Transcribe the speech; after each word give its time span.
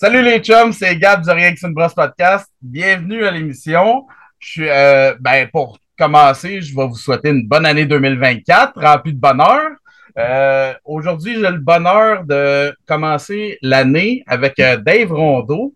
Salut 0.00 0.22
les 0.22 0.38
chums, 0.38 0.72
c'est 0.72 0.96
Gab 0.96 1.24
du 1.24 1.30
Rien 1.32 1.52
une 1.60 1.74
brosse 1.74 1.92
podcast. 1.92 2.46
Bienvenue 2.62 3.24
à 3.24 3.32
l'émission. 3.32 4.06
Je 4.38 4.48
suis, 4.48 4.68
euh, 4.68 5.16
ben, 5.18 5.48
pour 5.50 5.76
commencer, 5.98 6.62
je 6.62 6.72
vais 6.76 6.86
vous 6.86 6.94
souhaiter 6.94 7.30
une 7.30 7.48
bonne 7.48 7.66
année 7.66 7.84
2024, 7.84 8.80
remplie 8.80 9.12
de 9.12 9.18
bonheur. 9.18 9.70
Euh, 10.16 10.72
aujourd'hui, 10.84 11.34
j'ai 11.34 11.50
le 11.50 11.58
bonheur 11.58 12.22
de 12.22 12.72
commencer 12.86 13.58
l'année 13.60 14.22
avec 14.28 14.60
euh, 14.60 14.76
Dave 14.76 15.10
Rondeau, 15.10 15.74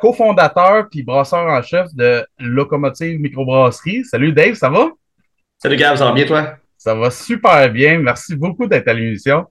cofondateur 0.00 0.88
puis 0.90 1.04
brasseur 1.04 1.46
en 1.46 1.62
chef 1.62 1.86
de 1.94 2.26
Locomotive 2.40 3.20
Microbrasserie. 3.20 4.04
Salut 4.06 4.32
Dave, 4.32 4.54
ça 4.54 4.70
va? 4.70 4.88
Salut 5.58 5.76
Gab, 5.76 5.94
ça 5.96 6.06
va 6.06 6.10
bien 6.10 6.26
toi? 6.26 6.56
Ça 6.76 6.96
va 6.96 7.12
super 7.12 7.70
bien. 7.70 8.00
Merci 8.00 8.34
beaucoup 8.34 8.66
d'être 8.66 8.88
à 8.88 8.92
l'émission. 8.92 9.46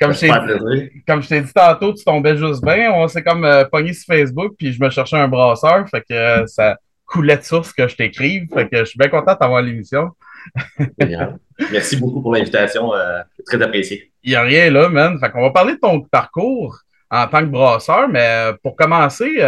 Comme 0.00 0.12
je 0.12 1.28
t'ai 1.28 1.40
dit 1.40 1.52
tantôt, 1.52 1.92
tu 1.92 2.04
tombais 2.04 2.36
juste 2.36 2.64
bien. 2.64 2.92
On 2.92 3.08
s'est 3.08 3.22
comme 3.22 3.44
euh, 3.44 3.64
pogné 3.64 3.92
sur 3.92 4.14
Facebook, 4.14 4.54
puis 4.56 4.72
je 4.72 4.82
me 4.82 4.90
cherchais 4.90 5.16
un 5.16 5.28
brasseur. 5.28 5.88
Fait 5.88 6.02
que 6.02 6.14
euh, 6.14 6.46
ça 6.46 6.78
coulait 7.04 7.36
de 7.36 7.42
source 7.42 7.72
que 7.72 7.88
je 7.88 7.96
t'écrive. 7.96 8.46
Fait 8.54 8.68
que 8.68 8.78
je 8.78 8.84
suis 8.84 8.98
bien 8.98 9.08
content 9.08 9.34
d'avoir 9.40 9.60
l'émission. 9.60 10.10
Merci 11.72 11.96
beaucoup 11.96 12.22
pour 12.22 12.32
l'invitation. 12.32 12.94
Euh, 12.94 13.22
très 13.44 13.60
apprécié. 13.60 14.12
Il 14.22 14.30
n'y 14.30 14.36
a 14.36 14.42
rien 14.42 14.70
là, 14.70 14.88
man. 14.88 15.18
Fait 15.18 15.30
qu'on 15.30 15.42
va 15.42 15.50
parler 15.50 15.74
de 15.74 15.80
ton 15.80 16.00
parcours 16.00 16.78
en 17.10 17.26
tant 17.26 17.40
que 17.40 17.46
brasseur, 17.46 18.08
mais 18.08 18.52
pour 18.62 18.76
commencer, 18.76 19.42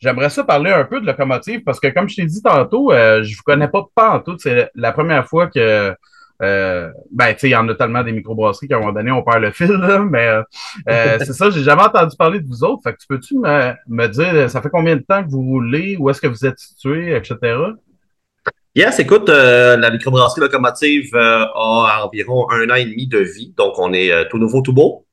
j'aimerais 0.00 0.30
ça 0.30 0.42
parler 0.42 0.72
un 0.72 0.84
peu 0.84 1.00
de 1.00 1.06
locomotive 1.06 1.62
parce 1.62 1.78
que, 1.78 1.88
comme 1.88 2.08
je 2.08 2.16
t'ai 2.16 2.24
dit 2.24 2.42
tantôt, 2.42 2.90
je 2.92 3.20
ne 3.20 3.36
vous 3.36 3.42
connais 3.44 3.68
pas, 3.68 3.84
pas 3.94 4.10
en 4.10 4.20
tout. 4.20 4.36
C'est 4.38 4.70
la 4.74 4.92
première 4.92 5.28
fois 5.28 5.48
que 5.48 5.94
euh, 6.42 6.90
ben, 7.12 7.32
tu 7.34 7.40
sais, 7.40 7.48
il 7.48 7.52
y 7.52 7.56
en 7.56 7.68
a 7.68 7.74
tellement 7.74 8.02
des 8.02 8.12
microbrasseries 8.12 8.66
qu'à 8.66 8.76
un 8.76 8.80
moment 8.80 8.92
donné, 8.92 9.10
on 9.12 9.22
perd 9.22 9.40
le 9.40 9.52
fil, 9.52 9.70
là, 9.70 10.00
mais 10.00 10.26
euh, 10.26 10.42
euh 10.88 11.18
c'est 11.24 11.32
ça, 11.32 11.50
j'ai 11.50 11.62
jamais 11.62 11.82
entendu 11.82 12.16
parler 12.16 12.40
de 12.40 12.46
vous 12.46 12.64
autres. 12.64 12.82
Fait 12.82 12.92
que 12.92 12.98
tu 12.98 13.06
peux-tu 13.06 13.38
me, 13.38 13.72
me, 13.86 14.06
dire, 14.08 14.50
ça 14.50 14.60
fait 14.60 14.70
combien 14.70 14.96
de 14.96 15.02
temps 15.02 15.22
que 15.22 15.30
vous 15.30 15.42
roulez, 15.42 15.96
où 15.98 16.10
est-ce 16.10 16.20
que 16.20 16.26
vous 16.26 16.44
êtes 16.44 16.58
situé, 16.58 17.14
etc.? 17.14 17.56
Yes, 18.74 18.98
écoute, 18.98 19.28
euh, 19.28 19.76
la 19.76 19.90
microbrasserie 19.90 20.40
locomotive 20.40 21.14
a 21.14 22.04
environ 22.04 22.50
un 22.50 22.68
an 22.70 22.74
et 22.74 22.84
demi 22.84 23.06
de 23.06 23.18
vie, 23.18 23.54
donc 23.56 23.78
on 23.78 23.92
est 23.92 24.28
tout 24.28 24.38
nouveau, 24.38 24.62
tout 24.62 24.72
beau. 24.72 25.06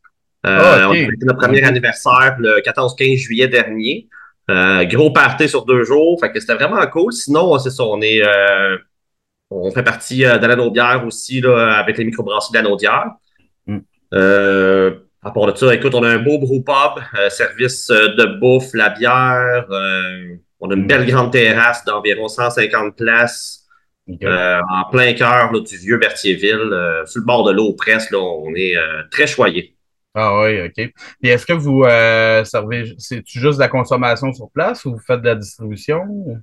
Ah, 0.43 0.87
on 0.87 0.91
a 0.91 0.93
fait 0.95 1.07
notre 1.21 1.37
premier 1.37 1.63
anniversaire 1.63 2.37
le 2.39 2.61
14-15 2.61 3.17
juillet 3.17 3.47
dernier. 3.47 4.07
gros 4.49 5.11
party 5.11 5.47
sur 5.47 5.65
deux 5.65 5.83
jours, 5.83 6.19
fait 6.19 6.31
que 6.31 6.39
c'était 6.39 6.55
vraiment 6.55 6.83
cool. 6.87 7.13
Sinon, 7.13 7.59
c'est 7.59 7.69
ça, 7.69 7.83
on 7.83 8.01
est 8.01 8.23
on 9.51 9.71
fait 9.71 9.83
partie 9.83 10.25
euh, 10.25 10.37
de 10.37 10.47
la 10.47 11.03
aussi 11.03 11.41
là, 11.41 11.73
avec 11.77 11.97
les 11.97 12.05
microbrasseries 12.05 12.53
de 12.53 12.63
la 12.63 12.69
Naudière. 12.69 13.11
Mm. 13.67 13.79
Euh, 14.13 14.95
à 15.21 15.31
part 15.31 15.51
de 15.51 15.55
ça, 15.55 15.73
écoute, 15.75 15.93
on 15.93 16.03
a 16.03 16.09
un 16.09 16.19
beau 16.19 16.39
brew 16.39 16.63
pub, 16.63 17.03
euh, 17.19 17.29
service 17.29 17.87
de 17.89 18.39
bouffe, 18.39 18.73
la 18.73 18.89
bière. 18.89 19.65
on 20.59 20.71
a 20.71 20.73
une 20.73 20.83
mm. 20.83 20.87
belle 20.87 21.05
grande 21.05 21.31
terrasse 21.31 21.83
d'environ 21.85 22.27
150 22.27 22.95
places. 22.95 23.67
en 24.07 24.89
plein 24.91 25.13
cœur 25.13 25.51
du 25.51 25.77
vieux 25.77 25.97
Berthierville, 25.97 27.03
sur 27.05 27.19
le 27.19 27.25
bord 27.25 27.43
de 27.43 27.51
l'eau 27.51 27.73
presque, 27.73 28.13
on 28.13 28.53
est 28.55 28.75
très 29.11 29.27
choyé. 29.27 29.75
Ah 30.13 30.41
oui, 30.41 30.61
OK. 30.61 30.77
Et 30.77 31.29
est-ce 31.29 31.45
que 31.45 31.53
vous 31.53 31.83
servez, 32.45 32.95
c'est 32.97 33.23
juste 33.25 33.55
de 33.55 33.59
la 33.59 33.69
consommation 33.69 34.33
sur 34.33 34.49
place 34.49 34.85
ou 34.85 34.93
vous 34.93 34.99
faites 34.99 35.21
de 35.21 35.27
la 35.27 35.35
distribution? 35.35 36.41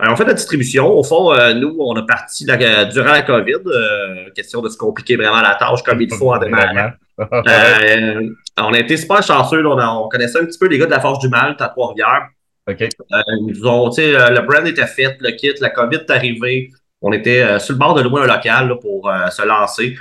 Alors, 0.00 0.14
on 0.14 0.16
fait 0.16 0.24
la 0.24 0.32
distribution. 0.32 0.90
Au 0.90 1.02
fond, 1.02 1.32
euh, 1.32 1.52
nous, 1.52 1.76
on 1.78 1.94
a 1.94 2.02
parti 2.02 2.46
durant 2.46 3.12
la 3.12 3.20
COVID. 3.22 3.52
Euh, 3.66 4.30
question 4.34 4.62
de 4.62 4.70
se 4.70 4.78
compliquer 4.78 5.16
vraiment 5.16 5.42
la 5.42 5.56
tâche 5.56 5.82
comme 5.82 6.00
il 6.00 6.12
faut 6.12 6.32
en 6.32 6.38
démarrant. 6.38 6.92
Euh, 7.20 8.30
on 8.56 8.72
a 8.72 8.78
été 8.78 8.96
super 8.96 9.22
chanceux. 9.22 9.62
on, 9.66 10.08
connaissait 10.08 10.40
un 10.40 10.46
petit 10.46 10.58
peu 10.58 10.68
les 10.68 10.78
gars 10.78 10.86
de 10.86 10.90
la 10.90 11.00
Force 11.00 11.18
du 11.18 11.28
Mal, 11.28 11.54
à 11.58 11.68
Trois-Rivières. 11.68 12.28
OK. 12.66 12.80
le 13.10 14.40
brand 14.46 14.66
était 14.66 14.86
fait, 14.86 15.18
le 15.20 15.32
kit, 15.32 15.52
la 15.60 15.68
COVID 15.68 15.98
est 15.98 16.10
arrivée. 16.10 16.70
On 17.02 17.12
était 17.12 17.58
sur 17.58 17.74
le 17.74 17.78
bord 17.78 17.92
de 17.92 18.00
louer 18.00 18.22
un 18.22 18.26
local 18.26 18.74
pour 18.80 19.12
se 19.30 19.46
lancer. 19.46 19.98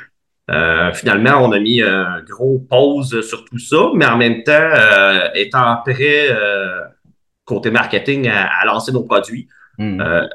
finalement, 0.93 1.43
on 1.43 1.51
a 1.51 1.59
mis 1.59 1.81
un 1.81 2.21
gros 2.25 2.59
pause 2.69 3.19
sur 3.27 3.43
tout 3.43 3.59
ça, 3.59 3.89
mais 3.95 4.05
en 4.05 4.15
même 4.15 4.43
temps, 4.43 4.69
étant 5.33 5.75
prêt 5.85 6.29
côté 7.43 7.69
marketing 7.69 8.29
à 8.29 8.63
lancer 8.65 8.93
nos 8.93 9.03
produits, 9.03 9.49
Hmm. 9.79 10.01
Euh, 10.01 10.27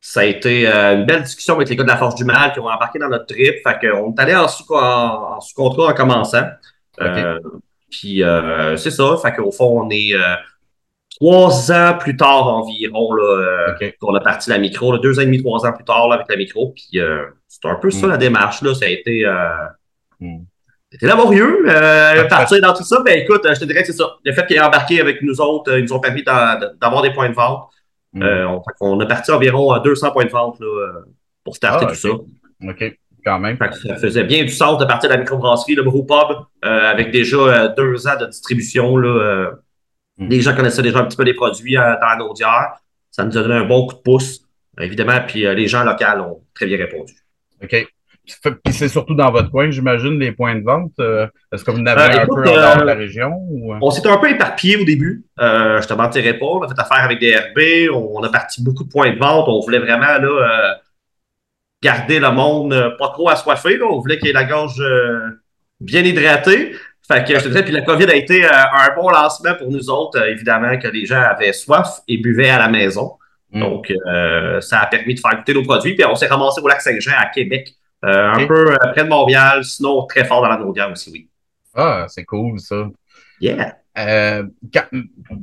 ça 0.00 0.20
a 0.20 0.24
été 0.24 0.66
euh, 0.66 0.96
une 0.96 1.04
belle 1.04 1.22
discussion 1.22 1.54
avec 1.54 1.68
les 1.68 1.76
gars 1.76 1.84
de 1.84 1.88
la 1.88 1.96
Force 1.96 2.14
du 2.14 2.24
Mal 2.24 2.52
qui 2.52 2.60
ont 2.60 2.66
embarqué 2.66 2.98
dans 2.98 3.08
notre 3.08 3.26
trip. 3.26 3.56
Fait 3.62 3.78
qu'on 3.80 4.12
est 4.12 4.20
allé 4.20 4.34
en 4.34 4.48
sous-contrat 4.48 5.90
en, 5.90 5.94
commençant. 5.94 6.46
Euh, 7.00 7.38
puis 7.90 8.22
c'est 8.76 8.90
ça. 8.90 9.16
Fait 9.20 9.32
qu'au 9.32 9.52
fond, 9.52 9.82
on 9.84 9.90
est 9.90 10.14
trois 11.20 11.70
ans 11.70 11.96
plus 11.98 12.16
tard 12.16 12.48
environ 12.48 13.12
là, 13.12 13.76
qu'on 14.00 14.14
a 14.14 14.20
parti 14.20 14.48
la 14.48 14.58
micro. 14.58 14.96
deux 14.98 15.18
ans 15.18 15.22
et 15.22 15.26
demi, 15.26 15.42
trois 15.42 15.66
ans 15.66 15.72
plus 15.72 15.84
tard 15.84 16.10
avec 16.10 16.26
la 16.28 16.36
micro. 16.36 16.70
Puis 16.70 17.00
c'est 17.48 17.68
un 17.68 17.74
peu 17.76 17.90
ça 17.90 18.06
hmm. 18.06 18.10
la 18.10 18.16
démarche. 18.16 18.62
Là. 18.62 18.74
Ça 18.74 18.86
a 18.86 18.88
été. 18.88 19.24
Hmm. 20.20 20.44
C'était 20.92 21.06
laborieux, 21.06 21.64
euh, 21.68 22.28
partir 22.28 22.60
dans 22.60 22.74
tout 22.74 22.84
ça. 22.84 23.00
Ben 23.02 23.18
écoute, 23.18 23.46
je 23.48 23.58
te 23.58 23.64
dirais 23.64 23.80
que 23.80 23.86
c'est 23.86 23.96
ça. 23.96 24.14
Le 24.22 24.32
fait 24.34 24.44
qu'ils 24.46 24.56
aient 24.56 24.60
embarqué 24.60 25.00
avec 25.00 25.22
nous 25.22 25.40
autres, 25.40 25.78
ils 25.78 25.84
nous 25.84 25.92
ont 25.94 26.00
permis 26.00 26.22
d'avoir 26.22 27.00
des 27.00 27.10
points 27.14 27.30
de 27.30 27.34
vente. 27.34 27.70
Mm. 28.12 28.22
Euh, 28.22 28.58
on, 28.80 29.00
a 29.00 29.06
parti 29.06 29.30
environ 29.30 29.72
à 29.72 29.80
200 29.80 30.10
points 30.12 30.24
de 30.24 30.30
vente 30.30 30.60
là, 30.60 30.92
pour 31.44 31.56
starter 31.56 31.86
ah, 31.88 31.92
tout 31.92 31.98
ça. 31.98 32.08
OK, 32.08 32.98
quand 33.24 33.38
même. 33.38 33.56
ça 33.58 33.96
faisait 33.96 34.24
bien 34.24 34.42
du 34.42 34.50
sens 34.50 34.78
de 34.78 34.84
partir 34.84 35.08
de 35.08 35.14
la 35.14 35.20
microbrasserie, 35.20 35.74
le 35.74 35.82
brewpub, 35.82 36.36
euh, 36.64 36.90
avec 36.90 37.10
déjà 37.10 37.36
euh, 37.36 37.74
deux 37.74 38.06
ans 38.06 38.18
de 38.20 38.26
distribution. 38.26 38.96
Là, 38.96 39.52
mm. 40.18 40.28
Les 40.28 40.40
gens 40.40 40.54
connaissaient 40.54 40.82
déjà 40.82 40.98
un 40.98 41.04
petit 41.04 41.16
peu 41.16 41.24
les 41.24 41.34
produits 41.34 41.74
dans 41.74 41.98
la 42.00 42.16
Naudière. 42.16 42.74
Ça 43.10 43.24
nous 43.24 43.36
a 43.36 43.42
donné 43.42 43.54
un 43.54 43.64
bon 43.64 43.86
coup 43.86 43.94
de 43.94 44.00
pouce, 44.00 44.46
évidemment, 44.80 45.18
puis 45.26 45.42
les 45.42 45.66
gens 45.66 45.84
locaux 45.84 46.04
ont 46.20 46.42
très 46.54 46.66
bien 46.66 46.78
répondu. 46.78 47.14
OK. 47.62 47.86
Puis 48.24 48.72
c'est 48.72 48.88
surtout 48.88 49.14
dans 49.14 49.32
votre 49.32 49.50
coin, 49.50 49.70
j'imagine, 49.70 50.18
les 50.18 50.30
points 50.30 50.54
de 50.54 50.62
vente. 50.62 50.92
Euh, 51.00 51.26
est-ce 51.52 51.64
que 51.64 51.72
vous 51.72 51.80
n'avez 51.80 52.18
euh, 52.18 52.22
un 52.22 52.26
peu 52.26 52.48
en 52.48 52.54
dehors 52.54 52.76
de 52.76 52.84
la 52.84 52.94
région? 52.94 53.32
Ou... 53.50 53.74
Euh? 53.74 53.78
On 53.82 53.90
s'était 53.90 54.08
un 54.08 54.18
peu 54.18 54.30
éparpillé 54.30 54.76
au 54.76 54.84
début. 54.84 55.24
je 55.38 55.86
te 55.86 55.94
mentirais 55.94 56.34
pas. 56.34 56.46
On 56.46 56.62
a 56.62 56.68
fait 56.68 56.80
affaire 56.80 57.04
avec 57.04 57.18
des 57.18 57.34
RB. 57.34 57.92
On, 57.92 58.22
a 58.22 58.28
parti 58.30 58.62
beaucoup 58.62 58.84
de 58.84 58.88
points 58.88 59.10
de 59.10 59.18
vente. 59.18 59.46
On 59.48 59.60
voulait 59.60 59.80
vraiment 59.80 60.18
là, 60.18 60.76
garder 61.82 62.20
le 62.20 62.30
monde 62.30 62.94
pas 62.96 63.08
trop 63.08 63.28
assoiffé. 63.28 63.80
On 63.82 63.98
voulait 63.98 64.18
qu'il 64.18 64.28
y 64.28 64.30
ait 64.30 64.34
la 64.34 64.44
gorge 64.44 64.82
bien 65.80 66.04
hydratée. 66.04 66.76
Fait 67.08 67.24
que 67.24 67.36
je 67.36 67.42
te 67.42 67.48
disais, 67.48 67.64
puis 67.64 67.72
la 67.72 67.82
COVID 67.82 68.04
a 68.04 68.14
été 68.14 68.44
un 68.44 68.94
bon 68.94 69.10
lancement 69.10 69.56
pour 69.56 69.68
nous 69.68 69.90
autres. 69.90 70.24
évidemment 70.28 70.78
que 70.78 70.86
les 70.86 71.06
gens 71.06 71.20
avaient 71.20 71.52
soif 71.52 71.98
et 72.06 72.18
buvaient 72.18 72.50
à 72.50 72.58
la 72.60 72.68
maison. 72.68 73.14
Mm. 73.50 73.60
Donc, 73.60 73.92
ça 74.60 74.78
a 74.78 74.86
permis 74.86 75.16
de 75.16 75.20
faire 75.20 75.36
goûter 75.36 75.54
nos 75.54 75.64
produits. 75.64 75.96
Puis 75.96 76.04
on 76.04 76.14
s'est 76.14 76.28
ramassé 76.28 76.60
au 76.60 76.68
lac 76.68 76.80
Saint-Jean 76.80 77.14
à 77.18 77.26
Québec 77.26 77.74
euh, 78.04 78.32
un 78.32 78.46
peu 78.46 78.72
euh, 78.72 78.76
près 78.92 79.04
de 79.04 79.08
Montréal, 79.08 79.64
sinon 79.64 80.06
très 80.06 80.24
fort 80.24 80.42
dans 80.42 80.48
la 80.48 80.56
Naudière 80.56 80.90
aussi, 80.90 81.10
oui. 81.12 81.28
Ah, 81.74 82.06
c'est 82.08 82.24
cool 82.24 82.58
ça. 82.58 82.88
Yeah. 83.40 83.76
Euh, 83.96 84.44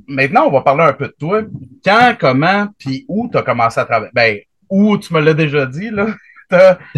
maintenant, 0.08 0.48
on 0.48 0.52
va 0.52 0.62
parler 0.62 0.84
un 0.84 0.94
peu 0.94 1.08
de 1.08 1.16
toi. 1.18 1.42
Quand, 1.84 2.16
comment, 2.20 2.68
puis 2.78 3.06
où 3.08 3.30
tu 3.32 3.38
as 3.38 3.44
commencé 3.44 3.80
à 3.80 3.86
travailler? 3.86 4.12
Ben, 4.14 4.40
où 4.70 4.98
tu 4.98 5.14
me 5.14 5.22
l'as 5.22 5.34
déjà 5.34 5.66
dit, 5.66 5.90
là. 5.90 6.08
tu 6.50 6.56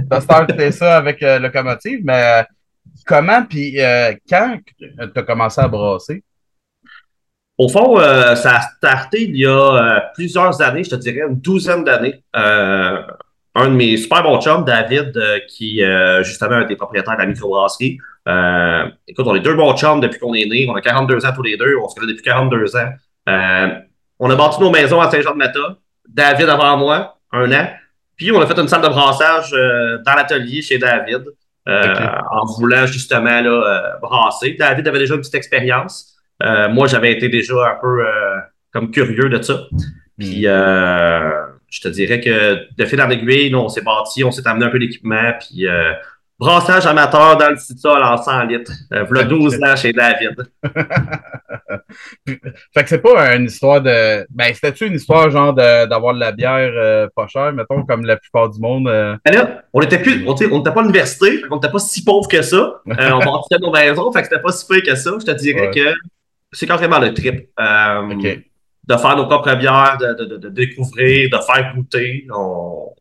as, 0.10 0.22
starté 0.22 0.72
ça 0.72 0.98
avec 0.98 1.22
Locomotive, 1.22 2.02
mais 2.04 2.46
comment, 3.06 3.44
puis 3.44 3.78
quand 4.30 4.58
tu 4.78 5.20
as 5.20 5.24
commencé 5.24 5.62
à 5.62 5.68
brasser? 5.68 6.24
Au 7.58 7.68
fond, 7.68 7.98
ça 8.00 8.56
a 8.56 8.62
starté 8.62 9.24
il 9.24 9.38
y 9.38 9.46
a 9.46 10.10
plusieurs 10.16 10.62
années, 10.62 10.84
je 10.84 10.92
te 10.92 10.96
dirais 10.96 11.28
une 11.28 11.40
douzaine 11.40 11.84
d'années 11.84 12.24
un 13.56 13.70
de 13.70 13.76
mes 13.76 13.98
super 13.98 14.24
bons 14.24 14.40
chums, 14.40 14.64
David, 14.64 15.16
euh, 15.18 15.40
qui 15.48 15.84
euh, 15.84 16.24
justement 16.24 16.56
un 16.56 16.66
des 16.66 16.76
propriétaires 16.76 17.16
de 17.16 17.22
la 17.22 17.26
microbrasserie. 17.26 17.98
Euh, 18.28 18.86
écoute, 19.08 19.26
on 19.28 19.36
est 19.36 19.42
deux 19.42 19.56
bons 19.56 19.76
chums 19.76 20.00
depuis 20.00 20.20
qu'on 20.20 20.34
est 20.34 20.46
nés. 20.46 20.68
On 20.70 20.76
a 20.76 20.82
42 20.82 21.26
ans 21.26 21.32
tous 21.36 21.44
les 21.44 21.58
deux. 21.58 21.76
On 21.84 21.90
se 21.90 21.96
connaît 21.96 22.12
depuis 22.12 22.24
42 22.24 22.76
ans. 22.78 22.90
Euh, 23.30 23.68
on 24.20 24.30
a 24.30 24.36
bâti 24.36 24.62
nos 24.62 24.72
maisons 24.72 25.02
à 25.02 25.10
Saint-Jean-de-Mata. 25.10 25.78
David 26.08 26.50
avant 26.50 26.78
moi, 26.78 27.18
un 27.32 27.52
an. 27.52 27.68
Puis 28.16 28.32
on 28.32 28.40
a 28.40 28.46
fait 28.46 28.58
une 28.58 28.68
salle 28.68 28.82
de 28.82 28.88
brassage 28.88 29.52
dans 29.52 30.14
l'atelier 30.14 30.62
chez 30.62 30.78
David. 30.78 31.24
en 31.66 32.46
voulant 32.58 32.86
justement 32.86 33.42
là, 33.42 33.98
brasser. 34.02 34.56
David 34.60 34.88
avait 34.88 35.00
déjà 35.00 35.16
une 35.16 35.22
petite 35.22 35.36
expérience. 35.36 36.16
moi, 36.70 36.88
j'avais 36.88 37.14
été 37.14 37.30
déjà 37.30 37.56
un 37.72 37.80
peu 37.82 38.04
comme 38.72 38.92
curieux 38.92 39.30
de 39.30 39.42
ça. 39.42 39.62
Puis 40.20 40.46
hmm 40.46 41.51
je 41.72 41.80
te 41.80 41.88
dirais 41.88 42.20
que 42.20 42.68
de 42.78 42.86
fil 42.86 43.02
en 43.02 43.10
aiguille, 43.10 43.56
on 43.56 43.70
s'est 43.70 43.82
bâti, 43.82 44.24
on 44.24 44.32
s'est 44.32 44.46
amené 44.48 44.66
un 44.66 44.70
peu 44.70 44.78
d'équipement, 44.78 45.32
puis 45.40 45.66
euh, 45.68 45.94
brassage 46.38 46.86
amateur 46.86 47.38
dans 47.38 47.50
le 47.50 47.56
sol 47.56 48.04
en 48.04 48.18
100 48.18 48.44
litres. 48.44 48.74
Euh, 48.94 49.06
voilà 49.06 49.24
12 49.24 49.56
ans 49.64 49.76
chez 49.78 49.94
David. 49.94 50.36
fait 52.28 52.84
que 52.84 52.90
c'est 52.90 53.02
pas 53.02 53.36
une 53.36 53.46
histoire 53.46 53.80
de. 53.80 54.28
Ben, 54.30 54.54
c'était-tu 54.54 54.88
une 54.88 54.96
histoire 54.96 55.32
genre 55.32 55.54
d'avoir 55.54 56.14
de, 56.14 56.20
la 56.20 56.34
bière 56.34 56.74
euh, 56.76 57.08
pas 57.16 57.28
chère, 57.28 57.54
mettons, 57.54 57.86
comme 57.86 58.06
la 58.06 58.18
plupart 58.18 58.50
du 58.50 58.60
monde? 58.60 58.90
Euh? 58.90 59.16
Ben 59.24 59.62
on 59.72 59.82
était 59.82 60.00
plus. 60.00 60.28
On 60.28 60.34
n'était 60.34 60.72
pas 60.72 60.82
à 60.82 60.84
l'université, 60.84 61.42
on 61.50 61.56
n'était 61.56 61.72
pas 61.72 61.80
si 61.80 62.04
pauvre 62.04 62.28
que 62.28 62.42
ça. 62.42 62.82
on 62.86 62.92
bâtissait 62.92 63.60
nos 63.62 63.72
maisons, 63.72 64.12
fait 64.12 64.24
que 64.24 64.28
c'était 64.28 64.42
pas 64.42 64.52
si 64.52 64.68
pire 64.68 64.84
que 64.84 64.96
ça. 64.96 65.12
Je 65.18 65.26
te 65.26 65.32
dirais 65.32 65.72
que 65.74 65.94
c'est 66.52 66.68
carrément 66.68 67.00
le 67.00 67.14
trip. 67.14 67.48
OK. 67.58 68.51
De 68.92 68.98
faire 68.98 69.16
nos 69.16 69.26
propres 69.26 69.56
bières, 69.56 69.98
de, 70.00 70.26
de, 70.26 70.38
de, 70.38 70.50
découvrir, 70.50 71.30
de 71.30 71.38
faire 71.38 71.74
goûter. 71.74 72.28
On, 72.34 72.94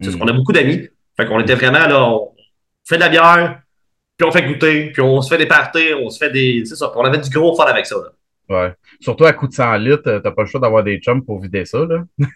c'est 0.00 0.10
ça, 0.10 0.16
Mm. 0.16 0.22
on 0.22 0.26
a 0.28 0.32
beaucoup 0.32 0.52
d'amis. 0.52 0.88
Fait 1.16 1.26
qu'on 1.26 1.38
était 1.40 1.54
vraiment 1.54 1.86
là, 1.86 2.04
on 2.10 2.32
fait 2.84 2.96
de 2.96 3.00
la 3.00 3.08
bière, 3.08 3.60
puis 4.16 4.26
on 4.26 4.32
fait 4.32 4.42
goûter, 4.42 4.90
puis 4.90 5.02
on 5.02 5.22
se 5.22 5.28
fait 5.28 5.38
des 5.38 5.46
parties, 5.46 5.92
on 6.02 6.10
se 6.10 6.18
fait 6.18 6.30
des. 6.30 6.64
C'est 6.64 6.74
ça. 6.74 6.92
On 6.96 7.04
avait 7.04 7.18
du 7.18 7.30
gros 7.30 7.54
fun 7.54 7.64
avec 7.64 7.86
ça. 7.86 7.96
Là. 7.96 8.10
Ouais. 8.48 8.72
Surtout 9.00 9.24
à 9.24 9.32
coup 9.32 9.46
de 9.48 9.52
100 9.52 9.76
litres, 9.76 10.08
euh, 10.08 10.20
t'as 10.20 10.30
pas 10.32 10.42
le 10.42 10.48
choix 10.48 10.60
d'avoir 10.60 10.82
des 10.84 10.98
chums 10.98 11.24
pour 11.24 11.40
vider 11.40 11.64
ça, 11.64 11.78
là. 11.78 12.02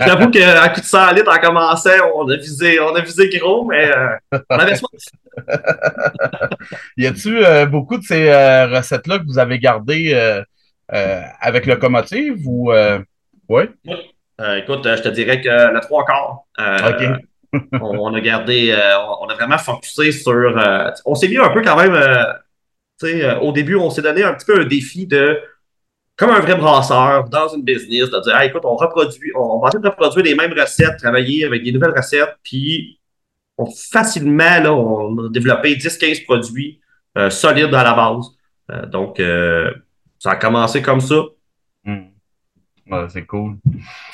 J'avoue 0.00 0.30
qu'à 0.30 0.68
coup 0.70 0.80
de 0.80 0.86
100 0.86 1.10
litres, 1.12 1.30
en 1.30 1.38
commençant, 1.40 1.90
on 2.16 2.28
a 2.30 2.36
visé, 2.36 2.80
on 2.80 2.94
a 2.94 3.00
visé 3.02 3.28
gros, 3.38 3.64
mais 3.66 3.90
euh, 3.94 4.38
on 4.50 4.56
avait 4.56 4.74
soif. 4.76 4.90
Y 6.96 7.06
a-tu 7.06 7.44
euh, 7.44 7.66
beaucoup 7.66 7.98
de 7.98 8.02
ces 8.02 8.28
euh, 8.28 8.66
recettes-là 8.68 9.18
que 9.18 9.24
vous 9.26 9.38
avez 9.38 9.58
gardées 9.58 10.14
avec 10.88 11.66
locomotive 11.66 12.46
ou 12.46 12.72
euh... 12.72 12.98
ouais? 13.48 13.70
Euh, 14.40 14.56
écoute, 14.56 14.86
euh, 14.86 14.96
je 14.96 15.02
te 15.02 15.08
dirais 15.08 15.40
que 15.40 15.48
le 15.48 15.80
trois 15.80 16.04
quarts. 16.04 16.44
euh, 16.60 16.90
OK. 16.90 17.22
on, 17.80 18.12
a 18.12 18.20
gardé, 18.20 18.70
euh, 18.72 18.98
on 19.20 19.26
a 19.26 19.34
vraiment 19.34 19.56
focusé 19.58 20.12
sur. 20.12 20.32
euh, 20.32 20.90
on 21.06 21.14
s'est 21.14 21.28
mis 21.28 21.38
un 21.38 21.48
peu 21.48 21.62
quand 21.62 21.76
même. 21.76 21.94
euh, 21.94 22.24
euh, 23.04 23.38
au 23.40 23.52
début, 23.52 23.76
on 23.76 23.90
s'est 23.90 24.02
donné 24.02 24.22
un 24.22 24.34
petit 24.34 24.46
peu 24.46 24.60
un 24.60 24.64
défi 24.64 25.06
de, 25.06 25.40
comme 26.16 26.30
un 26.30 26.40
vrai 26.40 26.56
brasseur 26.56 27.28
dans 27.28 27.48
une 27.48 27.62
business, 27.62 28.10
de 28.10 28.20
dire, 28.22 28.40
écoute, 28.42 28.64
on 28.64 28.76
reproduit, 28.76 29.30
on 29.36 29.60
va 29.60 29.68
essayer 29.68 29.82
de 29.82 29.88
reproduire 29.88 30.24
les 30.24 30.34
mêmes 30.34 30.52
recettes, 30.52 30.98
travailler 30.98 31.44
avec 31.44 31.62
des 31.62 31.72
nouvelles 31.72 31.94
recettes, 31.96 32.36
puis 32.42 33.00
on, 33.56 33.66
facilement, 33.66 34.60
là, 34.60 34.74
on 34.74 35.26
a 35.26 35.28
développé 35.30 35.76
10-15 35.76 36.24
produits 36.24 36.80
euh, 37.16 37.30
solides 37.30 37.74
à 37.74 37.84
la 37.84 37.94
base. 37.94 38.26
Euh, 38.70 38.86
donc, 38.86 39.20
euh, 39.20 39.70
ça 40.18 40.32
a 40.32 40.36
commencé 40.36 40.82
comme 40.82 41.00
ça. 41.00 41.22
Hmm. 41.84 42.06
Ouais, 42.90 43.06
c'est 43.08 43.26
cool. 43.26 43.56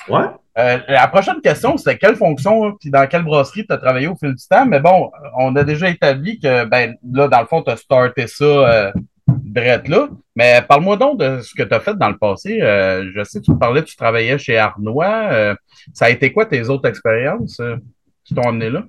Ouais. 0.08 0.26
Euh, 0.56 0.78
la 0.88 1.08
prochaine 1.08 1.40
question, 1.40 1.76
c'était 1.76 1.98
quelle 1.98 2.16
fonction 2.16 2.76
puis 2.76 2.90
dans 2.90 3.06
quelle 3.08 3.22
brasserie 3.22 3.66
tu 3.66 3.72
as 3.72 3.78
travaillé 3.78 4.06
au 4.06 4.14
fil 4.14 4.34
du 4.34 4.46
temps? 4.48 4.66
Mais 4.66 4.80
bon, 4.80 5.10
on 5.36 5.54
a 5.56 5.64
déjà 5.64 5.88
établi 5.88 6.38
que, 6.38 6.64
ben, 6.64 6.94
là, 7.10 7.28
dans 7.28 7.40
le 7.40 7.46
fond, 7.46 7.62
tu 7.62 7.70
as 7.70 7.76
starté 7.76 8.26
ça 8.26 8.44
euh, 8.44 8.92
drette 9.26 9.88
là. 9.88 10.08
Mais 10.36 10.62
parle-moi 10.62 10.96
donc 10.96 11.18
de 11.18 11.40
ce 11.40 11.54
que 11.54 11.62
tu 11.62 11.74
as 11.74 11.80
fait 11.80 11.96
dans 11.96 12.08
le 12.08 12.18
passé. 12.18 12.60
Euh, 12.60 13.10
je 13.14 13.24
sais, 13.24 13.40
tu 13.40 13.56
parlais, 13.56 13.82
tu 13.82 13.96
travaillais 13.96 14.38
chez 14.38 14.58
Arnois. 14.58 15.28
Euh, 15.32 15.54
ça 15.92 16.06
a 16.06 16.10
été 16.10 16.32
quoi 16.32 16.46
tes 16.46 16.68
autres 16.68 16.88
expériences 16.88 17.60
qui 18.24 18.34
t'ont 18.34 18.48
amené 18.48 18.70
là? 18.70 18.84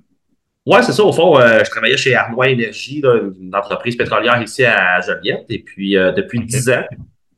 Ouais, 0.66 0.82
c'est 0.82 0.92
ça. 0.92 1.04
Au 1.04 1.12
fond, 1.12 1.38
euh, 1.38 1.62
je 1.64 1.70
travaillais 1.70 1.96
chez 1.96 2.16
Arnois 2.16 2.48
Énergie, 2.48 3.00
là, 3.00 3.20
une 3.40 3.54
entreprise 3.54 3.96
pétrolière 3.96 4.42
ici 4.42 4.64
à 4.64 5.00
Joliette, 5.00 5.46
et 5.48 5.60
puis 5.60 5.96
euh, 5.96 6.10
depuis 6.10 6.40
Ok. 6.40 6.46
10 6.46 6.70
ans. 6.70 6.84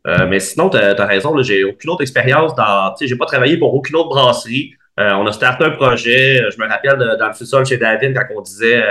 Euh, 0.07 0.27
mais 0.27 0.41
sinon, 0.41 0.71
tu 0.71 0.79
as, 0.79 1.07
raison, 1.07 1.35
là, 1.35 1.43
j'ai 1.43 1.63
aucune 1.65 1.91
autre 1.91 2.01
expérience 2.01 2.55
dans. 2.55 2.95
Tu 2.95 3.05
sais, 3.05 3.09
j'ai 3.09 3.17
pas 3.17 3.27
travaillé 3.27 3.59
pour 3.59 3.75
aucune 3.75 3.97
autre 3.97 4.09
brasserie. 4.09 4.73
On 4.97 5.27
a 5.29 5.33
starté 5.33 5.65
un 5.65 5.71
projet. 5.71 6.43
Je 6.51 6.61
me 6.61 6.67
rappelle 6.67 6.99
dans 7.21 7.29
le 7.29 7.33
sous-sol 7.33 7.65
chez 7.65 7.77
David 7.77 8.15
quand 8.17 8.35
on 8.37 8.41
disait. 8.41 8.83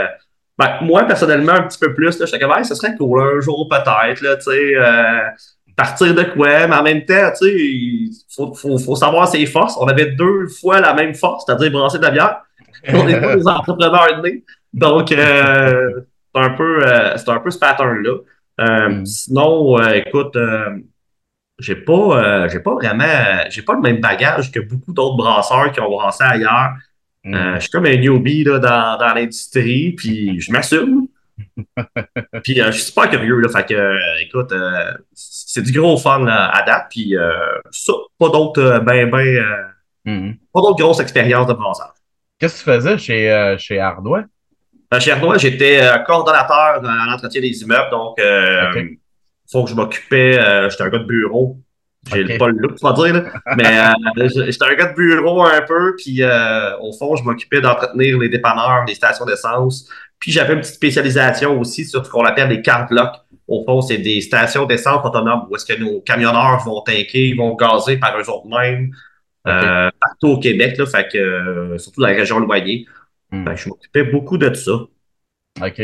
ben, 0.57 0.78
moi, 0.81 1.04
personnellement, 1.04 1.54
un 1.54 1.63
petit 1.63 1.80
peu 1.80 1.94
plus, 1.94 2.18
là, 2.19 2.40
comme, 2.40 2.51
Hey, 2.57 2.63
ce 2.63 2.75
serait 2.75 2.95
cool, 2.95 3.22
un 3.22 3.42
jour 3.42 3.68
peut-être, 3.68 4.38
tu 4.38 4.42
sais, 4.42 4.75
euh, 4.78 5.19
partir 5.75 6.13
de 6.16 6.24
quoi, 6.24 6.68
mais 6.68 6.75
en 6.75 6.83
même 6.83 7.04
temps, 7.04 7.31
tu 7.38 7.45
sais, 7.45 7.56
il 7.56 8.12
faut, 8.33 8.54
faut, 8.54 8.78
faut 8.78 8.95
savoir 8.95 9.28
ses 9.28 9.45
forces. 9.45 9.75
On 9.80 9.88
avait 9.88 10.12
deux 10.12 10.48
fois 10.48 10.80
la 10.80 10.94
même 10.94 11.13
force, 11.13 11.44
c'est-à-dire 11.45 11.72
brasser 11.72 11.98
de 11.98 12.04
la 12.04 12.12
bière. 12.12 12.42
On 12.94 13.04
n'est 13.06 13.19
pas 13.19 13.36
des 13.36 13.48
entrepreneurs 13.48 14.22
nés. 14.24 14.44
Donc, 14.74 15.12
euh, 15.12 16.01
c'est 16.34 16.42
un 16.42 16.50
peu, 16.51 16.86
euh, 16.86 17.18
c'est 17.18 17.30
un 17.30 17.39
peu 17.39 17.50
ce 17.51 17.60
pattern-là. 17.60 18.12
Euh, 18.60 18.89
Mm. 18.89 19.06
Sinon, 19.06 19.80
écoute, 19.92 20.36
j'ai 21.60 21.75
pas, 21.75 22.48
j'ai 22.48 22.60
pas 22.60 22.74
vraiment, 22.74 23.44
j'ai 23.50 23.62
pas 23.62 23.74
le 23.74 23.81
même 23.81 24.00
bagage 24.00 24.51
que 24.51 24.60
beaucoup 24.60 24.94
d'autres 24.94 25.16
brasseurs 25.18 25.72
qui 25.72 25.80
ont 25.80 25.89
brassé 25.89 26.24
ailleurs. 26.24 26.72
Euh, 27.25 27.56
je 27.56 27.62
suis 27.62 27.69
comme 27.69 27.86
un 27.86 27.98
newbie 27.98 28.44
là, 28.44 28.57
dans, 28.60 28.98
dans 28.98 29.13
l'industrie, 29.13 29.92
puis 29.94 30.40
je 30.40 30.51
m'assume. 30.51 31.07
puis 32.44 32.56
je 32.56 32.72
suis 32.72 32.83
super 32.86 33.10
curieux, 33.10 33.40
là, 33.40 33.50
fait 33.50 33.66
que, 33.66 34.22
écoute, 34.24 34.54
c'est 35.13 35.62
du 35.62 35.72
gros 35.72 35.98
fun 35.98 36.24
là, 36.24 36.50
à 36.50 36.63
date, 36.63 36.88
puis 36.90 37.16
ça, 37.69 37.94
pas 38.18 38.30
d'autres, 38.30 38.80
ben, 38.80 39.10
ben, 39.10 39.45
Hmm. 40.07 40.36
pas 40.54 40.62
d'autres 40.62 40.78
grosses 40.81 41.01
expériences 41.01 41.48
de 41.48 41.54
brassage. 41.54 41.90
Qu'est-ce 42.39 42.63
que 42.63 42.72
tu 42.72 42.75
faisais 42.78 42.98
chez, 42.98 43.31
euh, 43.31 43.57
chez 43.57 43.80
Ardois? 43.80 44.24
Euh, 44.94 45.00
chez 45.00 45.12
Arnois, 45.12 45.38
j'étais 45.38 45.81
euh, 45.81 45.98
coordonnateur 46.00 46.81
dans 46.81 46.94
l'entretien 47.06 47.42
des 47.42 47.62
immeubles, 47.62 47.89
donc 47.92 48.19
euh, 48.19 48.69
Ok. 48.72 48.86
faut 49.51 49.63
que 49.63 49.69
je 49.72 49.75
m'occupais, 49.75 50.39
euh, 50.39 50.69
j'étais 50.69 50.84
un 50.84 50.89
gars 50.89 51.00
de 51.00 51.06
bureau. 51.06 51.57
J'ai 52.13 52.38
pas 52.38 52.48
le 52.48 52.54
look, 52.57 52.80
vas 52.81 52.94
dire, 52.94 53.13
là. 53.16 53.24
mais 53.57 53.80
euh, 54.24 54.30
j'étais 54.50 54.63
un 54.63 54.75
gars 54.75 54.86
de 54.86 54.95
bureau 54.95 55.44
un 55.44 55.62
peu, 55.62 55.94
puis 55.98 56.22
euh, 56.22 56.78
au 56.80 56.94
fond, 56.94 57.18
je 57.18 57.24
m'occupais 57.24 57.60
d'entretenir 57.60 58.18
les 58.18 58.30
dépanneurs, 58.30 58.86
les 58.88 58.95
stations 58.95 59.25
d'essence. 59.25 59.90
Puis 60.19 60.31
j'avais 60.31 60.54
une 60.54 60.62
petite 60.62 60.75
spécialisation 60.75 61.60
aussi 61.60 61.83
sur 61.86 62.06
ce 62.06 62.10
qu'on 62.10 62.24
appelle 62.24 62.48
les 62.50 62.62
card 62.62 62.88
blocks. 62.88 63.16
Au 63.48 63.63
fond, 63.66 63.81
c'est 63.81 63.98
des 63.98 64.22
stations 64.22 64.66
d'essence 64.66 65.06
autonomes 65.06 65.48
où 65.50 65.56
est-ce 65.56 65.66
que 65.66 65.78
nos 65.80 66.00
camionneurs 66.01 66.63
vont 66.66 66.81
tanker, 66.81 67.28
ils 67.30 67.38
vont 67.38 67.56
gazer 67.56 67.98
par 67.98 68.18
eux 68.18 68.30
autres 68.30 68.48
mêmes 68.48 68.92
euh, 69.47 69.89
partout 69.99 70.27
au 70.27 70.39
Québec, 70.39 70.77
là, 70.77 70.85
fait 70.85 71.07
que, 71.11 71.17
euh, 71.17 71.77
surtout 71.77 72.01
dans 72.01 72.07
la 72.07 72.13
région 72.13 72.41
éloignée. 72.44 72.85
Hmm. 73.31 73.45
Fait 73.47 73.55
que 73.55 73.59
je 73.61 73.69
m'occupais 73.69 74.03
beaucoup 74.03 74.38
de 74.38 74.53
ça. 74.53 74.71
OK. 75.61 75.81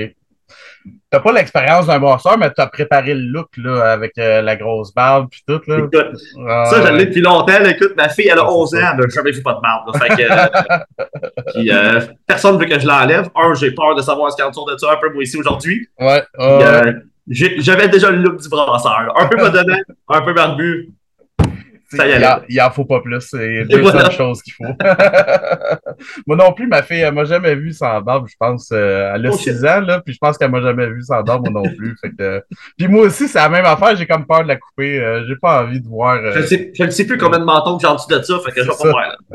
T'as 1.09 1.19
pas 1.21 1.31
l'expérience 1.31 1.87
d'un 1.87 1.99
brasseur, 1.99 2.37
mais 2.37 2.51
t'as 2.51 2.67
préparé 2.67 3.13
le 3.13 3.21
look 3.21 3.47
là, 3.57 3.91
avec 3.93 4.11
euh, 4.17 4.41
la 4.41 4.55
grosse 4.55 4.93
barbe 4.93 5.27
puis 5.31 5.41
tout. 5.47 5.61
Là? 5.67 5.77
Écoute, 5.79 6.17
Ah, 6.47 6.65
Ça, 6.65 6.81
je 6.81 6.87
l'ai 6.91 6.97
ouais. 6.99 7.05
depuis 7.05 7.21
longtemps. 7.21 7.59
là. 7.59 7.69
Écoute, 7.71 7.93
ma 7.95 8.09
fille, 8.09 8.27
elle 8.27 8.37
a 8.37 8.43
Ah, 8.43 8.47
c'est 8.49 8.53
11 8.55 8.75
ans, 8.75 8.79
ça. 8.79 8.91
elle 8.93 8.99
n'a 8.99 9.07
jamais 9.09 9.31
vu 9.31 9.41
pas 9.41 9.53
de 9.53 9.61
barbe. 9.61 9.93
là. 9.93 9.99
Fait 9.99 10.09
que, 10.15 10.31
euh, 10.31 12.01
puis, 12.07 12.15
personne 12.27 12.55
ne 12.55 12.59
veut 12.59 12.65
que 12.69 12.79
je 12.79 12.85
l'enlève. 12.85 13.29
Un, 13.35 13.53
j'ai 13.55 13.71
peur 13.71 13.95
de 13.95 14.01
savoir 14.01 14.31
ce 14.31 14.35
qu'il 14.35 14.43
y 14.43 14.45
a 14.45 14.49
autour 14.49 14.69
de 14.69 14.77
ça 14.77 14.91
un 14.91 14.97
peu 14.97 15.11
moi 15.13 15.23
ici 15.23 15.37
aujourd'hui. 15.37 15.87
Ouais, 15.99 16.23
J'avais 17.27 17.87
déjà 17.87 18.11
le 18.11 18.17
look 18.17 18.41
du 18.41 18.49
brasseur. 18.49 19.13
Un 19.17 19.27
peu 19.27 19.37
bedonnant, 19.37 19.77
un 20.09 20.21
peu 20.21 20.33
barbu. 20.33 20.91
Il, 22.49 22.61
en, 22.61 22.71
faut 22.71 22.85
pas 22.85 23.01
plus. 23.01 23.19
C'est 23.21 23.65
deux 23.65 23.81
voilà. 23.81 24.05
seules 24.05 24.11
choses 24.11 24.41
qu'il 24.41 24.53
faut. 24.53 24.63
Moi 26.27 26.35
non 26.37 26.53
plus, 26.53 26.67
ma 26.67 26.81
fille, 26.83 26.99
elle 27.01 27.13
m'a 27.13 27.25
jamais 27.25 27.55
vu 27.55 27.71
sans 27.73 28.01
barbe, 28.01 28.27
je 28.29 28.35
pense. 28.39 28.69
euh, 28.71 29.11
elle 29.15 29.25
a 29.25 29.29
Oh, 29.31 29.37
shit. 29.37 29.53
6 29.55 29.65
ans, 29.65 29.81
là, 29.81 30.01
puis 30.01 30.13
je 30.13 30.19
pense 30.19 30.37
qu'elle 30.37 30.51
m'a 30.51 30.61
jamais 30.61 30.87
vu 30.87 31.01
sans 31.01 31.21
barbe, 31.23 31.49
moi 31.49 31.63
non 31.63 31.75
plus. 31.75 31.95
Fait 32.01 32.11
que, 32.11 32.43
Puis 32.77 32.87
moi 32.87 33.03
aussi, 33.05 33.27
c'est 33.27 33.39
la 33.39 33.49
même 33.49 33.65
affaire, 33.65 33.95
j'ai 33.95 34.05
comme 34.05 34.25
peur 34.25 34.43
de 34.43 34.47
la 34.49 34.55
couper. 34.57 34.99
euh, 34.99 35.25
j'ai 35.27 35.35
pas 35.35 35.63
envie 35.63 35.79
de 35.81 35.87
voir. 35.87 36.15
euh, 36.15 36.31
Je 36.33 36.39
ne 36.39 36.45
sais, 36.45 36.71
je 36.73 36.83
ne 36.83 36.89
sais 36.89 37.05
plus 37.05 37.17
combien 37.17 37.39
de 37.39 37.45
mentons 37.45 37.77
que 37.77 37.81
j'ai 37.81 37.87
en 37.87 37.95
dessous 37.95 38.09
de 38.09 38.21
ça. 38.21 38.39
Fait 38.45 38.51
que 38.51 38.63
je 38.63 38.69
vais 38.69 38.91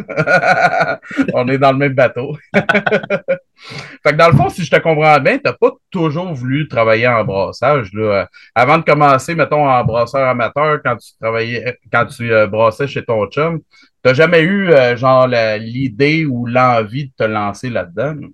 pas. 0.07 1.01
On 1.35 1.49
est 1.49 1.59
dans 1.59 1.73
le 1.73 1.79
même 1.79 1.95
bateau. 1.95 2.37
fait 2.55 4.13
que 4.13 4.17
dans 4.17 4.29
le 4.29 4.37
fond, 4.37 4.49
si 4.49 4.65
je 4.65 4.71
te 4.71 4.77
comprends 4.81 5.19
bien, 5.21 5.39
t'as 5.39 5.53
pas 5.53 5.71
toujours 5.91 6.33
voulu 6.33 6.69
travailler 6.69 7.09
en 7.09 7.25
brassage. 7.25 7.91
Là. 7.93 8.29
Avant 8.55 8.79
de 8.79 8.85
commencer, 8.85 9.35
mettons, 9.35 9.69
en 9.69 9.85
brasseur 9.85 10.29
amateur, 10.29 10.79
quand 10.85 10.97
tu 10.97 11.11
travaillais, 11.21 11.79
quand 11.93 12.07
tu 12.07 12.33
euh, 12.33 12.47
brassais 12.49 12.87
chez 12.87 13.05
ton 13.05 13.27
chum, 13.27 13.61
t'as 14.03 14.15
jamais 14.15 14.41
eu 14.41 14.71
euh, 14.71 14.97
genre 14.97 15.27
l'idée 15.27 16.25
ou 16.25 16.47
l'envie 16.47 17.07
de 17.07 17.13
te 17.17 17.25
lancer 17.25 17.71
là-dedans? 17.71 18.15
là? 18.21 18.27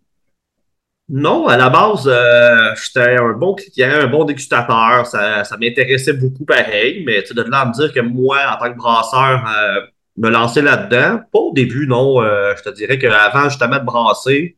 Non, 1.11 1.49
à 1.49 1.59
la 1.59 1.69
base, 1.69 2.05
euh, 2.07 2.75
j'étais 2.83 3.19
un 3.19 3.35
bon 3.35 3.55
client, 3.55 3.91
un 3.91 4.07
bon 4.07 4.25
dégustateur. 4.25 5.07
Ça, 5.07 5.45
ça 5.45 5.57
m'intéressait 5.59 6.15
beaucoup 6.15 6.47
pareil. 6.47 7.05
Mais 7.05 7.23
de 7.23 7.43
là 7.43 7.61
à 7.61 7.67
me 7.67 7.73
dire 7.75 7.93
que 7.93 8.01
moi, 8.01 8.39
en 8.51 8.59
tant 8.59 8.73
que 8.73 8.79
brasseur, 8.79 9.45
euh, 9.47 9.81
me 10.17 10.31
lancer 10.31 10.63
là-dedans, 10.63 11.21
pas 11.31 11.39
au 11.39 11.53
début, 11.53 11.87
non. 11.87 12.23
Je 12.23 12.63
te 12.63 12.71
dirais 12.71 12.99
qu'avant 12.99 13.51
justement 13.51 13.79
de 13.79 13.85
brasser, 13.85 14.57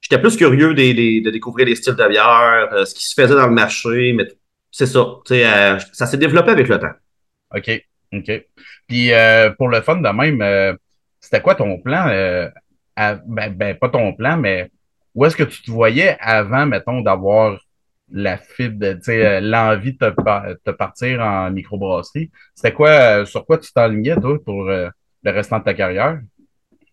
j'étais 0.00 0.20
plus 0.20 0.36
curieux 0.36 0.74
de, 0.74 1.30
découvrir 1.30 1.66
les 1.66 1.76
styles 1.76 1.94
de 1.94 2.08
bière, 2.08 2.86
ce 2.86 2.92
qui 2.94 3.06
se 3.06 3.14
faisait 3.14 3.36
dans 3.36 3.46
le 3.46 3.52
marché. 3.52 4.12
Mais 4.14 4.26
c'est 4.72 4.86
ça. 4.86 5.06
Ça 5.92 6.06
s'est 6.06 6.16
développé 6.16 6.50
avec 6.50 6.66
le 6.66 6.80
temps. 6.80 6.94
OK. 7.54 7.70
OK. 8.12 8.30
Puis 8.86 9.12
euh, 9.12 9.50
pour 9.50 9.68
le 9.68 9.80
fun 9.82 9.96
de 9.96 10.08
même, 10.08 10.40
euh, 10.42 10.74
c'était 11.20 11.40
quoi 11.40 11.54
ton 11.54 11.78
plan? 11.80 12.08
euh, 12.08 12.48
à- 12.96 13.14
ben, 13.26 13.52
ben, 13.54 13.76
pas 13.76 13.88
ton 13.90 14.12
plan, 14.14 14.36
mais 14.36 14.70
où 15.14 15.24
est-ce 15.24 15.36
que 15.36 15.44
tu 15.44 15.62
te 15.62 15.70
voyais 15.70 16.16
avant, 16.20 16.66
mettons, 16.66 17.00
d'avoir 17.00 17.58
la 18.10 18.38
fibre, 18.38 18.94
tu 18.94 19.02
sais, 19.02 19.40
l'envie 19.40 19.92
de 19.92 19.98
te, 19.98 20.10
par- 20.22 20.46
te 20.64 20.70
partir 20.70 21.20
en 21.20 21.50
microbrasserie? 21.50 22.30
C'était 22.54 22.72
quoi, 22.72 23.24
sur 23.26 23.44
quoi 23.44 23.58
tu 23.58 23.72
t'enlignais, 23.72 24.16
toi, 24.16 24.38
pour 24.44 24.64
le 24.64 24.90
restant 25.24 25.58
de 25.58 25.64
ta 25.64 25.74
carrière? 25.74 26.20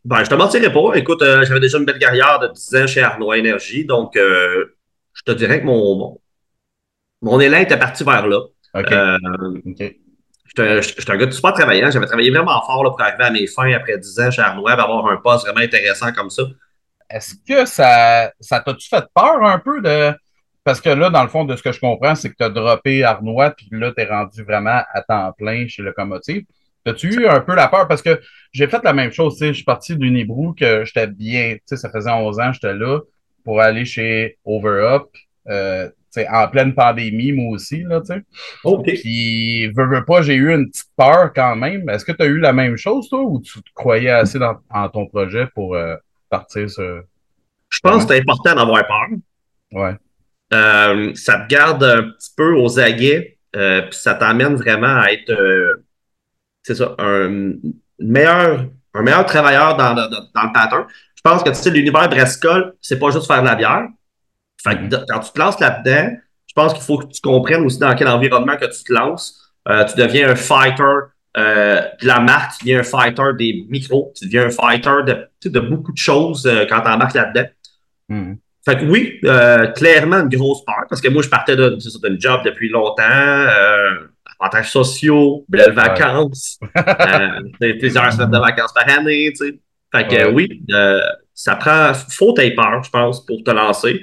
Ben, 0.04 0.24
je 0.24 0.30
te 0.30 0.36
mentirais 0.36 0.72
pas. 0.72 0.94
Écoute, 0.96 1.24
j'avais 1.24 1.60
déjà 1.60 1.78
une 1.80 1.86
belle 1.86 1.98
carrière 2.00 2.40
de 2.40 2.48
10 2.50 2.76
ans 2.76 2.86
chez 2.88 3.02
Arnois 3.02 3.38
Énergie. 3.38 3.86
Donc, 3.86 4.14
je 4.16 5.24
te 5.26 5.32
dirais 5.32 5.62
que 5.62 5.66
mon, 5.66 5.96
mon, 5.98 6.20
mon 7.22 7.40
élan 7.40 7.60
était 7.60 7.80
parti 7.80 8.04
vers 8.04 8.28
là. 8.28 8.40
OK. 8.74 8.94
OK. 9.66 9.96
J'étais 10.58 11.12
un 11.12 11.18
gars 11.18 11.32
super 11.32 11.54
travaillant. 11.54 11.92
J'avais 11.92 12.06
travaillé 12.06 12.32
vraiment 12.32 12.62
fort 12.66 12.84
pour 12.84 13.02
arriver 13.02 13.24
à 13.24 13.32
mes 13.32 13.48
fins 13.48 13.72
après 13.74 13.98
10 13.98 14.20
ans 14.20 14.32
chez 14.32 14.42
Arnois, 14.42 14.72
avoir 14.72 15.08
un 15.08 15.18
poste 15.18 15.46
vraiment 15.46 15.62
intéressant 15.62 16.12
comme 16.14 16.30
ça. 16.30 16.44
Est-ce 17.10 17.36
que 17.48 17.66
ça, 17.66 18.32
ça 18.40 18.60
t'a-tu 18.60 18.88
fait 18.88 19.06
peur 19.14 19.44
un 19.44 19.60
peu 19.60 19.82
de 19.82 20.14
parce 20.66 20.82
que 20.82 20.90
là, 20.90 21.12
dans 21.12 21.22
le 21.22 21.30
fond, 21.30 21.46
de 21.46 21.56
ce 21.56 21.62
que 21.62 21.72
je 21.72 21.80
comprends, 21.80 22.16
c'est 22.16 22.32
que 22.32 22.36
tu 22.36 22.44
as 22.44 22.50
droppé 22.50 23.04
Arnois, 23.04 23.52
puis 23.52 23.68
là, 23.72 23.94
tu 23.96 24.02
es 24.02 24.06
rendu 24.06 24.44
vraiment 24.44 24.82
à 24.92 25.02
temps 25.04 25.32
plein 25.38 25.68
chez 25.68 25.84
Locomotive. 25.84 26.44
As-tu 26.88 27.14
eu 27.14 27.28
un 27.28 27.40
peu 27.40 27.54
la 27.54 27.68
peur? 27.68 27.88
Parce 27.88 28.02
que 28.02 28.20
j'ai 28.52 28.68
fait 28.68 28.84
la 28.84 28.94
même 28.94 29.12
chose, 29.12 29.38
je 29.40 29.54
suis 29.54 29.64
parti 29.64 29.96
d'Unibrou, 29.96 30.54
que 30.54 30.84
j'étais 30.84 31.06
bien, 31.06 31.54
tu 31.54 31.62
sais, 31.66 31.78
ça 31.78 31.92
faisait 31.92 32.10
11 32.10 32.40
ans, 32.40 32.52
j'étais 32.52 32.74
là, 32.74 33.00
pour 33.44 33.62
aller 33.62 33.86
chez 33.86 34.40
Overup, 34.44 35.08
euh, 35.50 35.88
en 36.32 36.48
pleine 36.48 36.74
pandémie, 36.74 37.32
moi 37.32 37.56
aussi, 37.56 37.84
là, 37.84 38.02
tu 38.02 38.08
sais. 38.08 38.24
OK. 38.64 38.86
Puis, 38.86 39.68
veux, 39.68 39.88
veux 39.88 40.06
pas, 40.06 40.22
j'ai 40.22 40.36
eu 40.36 40.54
une 40.54 40.70
petite 40.70 40.90
peur 40.98 41.32
quand 41.34 41.56
même. 41.56 41.90
Est-ce 41.90 42.06
que 42.06 42.12
tu 42.12 42.24
as 42.24 42.28
eu 42.28 42.40
la 42.40 42.54
même 42.54 42.78
chose, 42.78 43.10
toi, 43.10 43.22
ou 43.22 43.42
tu 43.42 43.62
te 43.62 43.70
croyais 43.74 44.10
assez 44.10 44.40
dans, 44.40 44.58
en 44.70 44.90
ton 44.90 45.08
projet 45.08 45.48
pour 45.54 45.76
euh, 45.76 45.96
partir 46.30 46.70
sur... 46.70 47.02
Je 47.70 47.80
pense 47.82 48.06
que 48.06 48.14
c'est 48.14 48.22
important 48.22 48.56
d'avoir 48.56 48.86
peur. 48.88 49.18
Ouais. 49.74 49.96
Euh, 50.54 51.12
ça 51.16 51.40
te 51.40 51.48
garde 51.48 51.84
un 51.84 52.04
petit 52.04 52.32
peu 52.38 52.56
aux 52.56 52.80
aguets, 52.80 53.38
euh, 53.56 53.82
puis 53.82 53.98
ça 53.98 54.14
t'amène 54.14 54.56
vraiment 54.56 55.02
à 55.02 55.12
être, 55.12 55.34
c'est 56.62 56.76
ça, 56.76 56.96
un 57.00 57.54
meilleur, 58.00 58.66
un 58.94 59.02
meilleur 59.02 59.26
travailleur 59.26 59.76
dans, 59.76 59.94
dans, 59.94 60.10
dans 60.10 60.44
le 60.44 60.54
pattern. 60.54 60.86
Je 61.16 61.22
pense 61.22 61.44
que 61.44 61.50
tu 61.50 61.56
sais, 61.56 61.72
l'univers 61.72 62.08
Brescol, 62.08 62.76
c'est 62.80 63.00
pas 63.00 63.10
juste 63.10 63.26
faire 63.26 63.42
de 63.42 63.48
la 63.48 63.56
bière. 63.56 63.88
Fait 64.68 64.76
que 64.78 64.96
quand 65.10 65.20
tu 65.20 65.32
te 65.32 65.40
lances 65.40 65.60
là-dedans, 65.60 66.16
je 66.48 66.54
pense 66.54 66.74
qu'il 66.74 66.84
faut 66.84 66.98
que 66.98 67.08
tu 67.08 67.22
comprennes 67.22 67.66
aussi 67.66 67.80
dans 67.80 67.94
quel 67.96 68.08
environnement 68.08 68.58
que 68.58 68.66
tu 68.66 68.84
te 68.84 68.94
lances. 68.94 69.54
tu 69.66 69.96
deviens 70.02 70.30
un 70.30 70.36
fighter 70.36 71.12
de 71.36 72.08
la 72.08 72.20
marque, 72.20 72.58
tu 72.60 72.66
deviens 72.66 72.80
un 72.80 72.84
fighter 72.84 73.32
des 73.38 73.66
micros, 73.70 74.14
tu 74.16 74.26
deviens 74.26 74.46
un 74.46 74.50
fighter 74.50 75.04
de, 75.06 75.50
de 75.50 75.60
beaucoup 75.60 75.92
de 75.92 75.98
choses 75.98 76.50
quand 76.70 76.82
tu 76.82 76.88
embarques 76.88 77.16
là-dedans. 77.16 77.48
Mm. 78.10 78.34
Fait 78.66 78.78
que 78.80 78.86
oui, 78.86 79.20
euh, 79.26 79.68
clairement 79.68 80.22
une 80.22 80.30
grosse 80.30 80.66
peur, 80.66 80.86
parce 80.90 81.00
que 81.00 81.08
moi, 81.10 81.22
je 81.22 81.30
partais 81.30 81.56
d'un 81.56 81.78
job 82.18 82.42
depuis 82.44 82.68
longtemps, 82.70 83.04
euh, 83.04 84.08
avantages 84.40 84.72
sociaux, 84.72 85.46
belles 85.48 85.72
vacances, 85.72 86.58
euh, 86.76 87.74
plusieurs 87.80 88.12
semaines 88.12 88.32
de 88.32 88.40
vacances 88.40 88.74
par 88.74 88.90
année, 88.90 89.32
tu 89.38 89.46
sais. 89.46 89.60
Fait 89.96 90.08
que 90.08 90.16
Ouais. 90.16 90.34
oui, 90.34 90.64
euh, 90.72 91.00
ça 91.34 91.56
prend, 91.56 91.94
faut 91.94 92.34
t'aies 92.34 92.56
peur, 92.56 92.84
je 92.84 92.90
pense, 92.90 93.24
pour 93.24 93.44
te 93.44 93.52
lancer. 93.52 94.02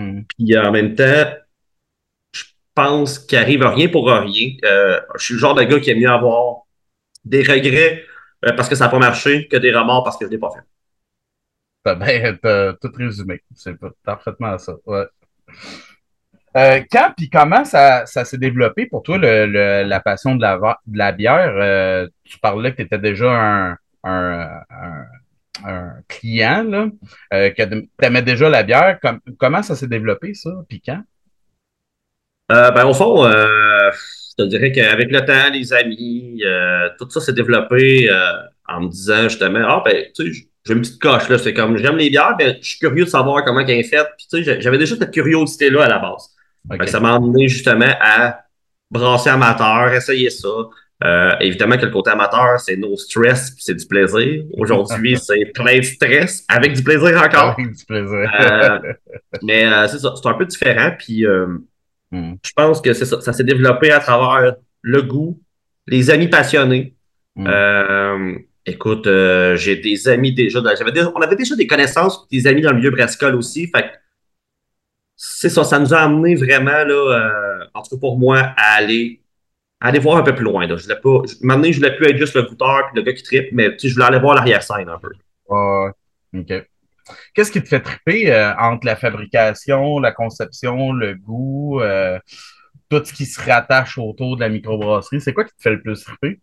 Mm. 0.00 0.22
Puis 0.28 0.58
en 0.58 0.72
même 0.72 0.94
temps, 0.94 1.34
je 2.32 2.44
pense 2.74 3.18
qu'il 3.18 3.38
arrive 3.38 3.62
rien 3.64 3.88
pour 3.88 4.08
rien. 4.08 4.56
Euh, 4.64 5.00
je 5.18 5.24
suis 5.24 5.34
le 5.34 5.40
genre 5.40 5.54
de 5.54 5.62
gars 5.64 5.80
qui 5.80 5.90
aime 5.90 6.00
mieux 6.00 6.10
avoir 6.10 6.62
des 7.24 7.42
regrets 7.42 8.04
euh, 8.46 8.52
parce 8.54 8.68
que 8.68 8.74
ça 8.74 8.86
n'a 8.86 8.90
pas 8.90 8.98
marché 8.98 9.48
que 9.48 9.56
des 9.56 9.72
remords 9.74 10.04
parce 10.04 10.16
que 10.18 10.26
je 10.26 10.30
l'ai 10.30 10.38
pas 10.38 10.50
fait. 10.50 10.62
T'as 11.82 11.94
bien 11.94 12.36
tout 12.80 12.90
résumé. 12.94 13.42
C'est 13.54 13.76
parfaitement 14.04 14.58
ça. 14.58 14.74
Ouais. 14.86 15.06
Euh, 16.56 16.80
quand 16.90 17.12
puis 17.16 17.30
comment 17.30 17.64
ça, 17.64 18.06
ça 18.06 18.24
s'est 18.24 18.38
développé 18.38 18.86
pour 18.86 19.02
toi, 19.04 19.18
le, 19.18 19.46
le- 19.46 19.84
la 19.84 20.00
passion 20.00 20.34
de 20.34 20.42
la, 20.42 20.58
de 20.86 20.98
la 20.98 21.12
bière? 21.12 21.52
Euh, 21.56 22.08
tu 22.24 22.38
parlais 22.40 22.72
que 22.72 22.76
tu 22.78 22.82
étais 22.82 22.98
déjà 22.98 23.30
un, 23.32 23.76
un, 24.04 24.60
un- 24.70 25.06
un 25.64 25.92
client, 26.08 26.64
là, 26.64 26.86
euh, 27.34 27.50
que 27.50 27.62
tu 27.62 27.88
aimais 28.02 28.22
déjà 28.22 28.48
la 28.48 28.62
bière. 28.62 28.98
Com- 29.00 29.20
comment 29.38 29.62
ça 29.62 29.76
s'est 29.76 29.88
développé, 29.88 30.34
ça? 30.34 30.50
Puis 30.68 30.82
quand? 30.84 31.02
Euh, 32.52 32.70
ben, 32.72 32.84
au 32.84 32.94
fond, 32.94 33.24
euh, 33.24 33.90
je 33.92 34.42
te 34.42 34.48
dirais 34.48 34.72
qu'avec 34.72 35.10
le 35.10 35.24
temps, 35.24 35.50
les 35.52 35.72
amis, 35.72 36.42
euh, 36.44 36.88
tout 36.98 37.08
ça 37.10 37.20
s'est 37.20 37.32
développé 37.32 38.10
en 38.66 38.82
me 38.82 38.88
disant 38.88 39.24
justement, 39.24 39.62
ah 39.62 39.82
ben, 39.84 40.06
tu 40.14 40.32
sais, 40.32 40.46
j'ai 40.64 40.74
une 40.74 40.80
petite 40.80 41.00
coche 41.00 41.28
là, 41.28 41.38
c'est 41.38 41.54
comme 41.54 41.76
j'aime 41.76 41.96
les 41.96 42.10
bières, 42.10 42.36
mais 42.38 42.58
je 42.60 42.68
suis 42.70 42.78
curieux 42.78 43.04
de 43.04 43.10
savoir 43.10 43.44
comment 43.44 43.60
elles 43.60 43.84
sont 43.84 43.90
faites. 43.90 44.08
Puis 44.16 44.26
tu 44.30 44.44
sais, 44.44 44.60
j'avais 44.60 44.78
déjà 44.78 44.96
cette 44.96 45.10
curiosité-là 45.10 45.84
à 45.84 45.88
la 45.88 45.98
base. 45.98 46.88
Ça 46.88 47.00
m'a 47.00 47.14
amené 47.14 47.48
justement 47.48 47.92
à 48.00 48.40
brasser 48.90 49.30
amateur, 49.30 49.92
essayer 49.92 50.30
ça. 50.30 50.48
Euh, 51.02 51.32
évidemment 51.40 51.78
que 51.78 51.86
le 51.86 51.90
côté 51.90 52.10
amateur, 52.10 52.60
c'est 52.60 52.76
no 52.76 52.94
stress, 52.96 53.54
c'est 53.58 53.74
du 53.74 53.86
plaisir. 53.86 54.44
Aujourd'hui, 54.58 55.16
c'est 55.22 55.46
plein 55.54 55.78
de 55.78 55.82
stress, 55.82 56.44
avec 56.48 56.74
du 56.74 56.82
plaisir 56.82 57.16
encore. 57.22 57.54
Avec 57.58 57.74
du 57.74 57.84
plaisir. 57.86 58.30
Euh, 58.40 58.78
mais 59.42 59.64
euh, 59.66 59.88
c'est 59.88 59.98
ça, 59.98 60.12
c'est 60.14 60.28
un 60.28 60.34
peu 60.34 60.46
différent. 60.46 60.90
Puis 60.98 61.24
Hmm. 62.12 62.34
je 62.44 62.50
pense 62.56 62.80
que 62.80 62.92
c'est 62.92 63.04
ça, 63.04 63.20
ça 63.20 63.32
s'est 63.32 63.44
développé 63.44 63.92
à 63.92 64.00
travers 64.00 64.54
le 64.82 65.02
goût, 65.02 65.40
les 65.86 66.10
amis 66.10 66.26
passionnés. 66.26 66.96
Hmm. 67.36 68.34
Écoute, 68.66 69.08
j'ai 69.54 69.76
des 69.76 70.08
amis 70.08 70.34
déjà, 70.34 70.60
dans- 70.60 70.74
j'avais 70.76 70.90
déjà- 70.90 71.12
on 71.14 71.20
avait 71.20 71.36
déjà 71.36 71.54
des 71.54 71.68
connaissances, 71.68 72.26
des 72.28 72.48
amis 72.48 72.62
dans 72.62 72.70
le 72.72 72.78
milieu 72.78 72.90
Brascol 72.90 73.36
aussi. 73.36 73.68
Fait 73.68 73.82
que 73.82 73.88
c'est 75.14 75.48
ça, 75.50 75.62
ça 75.62 75.78
nous 75.78 75.94
a 75.94 75.98
amené 75.98 76.34
vraiment, 76.34 76.82
là, 76.84 77.68
en 77.74 77.82
tout 77.82 77.90
cas 77.90 78.00
pour 78.00 78.18
moi, 78.18 78.38
à 78.56 78.74
aller, 78.78 79.19
aller 79.80 79.98
voir 79.98 80.16
un 80.18 80.22
peu 80.22 80.34
plus 80.34 80.44
loin. 80.44 80.66
Là. 80.66 80.76
Je 80.76 80.84
voulais 80.84 81.00
pas, 81.00 81.22
maintenant, 81.40 81.70
je 81.70 81.76
voulais 81.78 81.96
plus 81.96 82.06
être 82.08 82.18
juste 82.18 82.34
le 82.34 82.42
goûteur 82.42 82.90
puis 82.92 82.96
le 82.96 83.02
gars 83.02 83.12
qui 83.12 83.22
tripe, 83.22 83.48
mais 83.52 83.76
je 83.82 83.92
voulais 83.92 84.06
aller 84.06 84.18
voir 84.18 84.34
l'arrière-scène 84.34 84.88
un 84.88 84.98
peu. 84.98 85.12
OK. 85.48 86.66
Qu'est-ce 87.34 87.50
qui 87.50 87.62
te 87.62 87.68
fait 87.68 87.80
triper 87.80 88.32
euh, 88.32 88.54
entre 88.56 88.86
la 88.86 88.94
fabrication, 88.94 89.98
la 89.98 90.12
conception, 90.12 90.92
le 90.92 91.14
goût, 91.14 91.80
euh, 91.80 92.18
tout 92.88 93.04
ce 93.04 93.12
qui 93.12 93.26
se 93.26 93.40
rattache 93.40 93.98
autour 93.98 94.36
de 94.36 94.42
la 94.42 94.48
microbrasserie? 94.48 95.20
C'est 95.20 95.32
quoi 95.32 95.44
qui 95.44 95.54
te 95.56 95.62
fait 95.62 95.70
le 95.70 95.82
plus 95.82 96.04
triper? 96.04 96.40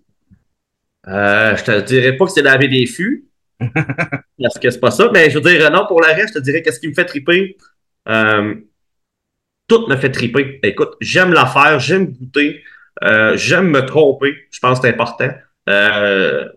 Euh, 1.07 1.55
je 1.55 1.63
te 1.63 1.79
dirais 1.81 2.17
pas 2.17 2.25
que 2.25 2.31
c'est 2.31 2.41
laver 2.41 2.67
des 2.67 2.85
fûts. 2.85 3.27
parce 3.59 4.59
que 4.59 4.69
c'est 4.69 4.79
pas 4.79 4.91
ça. 4.91 5.09
Mais 5.13 5.29
je 5.29 5.39
veux 5.39 5.49
dire, 5.49 5.71
non, 5.71 5.85
pour 5.87 6.01
le 6.01 6.07
reste, 6.07 6.29
je 6.29 6.39
te 6.39 6.43
dirais 6.43 6.61
qu'est-ce 6.61 6.79
qui 6.79 6.89
me 6.89 6.93
fait 6.93 7.05
triper? 7.05 7.57
Euh, 8.09 8.55
tout 9.67 9.87
me 9.87 9.95
fait 9.95 10.11
triper. 10.11 10.59
Écoute, 10.63 10.95
j'aime 11.01 11.33
la 11.33 11.45
faire, 11.45 11.79
j'aime 11.79 12.07
goûter, 12.07 12.61
euh, 13.03 13.37
j'aime 13.37 13.69
me 13.69 13.85
tromper. 13.85 14.35
Je 14.51 14.59
pense 14.59 14.79
que 14.79 14.87
c'est 14.87 14.93
important. 14.93 15.29
Euh, 15.69 16.47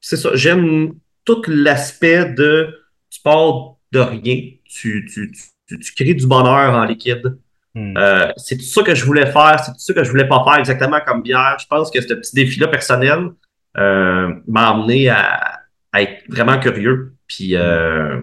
c'est 0.00 0.16
ça, 0.16 0.30
j'aime 0.34 0.94
tout 1.24 1.42
l'aspect 1.48 2.24
de 2.26 2.74
tu 3.10 3.20
pars 3.22 3.76
de 3.92 4.00
rien, 4.00 4.40
tu, 4.64 5.06
tu, 5.12 5.32
tu, 5.66 5.78
tu 5.78 5.94
crées 5.94 6.14
du 6.14 6.26
bonheur 6.26 6.74
en 6.74 6.84
liquide. 6.84 7.38
Hmm. 7.74 7.96
Euh, 7.96 8.32
c'est 8.36 8.56
tout 8.56 8.64
ça 8.64 8.82
que 8.82 8.94
je 8.94 9.04
voulais 9.04 9.26
faire, 9.26 9.60
c'est 9.64 9.72
tout 9.72 9.78
ça 9.78 9.94
que 9.94 10.04
je 10.04 10.10
voulais 10.10 10.28
pas 10.28 10.42
faire 10.44 10.58
exactement 10.58 11.00
comme 11.06 11.22
bière. 11.22 11.56
Je 11.60 11.66
pense 11.66 11.90
que 11.90 12.00
ce 12.00 12.14
petit 12.14 12.34
défi-là 12.34 12.68
personnel 12.68 13.30
m'a 13.74 14.70
amené 14.70 15.08
à, 15.08 15.60
à 15.92 16.02
être 16.02 16.24
vraiment 16.28 16.58
curieux. 16.58 17.14
Puis 17.26 17.54
euh, 17.54 18.22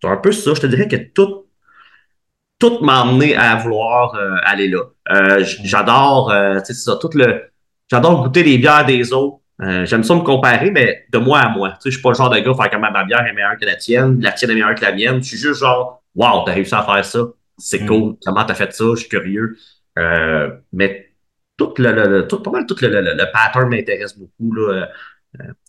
c'est 0.00 0.08
un 0.08 0.16
peu 0.16 0.32
ça. 0.32 0.54
Je 0.54 0.60
te 0.60 0.66
dirais 0.66 0.88
que 0.88 0.96
tout, 0.96 1.43
tout 2.68 2.78
m'a 2.84 3.02
amené 3.02 3.36
à 3.36 3.56
vouloir 3.56 4.14
euh, 4.14 4.36
aller 4.44 4.68
là. 4.68 4.82
Euh, 5.10 5.44
j- 5.44 5.58
j'adore, 5.64 6.30
euh, 6.30 6.54
tu 6.60 6.66
sais, 6.66 6.74
c'est 6.74 6.90
ça, 6.90 6.96
tout 7.00 7.10
le, 7.14 7.42
j'adore 7.90 8.22
goûter 8.24 8.42
les 8.42 8.58
bières 8.58 8.86
des 8.86 9.12
autres. 9.12 9.38
J'aime 9.60 10.02
ça 10.02 10.14
me 10.16 10.20
comparer, 10.20 10.70
mais 10.72 11.06
de 11.12 11.18
moi 11.18 11.38
à 11.40 11.48
moi. 11.48 11.70
Tu 11.70 11.76
sais, 11.82 11.90
je 11.90 11.94
suis 11.96 12.02
pas 12.02 12.10
le 12.10 12.16
genre 12.16 12.28
de 12.30 12.38
gars 12.38 12.50
à 12.50 12.54
faire 12.54 12.70
comme 12.70 12.80
ma 12.80 13.04
bière 13.04 13.24
est 13.24 13.32
meilleure 13.32 13.56
que 13.60 13.64
la 13.64 13.76
tienne, 13.76 14.20
la 14.20 14.32
tienne 14.32 14.50
est 14.50 14.54
meilleure 14.54 14.74
que 14.74 14.80
la 14.84 14.92
mienne. 14.92 15.22
Je 15.22 15.28
suis 15.28 15.36
juste 15.38 15.60
genre, 15.60 16.02
wow, 16.16 16.42
t'as 16.44 16.52
réussi 16.54 16.74
à 16.74 16.82
faire 16.82 17.04
ça. 17.04 17.20
C'est 17.58 17.82
Mm. 17.82 17.86
cool. 17.86 18.16
Comment 18.24 18.44
t'as 18.44 18.54
fait 18.54 18.72
ça? 18.72 18.84
Je 18.94 19.00
suis 19.00 19.08
curieux. 19.08 19.56
Mais 20.72 21.12
tout 21.56 21.72
le, 21.78 21.92
le- 21.92 22.08
le- 22.08 22.26
tout, 22.26 22.40
pas 22.42 22.50
mal 22.50 22.66
tout 22.66 22.76
le, 22.82 22.88
le, 22.88 23.32
pattern 23.32 23.68
m'intéresse 23.68 24.18
beaucoup. 24.18 24.52
Là. 24.54 24.88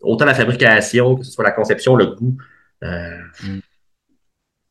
Autant 0.01 0.25
la 0.25 0.33
fabrication, 0.33 1.15
que 1.15 1.23
ce 1.23 1.31
soit 1.31 1.43
la 1.43 1.51
conception, 1.51 1.95
le 1.95 2.07
goût. 2.07 2.37
Que 2.81 3.59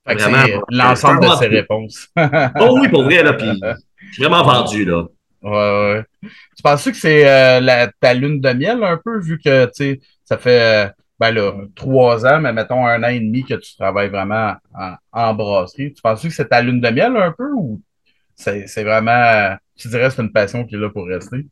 vraiment, 0.07 0.63
l'ensemble 0.71 1.21
de 1.21 1.27
cool. 1.27 1.47
réponses. 1.47 2.09
oh 2.17 2.79
oui, 2.81 2.89
pour 2.89 3.05
vrai, 3.05 3.23
là, 3.23 3.33
puis 3.33 3.61
je 4.09 4.13
suis 4.15 4.23
vraiment 4.25 4.43
vendu, 4.43 4.85
là. 4.85 5.05
Ouais, 5.43 5.51
ouais. 5.51 6.05
Tu 6.23 6.63
penses 6.63 6.85
que 6.85 6.95
c'est 6.95 7.29
euh, 7.29 7.61
la, 7.61 7.89
ta 7.89 8.15
lune 8.15 8.41
de 8.41 8.51
miel 8.51 8.83
un 8.83 8.99
peu, 9.03 9.21
vu 9.21 9.39
que 9.39 9.67
tu 9.67 9.71
sais, 9.75 10.01
ça 10.25 10.39
fait 10.39 10.87
euh, 10.87 10.91
ben 11.21 11.31
là, 11.33 11.53
trois 11.75 12.27
ans, 12.27 12.41
mais 12.41 12.53
mettons 12.53 12.87
un 12.87 13.03
an 13.03 13.09
et 13.09 13.21
demi 13.21 13.45
que 13.45 13.55
tu 13.55 13.77
travailles 13.77 14.09
vraiment 14.09 14.55
en, 14.75 14.95
en 15.13 15.35
brasserie. 15.35 15.93
Tu 15.93 16.03
penses 16.03 16.23
que 16.23 16.31
c'est 16.31 16.49
ta 16.49 16.63
lune 16.63 16.81
de 16.81 16.89
miel 16.89 17.17
un 17.17 17.33
peu 17.33 17.51
ou 17.53 17.81
c'est 18.35 18.67
c'est 18.67 18.85
vraiment, 18.85 19.11
euh, 19.11 19.55
tu 19.77 19.89
dirais 19.89 20.09
que 20.09 20.15
c'est 20.15 20.23
une 20.23 20.33
passion 20.33 20.65
qui 20.65 20.75
est 20.75 20.79
là 20.79 20.91
pour 20.91 21.07
rester? 21.07 21.47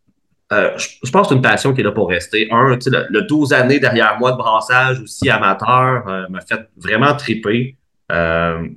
Euh, 0.52 0.76
je, 0.76 0.88
je 1.02 1.10
pense 1.10 1.28
que 1.28 1.28
c'est 1.30 1.36
une 1.36 1.42
passion 1.42 1.72
qui 1.72 1.80
est 1.80 1.84
là 1.84 1.92
pour 1.92 2.08
rester. 2.08 2.48
Un, 2.50 2.76
tu 2.76 2.90
sais, 2.90 2.90
le, 2.90 3.06
le 3.08 3.22
12 3.22 3.52
années 3.52 3.78
derrière 3.78 4.18
moi 4.18 4.32
de 4.32 4.36
brassage 4.36 5.00
aussi 5.00 5.30
amateur 5.30 6.08
euh, 6.08 6.28
m'a 6.28 6.40
fait 6.40 6.68
vraiment 6.76 7.14
triper. 7.14 7.76
Euh, 8.12 8.68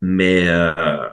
mais 0.00 0.48
euh, 0.48 1.08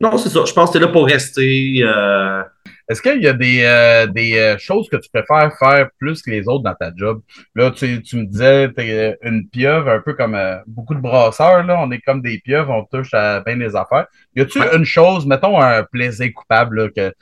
non, 0.00 0.16
c'est 0.18 0.28
ça. 0.28 0.44
Je 0.46 0.52
pense 0.52 0.70
que 0.70 0.78
c'est 0.78 0.84
là 0.84 0.88
pour 0.92 1.06
rester. 1.06 1.80
Euh, 1.82 2.42
Est-ce 2.88 3.02
qu'il 3.02 3.22
y 3.22 3.26
a 3.28 3.32
des, 3.32 4.06
des 4.12 4.56
choses 4.58 4.88
que 4.88 4.96
tu 4.96 5.10
préfères 5.12 5.52
faire 5.58 5.88
plus 5.98 6.22
que 6.22 6.30
les 6.30 6.46
autres 6.48 6.64
dans 6.64 6.74
ta 6.74 6.90
job? 6.94 7.20
Là, 7.54 7.70
tu, 7.70 8.00
tu 8.02 8.16
me 8.16 8.24
disais, 8.24 8.72
tu 8.72 8.82
es 8.82 9.16
une 9.22 9.48
pieuvre, 9.48 9.90
un 9.90 10.00
peu 10.00 10.14
comme 10.14 10.38
beaucoup 10.66 10.94
de 10.94 11.00
brasseurs, 11.00 11.64
là. 11.64 11.78
On 11.80 11.90
est 11.90 12.00
comme 12.00 12.22
des 12.22 12.38
pieuvres, 12.38 12.70
on 12.70 12.84
touche 12.84 13.12
à 13.14 13.40
bien 13.40 13.56
des 13.56 13.74
affaires. 13.74 14.06
Y 14.36 14.42
a-tu 14.42 14.60
Ouais. 14.60 14.76
une 14.76 14.84
chose, 14.84 15.26
mettons 15.26 15.60
un 15.60 15.82
plaisir 15.84 16.30
coupable, 16.34 16.82
là, 16.82 16.88
que 16.88 17.08
tu 17.10 17.14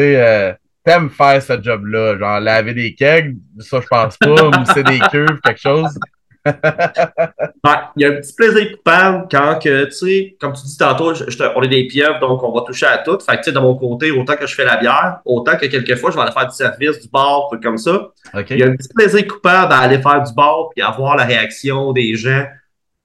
sais, 0.00 0.16
euh, 0.20 0.52
t'aimes 0.84 1.10
faire 1.10 1.42
ce 1.42 1.60
job-là? 1.62 2.18
Genre 2.18 2.40
laver 2.40 2.72
des 2.74 2.94
kegs, 2.94 3.36
ça, 3.58 3.80
je 3.80 3.86
pense 3.86 4.16
pas, 4.16 4.58
mousser 4.58 4.82
des 4.82 4.98
cuves, 5.12 5.38
quelque 5.44 5.60
chose. 5.60 5.98
il 7.96 8.02
y 8.02 8.04
a 8.04 8.08
un 8.08 8.16
petit 8.16 8.32
plaisir 8.34 8.72
coupable 8.72 9.28
quand 9.30 9.58
que, 9.60 9.84
tu 9.84 9.92
sais, 9.92 10.36
comme 10.40 10.52
tu 10.52 10.62
dis 10.64 10.76
tantôt, 10.76 11.14
je, 11.14 11.24
on 11.54 11.62
est 11.62 11.68
des 11.68 11.86
pieuvres, 11.86 12.18
donc 12.18 12.42
on 12.42 12.52
va 12.52 12.62
toucher 12.62 12.86
à 12.86 12.98
tout. 12.98 13.18
Fait 13.20 13.32
que, 13.32 13.38
tu 13.38 13.44
sais, 13.44 13.52
de 13.52 13.58
mon 13.60 13.76
côté, 13.76 14.10
autant 14.10 14.34
que 14.34 14.46
je 14.46 14.54
fais 14.54 14.64
la 14.64 14.76
bière, 14.76 15.20
autant 15.24 15.56
que 15.56 15.66
quelquefois, 15.66 16.10
je 16.10 16.16
vais 16.16 16.22
aller 16.22 16.32
faire 16.32 16.48
du 16.48 16.54
service, 16.54 17.00
du 17.00 17.08
bar, 17.08 17.46
trucs 17.48 17.62
comme 17.62 17.78
ça. 17.78 18.08
Il 18.50 18.58
y 18.58 18.62
a 18.62 18.66
un 18.66 18.76
petit 18.76 18.88
plaisir 18.88 19.26
coupable 19.26 19.72
à 19.72 19.78
aller 19.78 20.02
faire 20.02 20.22
du 20.22 20.32
bar 20.34 20.70
puis 20.74 20.82
à 20.82 20.90
voir 20.90 21.16
la 21.16 21.24
réaction 21.24 21.92
des 21.92 22.16
gens, 22.16 22.44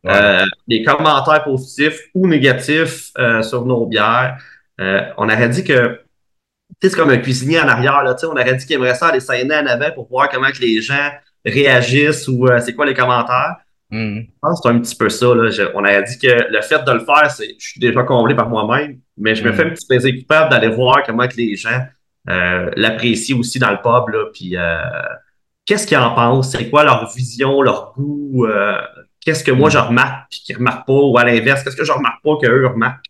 euh, 0.07 0.45
des 0.67 0.83
commentaires 0.83 1.43
positifs 1.43 1.99
ou 2.15 2.27
négatifs 2.27 3.11
euh, 3.19 3.43
sur 3.43 3.65
nos 3.65 3.85
bières. 3.85 4.37
Euh, 4.81 5.01
on 5.17 5.29
aurait 5.29 5.49
dit 5.49 5.63
que 5.63 5.99
c'est 6.81 6.95
comme 6.95 7.09
un 7.09 7.17
cuisinier 7.17 7.59
en 7.59 7.67
arrière, 7.67 8.03
là, 8.03 8.15
on 8.23 8.31
aurait 8.31 8.55
dit 8.55 8.65
qu'il 8.65 8.75
aimerait 8.75 8.95
ça 8.95 9.07
aller 9.07 9.19
s'aider 9.19 9.55
en 9.55 9.65
avant 9.65 9.91
pour 9.91 10.07
voir 10.07 10.29
comment 10.29 10.49
que 10.51 10.59
les 10.59 10.81
gens 10.81 11.11
réagissent 11.49 12.27
ou 12.27 12.47
c'est 12.59 12.73
quoi 12.73 12.85
les 12.85 12.93
commentaires? 12.93 13.55
Mm. 13.89 14.19
Je 14.19 14.39
pense 14.41 14.59
que 14.59 14.69
c'est 14.69 14.75
un 14.75 14.79
petit 14.79 14.95
peu 14.95 15.09
ça. 15.09 15.27
Là. 15.33 15.49
on 15.73 15.83
a 15.83 16.01
dit 16.01 16.17
que 16.19 16.51
le 16.51 16.61
fait 16.61 16.83
de 16.83 16.91
le 16.91 16.99
faire, 16.99 17.31
c'est, 17.31 17.55
je 17.59 17.67
suis 17.67 17.79
déjà 17.79 18.03
comblé 18.03 18.35
par 18.35 18.49
moi-même, 18.49 18.99
mais 19.17 19.35
je 19.35 19.43
me 19.43 19.51
mm. 19.51 19.53
fais 19.53 19.63
un 19.63 19.69
petit 19.69 19.87
plaisir 19.87 20.13
coupable 20.19 20.51
d'aller 20.51 20.69
voir 20.69 21.03
comment 21.05 21.27
que 21.27 21.37
les 21.37 21.55
gens 21.55 21.85
euh, 22.29 22.69
l'apprécient 22.75 23.39
aussi 23.39 23.59
dans 23.59 23.71
le 23.71 23.77
pub. 23.77 24.13
Là, 24.13 24.25
puis 24.33 24.57
euh, 24.57 24.77
qu'est-ce 25.65 25.87
qu'ils 25.87 25.97
en 25.97 26.13
pensent? 26.13 26.51
C'est 26.51 26.69
quoi 26.69 26.83
leur 26.83 27.11
vision, 27.13 27.61
leur 27.61 27.93
goût? 27.93 28.45
Euh, 28.45 28.79
qu'est-ce 29.21 29.43
que 29.43 29.51
moi 29.51 29.69
mm. 29.69 29.71
je 29.71 29.77
remarque 29.77 30.29
puis 30.29 30.41
qu'ils 30.41 30.55
ne 30.55 30.59
remarquent 30.59 30.87
pas? 30.87 30.93
Ou 30.93 31.17
à 31.17 31.23
l'inverse, 31.23 31.63
qu'est-ce 31.63 31.77
que 31.77 31.85
je 31.85 31.91
remarque 31.91 32.21
pas 32.23 32.37
qu'eux 32.41 32.67
remarquent 32.67 33.05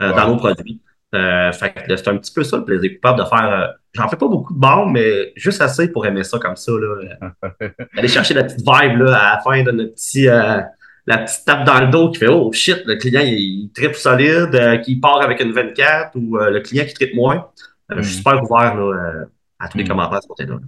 dans 0.00 0.28
nos 0.28 0.36
produits? 0.36 0.80
Euh, 1.14 1.52
fait 1.52 1.72
que 1.72 1.96
c'est 1.96 2.08
un 2.08 2.18
petit 2.18 2.32
peu 2.32 2.44
ça 2.44 2.58
le 2.58 2.64
plaisir 2.64 2.90
coupable 2.94 3.20
de 3.20 3.24
faire. 3.24 3.74
Euh, 3.96 4.02
j'en 4.02 4.08
fais 4.08 4.16
pas 4.16 4.28
beaucoup 4.28 4.54
de 4.54 4.58
bons, 4.58 4.86
mais 4.86 5.32
juste 5.36 5.60
assez 5.60 5.90
pour 5.90 6.06
aimer 6.06 6.24
ça 6.24 6.38
comme 6.38 6.56
ça. 6.56 6.72
Là. 6.72 7.30
Aller 7.96 8.08
chercher 8.08 8.34
la 8.34 8.44
petite 8.44 8.60
vibe 8.60 8.98
là, 8.98 9.16
à 9.16 9.36
la 9.36 9.40
fin 9.42 9.62
de 9.62 9.70
notre 9.70 9.94
petit, 9.94 10.28
euh, 10.28 10.60
la 11.06 11.18
petite 11.18 11.44
tape 11.44 11.64
dans 11.64 11.80
le 11.80 11.88
dos 11.88 12.10
qui 12.10 12.18
fait 12.18 12.28
Oh 12.28 12.52
shit, 12.52 12.82
le 12.84 12.96
client 12.96 13.22
il, 13.24 13.70
tripe 13.74 13.94
solide, 13.94 14.54
euh, 14.54 14.76
qui 14.78 14.96
part 14.96 15.22
avec 15.22 15.40
une 15.40 15.52
24 15.52 16.16
ou 16.16 16.36
le 16.36 16.60
client 16.60 16.84
qui 16.84 16.94
tripe 16.94 17.14
moins. 17.14 17.48
Je 17.90 18.02
suis 18.02 18.16
mm. 18.16 18.18
super 18.18 18.42
ouvert 18.42 18.74
là, 18.74 19.24
à 19.58 19.68
tous 19.68 19.78
les 19.78 19.84
mm. 19.84 19.88
commentaires 19.88 20.18
de 20.18 20.22
ce 20.22 20.28
côté-là. 20.28 20.58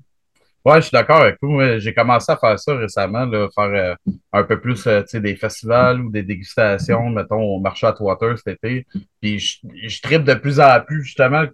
Ouais, 0.62 0.76
je 0.76 0.88
suis 0.88 0.92
d'accord 0.92 1.22
avec 1.22 1.38
vous. 1.40 1.58
J'ai 1.78 1.94
commencé 1.94 2.30
à 2.30 2.36
faire 2.36 2.58
ça 2.58 2.76
récemment, 2.76 3.24
là, 3.24 3.48
faire 3.54 3.64
euh, 3.64 4.12
un 4.32 4.44
peu 4.44 4.60
plus 4.60 4.86
euh, 4.86 5.02
des 5.14 5.34
festivals 5.34 6.02
ou 6.02 6.10
des 6.10 6.22
dégustations, 6.22 7.08
mettons, 7.08 7.40
au 7.40 7.60
marché 7.60 7.86
à 7.86 7.94
Water 7.98 8.36
cet 8.36 8.62
été. 8.62 8.86
Puis 9.22 9.38
je, 9.38 9.58
je 9.86 10.02
tripe 10.02 10.24
de 10.24 10.34
plus 10.34 10.60
en 10.60 10.80
plus, 10.82 11.02
justement. 11.02 11.44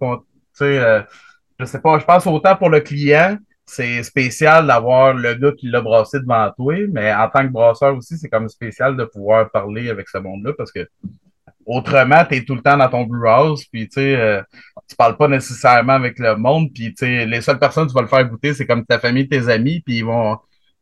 Euh, 0.63 1.03
je 1.59 1.65
sais 1.65 1.81
pas, 1.81 1.99
je 1.99 2.05
pense 2.05 2.27
autant 2.27 2.57
pour 2.57 2.71
le 2.71 2.81
client, 2.81 3.37
c'est 3.65 4.03
spécial 4.03 4.67
d'avoir 4.67 5.15
le 5.15 5.35
gars 5.35 5.53
qui 5.53 5.69
l'a 5.69 5.81
brassé 5.81 6.21
devant 6.21 6.51
toi, 6.57 6.75
mais 6.93 7.13
en 7.13 7.29
tant 7.29 7.43
que 7.47 7.53
brasseur 7.53 7.97
aussi, 7.97 8.17
c'est 8.17 8.29
comme 8.29 8.49
spécial 8.49 8.97
de 8.97 9.05
pouvoir 9.05 9.51
parler 9.51 9.91
avec 9.91 10.09
ce 10.09 10.19
monde-là 10.19 10.53
parce 10.57 10.71
que 10.71 10.89
autrement, 11.67 12.25
tu 12.25 12.37
es 12.37 12.45
tout 12.45 12.55
le 12.55 12.63
temps 12.63 12.77
dans 12.77 12.89
ton 12.89 13.05
brew 13.05 13.27
house, 13.27 13.65
puis 13.65 13.89
tu 13.89 13.95
sais, 13.95 14.15
euh, 14.15 14.41
tu 14.89 14.95
parles 14.95 15.17
pas 15.17 15.27
nécessairement 15.27 15.95
avec 15.95 16.19
le 16.21 16.37
monde, 16.37 16.73
puis 16.73 16.95
tu 16.95 17.07
sais, 17.07 17.27
les 17.27 17.41
seules 17.41 17.59
personnes 17.59 17.87
que 17.87 17.91
tu 17.91 17.95
vas 17.95 18.03
le 18.03 18.09
faire 18.09 18.25
goûter, 18.29 18.55
c'est 18.55 18.67
comme 18.67 18.87
ta 18.87 19.01
famille, 19.01 19.29
tes 19.29 19.49
amis, 19.49 19.81
puis 19.81 19.99
ils 19.99 20.05
vont, 20.05 20.37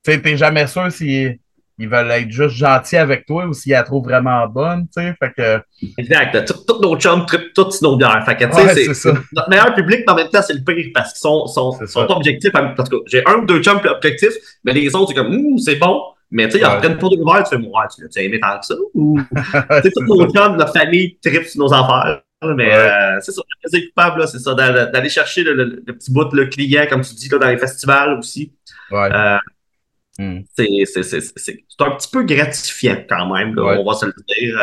tu 0.05 0.13
sais, 0.13 0.21
t'es 0.21 0.37
jamais 0.37 0.67
sûr 0.67 0.93
s'ils 0.93 1.39
ils 1.79 1.89
veulent 1.89 2.11
être 2.11 2.31
juste 2.31 2.57
gentils 2.57 2.97
avec 2.97 3.27
toi 3.27 3.47
ou 3.47 3.53
s'ils 3.53 3.73
la 3.73 3.83
trouvent 3.83 4.05
vraiment 4.05 4.47
bonne, 4.47 4.87
tu 4.95 5.03
sais, 5.03 5.15
fait 5.19 5.33
que... 5.37 5.61
Exact, 5.99 6.53
tous 6.67 6.81
nos 6.81 6.97
chums 6.97 7.27
trippent 7.27 7.53
toutes 7.55 7.81
nos 7.83 7.97
bières, 7.97 8.25
fait 8.25 8.37
que 8.37 8.45
tu 8.45 8.85
sais, 8.85 8.95
c'est 8.95 9.13
notre 9.33 9.51
meilleur 9.51 9.75
public, 9.75 10.01
mais 10.07 10.13
en 10.13 10.17
même 10.17 10.29
temps, 10.29 10.43
c'est 10.43 10.55
le 10.55 10.63
pire, 10.65 10.91
parce 10.95 11.13
qu'ils 11.13 11.21
sont, 11.21 11.47
sont, 11.47 11.73
sont 11.87 12.07
objectifs, 12.11 12.53
parce 12.53 12.89
que 12.89 12.97
j'ai 13.07 13.23
un 13.27 13.39
ou 13.39 13.47
deux 13.47 13.63
chums 13.63 13.81
objectifs, 13.85 14.35
mais 14.65 14.73
les 14.73 14.95
autres, 14.95 15.09
c'est 15.09 15.15
comme, 15.15 15.59
c'est 15.59 15.77
bon, 15.77 16.01
mais 16.31 16.47
tu 16.47 16.53
sais, 16.53 16.59
ils 16.59 16.67
en 16.67 16.79
prennent 16.79 16.99
pas 16.99 17.09
de 17.09 17.17
verre, 17.17 17.45
tu 17.45 17.57
fais, 17.57 17.63
moi, 17.63 17.87
tu 17.89 18.03
l'as 18.03 18.23
aimé 18.23 18.41
tant 18.41 18.59
que 18.59 18.67
ça? 18.67 18.75
Ou, 18.95 19.21
tu 19.37 19.83
sais, 19.83 19.91
tous 19.91 20.05
nos 20.05 20.29
chums, 20.33 20.57
notre 20.57 20.73
famille 20.73 21.17
tripe 21.23 21.45
sur 21.45 21.61
nos 21.61 21.73
affaires. 21.73 22.23
Mais 22.57 22.75
euh, 22.75 23.19
c'est 23.21 23.33
ça, 23.33 23.41
plaisir 23.63 23.89
coupable, 23.89 24.29
c'est 24.29 24.39
ça, 24.39 24.55
d'aller 24.55 25.09
chercher 25.09 25.45
le, 25.45 25.83
petit 25.87 26.13
bout, 26.13 26.31
le 26.33 26.47
client, 26.47 26.87
comme 26.91 27.01
tu 27.01 27.15
dis, 27.15 27.29
là, 27.29 27.39
dans 27.39 27.49
les 27.49 27.59
festivals 27.59 28.19
aussi. 28.19 28.53
Ouais. 28.91 29.09
Euh, 29.13 29.39
hmm. 30.19 30.41
C'est 30.57 30.73
un 31.81 31.91
petit 31.91 32.09
peu 32.13 32.23
gratifiant 32.25 32.97
quand 33.09 33.35
même, 33.35 33.55
là, 33.55 33.79
on 33.81 33.85
va 33.85 33.95
se 33.95 34.07
le 34.07 34.15
dire. 34.29 34.59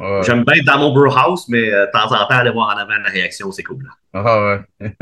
Euh, 0.00 0.22
j'aime 0.22 0.44
bien 0.44 0.56
être 0.56 0.66
dans 0.66 0.78
mon 0.78 0.92
brew 0.92 1.12
house, 1.16 1.48
mais 1.48 1.70
de 1.70 1.90
temps 1.92 2.06
en 2.06 2.26
temps, 2.26 2.36
aller 2.36 2.50
voir 2.50 2.76
en 2.76 2.78
avant 2.78 2.96
la 3.02 3.10
réaction, 3.10 3.50
c'est 3.52 3.62
cool. 3.62 3.84
Là. 3.84 3.90
Ah 4.12 4.60
ouais. 4.80 4.92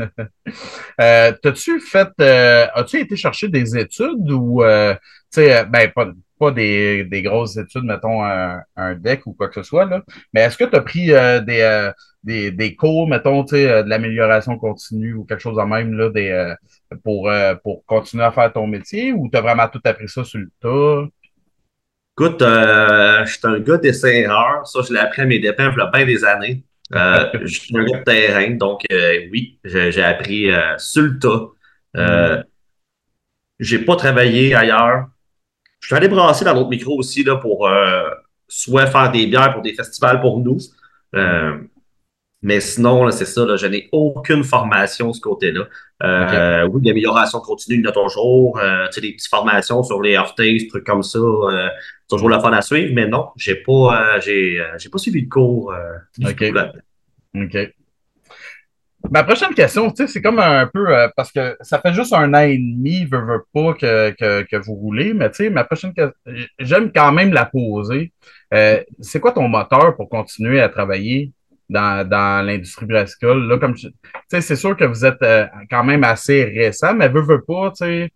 T'as-tu 1.41 1.79
fait, 1.79 2.09
as-tu 2.19 2.99
été 2.99 3.15
chercher 3.15 3.47
des 3.47 3.77
études 3.77 4.31
ou 4.31 4.63
sais, 5.33 5.59
euh, 5.59 5.65
ben, 5.65 5.91
pas, 5.91 6.07
pas 6.43 6.51
des, 6.51 7.03
des, 7.03 7.21
grosses 7.21 7.57
études, 7.57 7.83
mettons, 7.83 8.23
un, 8.23 8.61
un, 8.75 8.95
deck 8.95 9.25
ou 9.25 9.33
quoi 9.33 9.47
que 9.47 9.55
ce 9.55 9.63
soit, 9.63 9.85
là. 9.85 10.01
Mais 10.33 10.41
est-ce 10.41 10.57
que 10.57 10.65
tu 10.65 10.75
as 10.75 10.81
pris 10.81 11.11
euh, 11.11 11.39
des, 11.39 11.61
euh, 11.61 11.91
des, 12.23 12.51
des, 12.51 12.75
cours, 12.75 13.07
mettons, 13.07 13.45
sais, 13.47 13.83
de 13.83 13.89
l'amélioration 13.89 14.57
continue 14.57 15.13
ou 15.13 15.25
quelque 15.25 15.41
chose 15.41 15.57
de 15.57 15.63
même, 15.63 15.93
là, 15.93 16.09
des, 16.09 16.53
pour, 17.03 17.31
pour 17.63 17.85
continuer 17.85 18.23
à 18.23 18.31
faire 18.31 18.51
ton 18.51 18.67
métier 18.67 19.13
ou 19.13 19.29
tu 19.31 19.37
as 19.37 19.41
vraiment 19.41 19.67
tout 19.67 19.81
appris 19.85 20.09
ça 20.09 20.23
sur 20.23 20.39
le 20.39 20.49
tas? 20.59 21.09
Écoute, 22.17 22.41
je 22.41 23.25
suis 23.25 23.39
un 23.43 23.59
gars 23.59 23.77
d'essai-erreur. 23.77 24.67
Ça, 24.67 24.81
je 24.87 24.93
l'ai 24.93 24.99
appris 24.99 25.21
à 25.21 25.25
mes 25.25 25.39
dépens 25.39 25.71
il 25.71 25.77
y 25.77 25.81
a 25.81 25.89
bien 25.91 26.05
des 26.05 26.23
années. 26.25 26.63
je 26.91 27.45
suis 27.47 27.77
un 27.77 27.85
gars 27.85 27.99
de 27.99 28.03
terrain, 28.03 28.51
donc 28.51 28.81
oui, 29.31 29.59
j'ai 29.63 30.03
appris 30.03 30.49
sur 30.77 31.03
le 31.03 31.19
tas. 31.19 31.47
Mm. 31.95 32.43
J'ai 33.59 33.79
pas 33.79 33.95
travaillé 33.95 34.53
ailleurs. 34.53 35.07
Je 35.83 35.87
suis 35.87 35.95
allé 35.95 36.07
brasser 36.07 36.45
dans 36.45 36.53
notre 36.53 36.69
micro 36.69 36.97
aussi 36.97 37.23
là, 37.25 37.35
pour 37.35 37.67
euh, 37.67 38.09
soit 38.47 38.85
faire 38.85 39.11
des 39.11 39.27
bières 39.27 39.51
pour 39.51 39.61
des 39.61 39.73
festivals 39.73 40.21
pour 40.21 40.39
nous. 40.39 40.57
Euh, 41.13 41.57
mais 42.41 42.61
sinon, 42.61 43.11
c'est 43.11 43.25
ça, 43.25 43.45
là, 43.45 43.57
je 43.57 43.67
n'ai 43.67 43.89
aucune 43.91 44.45
formation 44.45 45.09
de 45.09 45.13
ce 45.13 45.19
côté-là. 45.19 45.67
Euh, 46.03 46.67
Oui, 46.67 46.81
l'amélioration 46.85 47.41
continue 47.41 47.81
de 47.81 47.83
jour, 48.09 48.57
euh, 48.59 48.87
tu 48.87 48.93
sais, 48.93 49.01
des 49.01 49.11
petites 49.11 49.29
formations 49.29 49.83
sur 49.83 50.01
les 50.01 50.17
des 50.37 50.67
trucs 50.67 50.85
comme 50.85 51.03
ça, 51.03 51.19
euh, 51.19 51.67
toujours 52.09 52.29
la 52.29 52.39
fun 52.39 52.53
à 52.53 52.61
suivre, 52.61 52.93
mais 52.93 53.07
non, 53.07 53.27
j'ai 53.35 53.55
pas, 53.55 54.19
j'ai, 54.21 54.65
j'ai 54.77 54.89
pas 54.89 54.97
suivi 54.97 55.23
de 55.23 55.29
cours. 55.29 55.73
OK. 56.23 56.43
OK. 57.35 57.73
Ma 59.11 59.23
prochaine 59.23 59.53
question, 59.53 59.89
tu 59.91 59.97
sais, 59.97 60.07
c'est 60.07 60.21
comme 60.21 60.39
un 60.39 60.65
peu 60.65 60.87
euh, 60.87 61.07
parce 61.15 61.31
que 61.31 61.57
ça 61.61 61.79
fait 61.79 61.93
juste 61.93 62.13
un 62.13 62.33
an 62.33 62.39
et 62.39 62.57
demi, 62.57 63.05
veux, 63.05 63.19
veux 63.19 63.43
pas 63.53 63.73
que, 63.73 64.11
que, 64.11 64.43
que 64.43 64.55
vous 64.55 64.73
roulez, 64.73 65.13
mais 65.13 65.29
tu 65.29 65.37
sais, 65.37 65.49
ma 65.49 65.65
prochaine 65.65 65.93
question, 65.93 66.15
j'aime 66.57 66.91
quand 66.91 67.11
même 67.11 67.33
la 67.33 67.45
poser. 67.45 68.13
Euh, 68.53 68.81
c'est 69.01 69.19
quoi 69.19 69.33
ton 69.33 69.47
moteur 69.47 69.95
pour 69.95 70.09
continuer 70.09 70.61
à 70.61 70.69
travailler 70.69 71.31
dans, 71.69 72.07
dans 72.07 72.45
l'industrie 72.45 72.85
brassicole? 72.85 73.47
Là, 73.47 73.57
comme 73.57 73.75
tu 73.75 73.89
sais, 74.29 74.41
c'est 74.41 74.55
sûr 74.55 74.75
que 74.77 74.85
vous 74.85 75.05
êtes 75.05 75.21
euh, 75.21 75.45
quand 75.69 75.83
même 75.83 76.03
assez 76.03 76.45
récent, 76.45 76.93
mais 76.93 77.09
veux, 77.09 77.21
veux 77.21 77.43
pas, 77.43 77.71
tu 77.71 78.09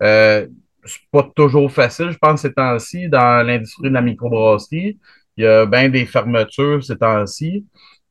sais, 0.00 0.48
c'est 0.86 1.00
pas 1.10 1.30
toujours 1.34 1.70
facile, 1.72 2.10
je 2.10 2.18
pense, 2.18 2.42
ces 2.42 2.52
temps-ci, 2.52 3.08
dans 3.08 3.46
l'industrie 3.46 3.88
de 3.88 3.94
la 3.94 4.02
microbrasserie. 4.02 4.98
Il 5.36 5.44
y 5.44 5.46
a 5.46 5.66
bien 5.66 5.88
des 5.88 6.06
fermetures 6.06 6.84
ces 6.84 6.96
temps-ci. 6.96 7.64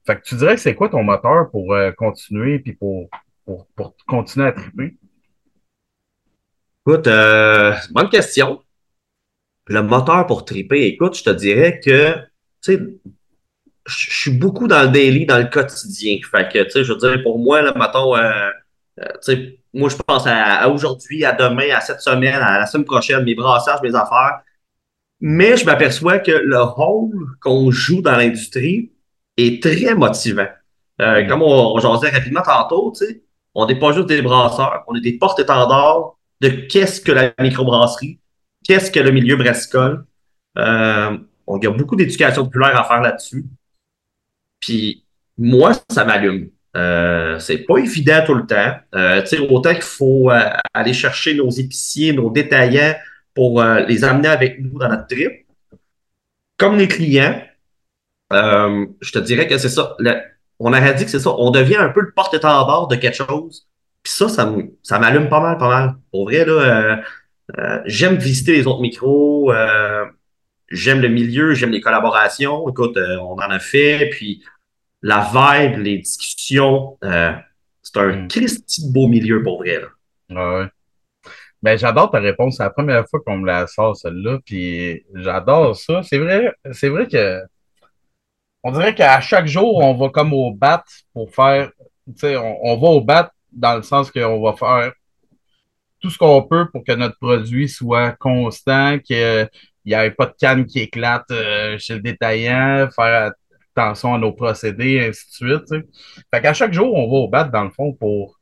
Fait 0.05 0.17
que 0.17 0.21
tu 0.23 0.35
dirais 0.35 0.55
que 0.55 0.61
c'est 0.61 0.75
quoi 0.75 0.89
ton 0.89 1.03
moteur 1.03 1.49
pour 1.49 1.73
euh, 1.73 1.91
continuer 1.91 2.59
puis 2.59 2.73
pour, 2.73 3.09
pour, 3.45 3.67
pour, 3.75 3.95
continuer 4.05 4.47
à 4.47 4.51
triper? 4.51 4.97
Écoute, 6.85 7.07
euh, 7.07 7.73
bonne 7.91 8.09
question. 8.09 8.61
Le 9.67 9.81
moteur 9.81 10.27
pour 10.27 10.43
triper, 10.43 10.87
écoute, 10.87 11.17
je 11.17 11.23
te 11.23 11.29
dirais 11.29 11.79
que, 11.79 12.15
tu 12.61 12.75
sais, 12.75 12.79
je 13.85 14.19
suis 14.19 14.31
beaucoup 14.31 14.67
dans 14.67 14.83
le 14.83 14.89
daily, 14.89 15.25
dans 15.25 15.37
le 15.37 15.45
quotidien. 15.45 16.17
Fait 16.29 16.51
que, 16.51 16.63
tu 16.63 16.71
sais, 16.71 16.83
je 16.83 16.91
veux 16.91 16.99
dire, 16.99 17.23
pour 17.23 17.39
moi, 17.39 17.61
là, 17.61 17.73
mettons, 17.77 18.15
euh, 18.17 18.49
euh 18.99 19.05
tu 19.23 19.33
sais, 19.33 19.59
moi, 19.73 19.89
je 19.89 19.95
pense 19.95 20.27
à, 20.27 20.69
aujourd'hui, 20.69 21.23
à 21.23 21.31
demain, 21.31 21.73
à 21.73 21.79
cette 21.79 22.01
semaine, 22.01 22.35
à 22.35 22.59
la 22.59 22.65
semaine 22.65 22.85
prochaine, 22.85 23.23
mes 23.23 23.35
brassages, 23.35 23.81
mes 23.81 23.95
affaires. 23.95 24.41
Mais 25.21 25.55
je 25.55 25.65
m'aperçois 25.65 26.19
que 26.19 26.31
le 26.31 26.61
rôle 26.61 27.37
qu'on 27.41 27.71
joue 27.71 28.01
dans 28.01 28.17
l'industrie, 28.17 28.92
est 29.37 29.61
très 29.61 29.95
motivant. 29.95 30.47
Euh, 31.01 31.27
Comme 31.27 31.41
on, 31.41 31.75
on 31.75 31.95
disait 31.95 32.11
rapidement 32.11 32.41
tantôt, 32.43 32.93
tu 32.95 33.05
sais, 33.05 33.23
on 33.55 33.65
n'est 33.65 33.79
pas 33.79 33.91
juste 33.91 34.07
des 34.07 34.21
brasseurs, 34.21 34.83
on 34.87 34.95
est 34.95 35.01
des 35.01 35.17
porte-étendards 35.17 36.17
de 36.41 36.49
qu'est-ce 36.49 37.01
que 37.01 37.11
la 37.11 37.33
microbrasserie, 37.39 38.19
qu'est-ce 38.63 38.91
que 38.91 38.99
le 38.99 39.11
milieu 39.11 39.35
brassicole. 39.35 40.05
Euh, 40.57 41.17
on 41.47 41.59
y 41.59 41.67
a 41.67 41.71
beaucoup 41.71 41.95
d'éducation 41.95 42.45
populaire 42.45 42.79
à 42.79 42.83
faire 42.83 43.01
là-dessus. 43.01 43.45
Puis 44.59 45.03
moi, 45.37 45.73
ça 45.89 46.05
m'allume. 46.05 46.49
Euh, 46.75 47.37
c'est 47.39 47.59
pas 47.59 47.77
évident 47.77 48.23
tout 48.25 48.33
le 48.33 48.45
temps. 48.45 48.73
Euh, 48.95 49.23
autant 49.49 49.73
qu'il 49.73 49.81
faut 49.83 50.31
euh, 50.31 50.49
aller 50.73 50.93
chercher 50.93 51.35
nos 51.35 51.49
épiciers, 51.49 52.13
nos 52.13 52.29
détaillants 52.29 52.95
pour 53.33 53.61
euh, 53.61 53.81
les 53.81 54.03
amener 54.03 54.29
avec 54.29 54.59
nous 54.59 54.79
dans 54.79 54.89
notre 54.89 55.07
trip. 55.07 55.45
Comme 56.57 56.77
les 56.77 56.87
clients, 56.87 57.41
euh, 58.31 58.85
je 59.01 59.11
te 59.11 59.19
dirais 59.19 59.47
que 59.47 59.57
c'est 59.57 59.69
ça. 59.69 59.95
on 60.59 60.73
aurait 60.73 60.93
dit 60.93 61.05
que 61.05 61.11
c'est 61.11 61.19
ça. 61.19 61.31
On 61.37 61.51
devient 61.51 61.77
un 61.77 61.89
peu 61.89 62.01
le 62.01 62.11
porte-étendard 62.11 62.87
de 62.87 62.95
quelque 62.95 63.15
chose. 63.15 63.67
Puis 64.01 64.13
ça, 64.13 64.27
ça, 64.29 64.99
m'allume 64.99 65.29
pas 65.29 65.39
mal, 65.39 65.57
pas 65.57 65.69
mal. 65.69 65.95
Pour 66.11 66.25
vrai, 66.25 66.45
là, 66.45 66.51
euh, 66.53 66.95
Euh, 67.59 67.81
j'aime 67.85 68.15
visiter 68.15 68.53
les 68.53 68.67
autres 68.67 68.81
micros. 68.81 69.51
J'aime 70.71 71.01
le 71.01 71.09
milieu, 71.09 71.53
j'aime 71.53 71.71
les 71.71 71.81
collaborations. 71.81 72.67
Écoute, 72.69 72.97
on 72.97 73.33
en 73.33 73.39
a 73.39 73.59
fait. 73.59 74.09
Puis 74.11 74.43
la 75.01 75.19
vibe, 75.21 75.79
les 75.79 75.97
discussions, 75.99 76.97
c'est 77.01 77.97
un 77.97 78.23
mm. 78.23 78.27
Christy 78.29 78.91
beau 78.91 79.07
milieu 79.07 79.43
pour 79.43 79.59
vrai. 79.59 79.81
Là. 79.81 80.61
Ouais. 80.61 80.67
Ben, 81.63 81.77
j'adore 81.77 82.11
ta 82.11 82.19
réponse. 82.19 82.57
C'est 82.57 82.63
la 82.63 82.69
première 82.69 83.07
fois 83.07 83.21
qu'on 83.25 83.37
me 83.37 83.47
la 83.47 83.67
sort, 83.67 83.95
celle-là. 83.95 84.39
Puis 84.45 85.05
j'adore 85.13 85.75
ça. 85.77 86.01
C'est 86.03 86.17
vrai, 86.17 86.53
c'est 86.73 86.89
vrai 86.89 87.07
que 87.07 87.39
on 88.63 88.71
dirait 88.71 88.95
qu'à 88.95 89.19
chaque 89.21 89.47
jour, 89.47 89.77
on 89.77 89.93
va 89.93 90.09
comme 90.09 90.33
au 90.33 90.53
bat 90.53 90.83
pour 91.13 91.33
faire. 91.33 91.71
On, 92.23 92.57
on 92.63 92.77
va 92.77 92.87
au 92.87 93.01
bat 93.01 93.31
dans 93.51 93.75
le 93.75 93.83
sens 93.83 94.11
qu'on 94.11 94.41
va 94.41 94.53
faire 94.53 94.93
tout 96.03 96.09
ce 96.09 96.17
qu'on 96.17 96.43
peut 96.43 96.69
pour 96.69 96.83
que 96.83 96.91
notre 96.91 97.17
produit 97.17 97.69
soit 97.69 98.11
constant, 98.11 98.99
qu'il 98.99 99.49
n'y 99.85 99.93
ait 99.93 100.11
pas 100.11 100.25
de 100.25 100.35
canne 100.37 100.65
qui 100.65 100.79
éclate 100.79 101.31
euh, 101.31 101.77
chez 101.77 101.95
le 101.95 102.01
détaillant, 102.01 102.89
faire 102.93 103.31
attention 103.75 104.13
à 104.13 104.17
nos 104.17 104.33
procédés, 104.33 104.99
ainsi 105.07 105.25
de 105.41 105.63
suite. 105.65 105.85
Fait 106.29 106.41
qu'à 106.41 106.53
chaque 106.53 106.73
jour, 106.73 106.93
on 106.93 107.09
va 107.09 107.17
au 107.17 107.29
bat, 107.29 107.45
dans 107.45 107.63
le 107.63 107.69
fond, 107.69 107.93
pour, 107.93 108.37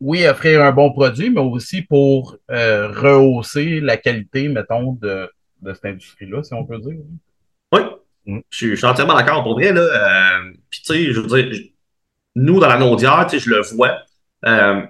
oui, 0.00 0.26
offrir 0.26 0.62
un 0.62 0.72
bon 0.72 0.92
produit, 0.92 1.28
mais 1.28 1.42
aussi 1.42 1.82
pour 1.82 2.38
euh, 2.50 2.88
rehausser 2.88 3.80
la 3.80 3.98
qualité, 3.98 4.48
mettons, 4.48 4.92
de, 4.92 5.30
de 5.60 5.74
cette 5.74 5.84
industrie-là, 5.84 6.42
si 6.42 6.54
on 6.54 6.64
peut 6.64 6.78
dire. 6.78 6.96
Mm. 8.26 8.40
je, 8.50 8.74
suis, 8.74 8.86
entièrement 8.86 9.14
d'accord. 9.14 9.42
Pour 9.42 9.54
vrai, 9.54 9.72
là, 9.72 9.80
euh, 9.80 10.52
puis 10.70 10.80
tu 10.84 10.92
sais, 10.92 11.12
je 11.12 11.20
veux 11.20 11.42
dire, 11.42 11.60
nous, 12.36 12.60
dans 12.60 12.68
la 12.68 12.78
Naudière, 12.78 13.28
je 13.28 13.50
le 13.50 13.62
vois, 13.74 13.98
euh, 14.46 14.82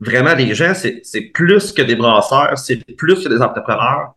vraiment, 0.00 0.34
les 0.34 0.54
gens, 0.54 0.72
c'est 0.74 1.20
plus 1.32 1.72
que 1.72 1.82
des 1.82 1.96
brasseurs, 1.96 2.58
c'est 2.58 2.84
plus 2.96 3.22
que 3.22 3.28
des 3.28 3.40
entrepreneurs. 3.40 4.14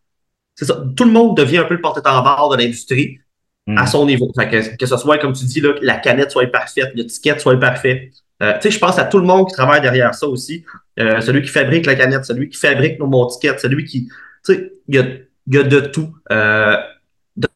C'est 0.55 0.65
ça. 0.65 0.83
Tout 0.95 1.05
le 1.05 1.11
monde 1.11 1.37
devient 1.37 1.59
un 1.59 1.63
peu 1.63 1.75
le 1.75 1.81
porte-étendard 1.81 2.49
de 2.49 2.57
l'industrie 2.57 3.19
à 3.67 3.83
hmm. 3.83 3.87
son 3.87 4.05
niveau. 4.05 4.31
que, 4.35 4.75
que 4.75 4.85
ce 4.85 4.97
soit, 4.97 5.17
comme 5.19 5.33
tu 5.33 5.45
dis, 5.45 5.61
là, 5.61 5.73
que 5.73 5.85
la 5.85 5.97
canette 5.97 6.31
soit 6.31 6.47
parfaite, 6.47 6.91
l'étiquette 6.95 7.39
soit 7.39 7.57
parfaite. 7.57 8.11
Euh, 8.41 8.53
tu 8.55 8.63
sais, 8.63 8.71
je 8.71 8.79
pense 8.79 8.97
à 8.97 9.05
tout 9.05 9.19
le 9.19 9.25
monde 9.25 9.47
qui 9.47 9.53
travaille 9.53 9.81
derrière 9.81 10.13
ça 10.15 10.27
aussi. 10.27 10.63
Euh, 10.99 11.21
celui 11.21 11.41
qui 11.41 11.49
fabrique 11.49 11.85
la 11.85 11.95
canette, 11.95 12.25
celui 12.25 12.49
qui 12.49 12.57
fabrique 12.57 12.99
nos 12.99 13.07
montiquettes, 13.07 13.59
celui 13.59 13.85
qui. 13.85 14.07
Tu 14.45 14.53
sais, 14.53 14.73
il 14.87 14.95
y 14.95 14.97
a, 14.97 15.05
y 15.47 15.57
a, 15.57 15.63
de 15.63 15.79
tout. 15.79 16.15
Euh, 16.31 16.77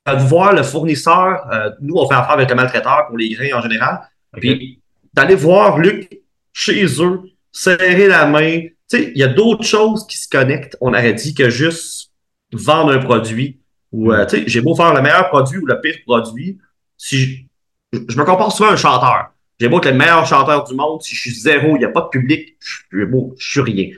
de, 0.06 0.24
voir 0.24 0.54
le 0.54 0.64
fournisseur, 0.64 1.48
euh, 1.52 1.72
nous, 1.82 1.96
on 1.96 2.08
fait 2.08 2.16
affaire 2.16 2.32
avec 2.32 2.50
le 2.50 2.56
maltraiteur 2.56 3.08
pour 3.08 3.18
les 3.18 3.30
grains 3.30 3.58
en 3.58 3.62
général. 3.62 4.02
Puis 4.40 4.82
d'aller 5.14 5.36
voir 5.36 5.78
Luc 5.78 6.22
chez 6.52 6.86
eux, 7.02 7.22
serrer 7.52 8.08
la 8.08 8.26
main. 8.26 8.62
Tu 8.62 8.74
sais, 8.88 9.12
il 9.16 9.18
y 9.18 9.24
a 9.24 9.28
d'autres 9.28 9.64
choses 9.64 10.06
qui 10.08 10.18
se 10.18 10.28
connectent, 10.28 10.76
on 10.82 10.90
aurait 10.90 11.14
dit, 11.14 11.34
que 11.34 11.50
juste 11.50 12.12
vendre 12.52 12.92
un 12.92 13.00
produit. 13.00 13.60
Ou, 13.92 14.12
euh, 14.12 14.26
tu 14.26 14.38
sais, 14.38 14.44
j'ai 14.48 14.62
beau 14.62 14.76
faire 14.76 14.94
le 14.94 15.02
meilleur 15.02 15.30
produit 15.30 15.60
ou 15.60 15.66
le 15.66 15.80
pire 15.80 15.96
produit. 16.06 16.58
Si 16.98 17.48
je, 17.94 18.18
me 18.18 18.24
compare 18.24 18.52
souvent 18.52 18.70
à 18.70 18.74
un 18.74 18.78
chanteur. 18.78 19.30
J'ai 19.60 19.70
beau 19.70 19.78
être 19.78 19.92
le 19.92 19.94
meilleur 19.94 20.26
chanteur 20.26 20.64
du 20.64 20.74
monde. 20.74 21.02
Si 21.04 21.16
je 21.16 21.22
suis 21.22 21.40
zéro, 21.40 21.76
il 21.76 21.80
n'y 21.80 21.86
a 21.86 21.90
pas 21.90 22.02
de 22.02 22.08
public, 22.08 22.58
je 22.60 22.78
suis 22.92 23.06
beau, 23.06 23.36
je 23.38 23.52
suis 23.52 23.62
rien. 23.62 23.90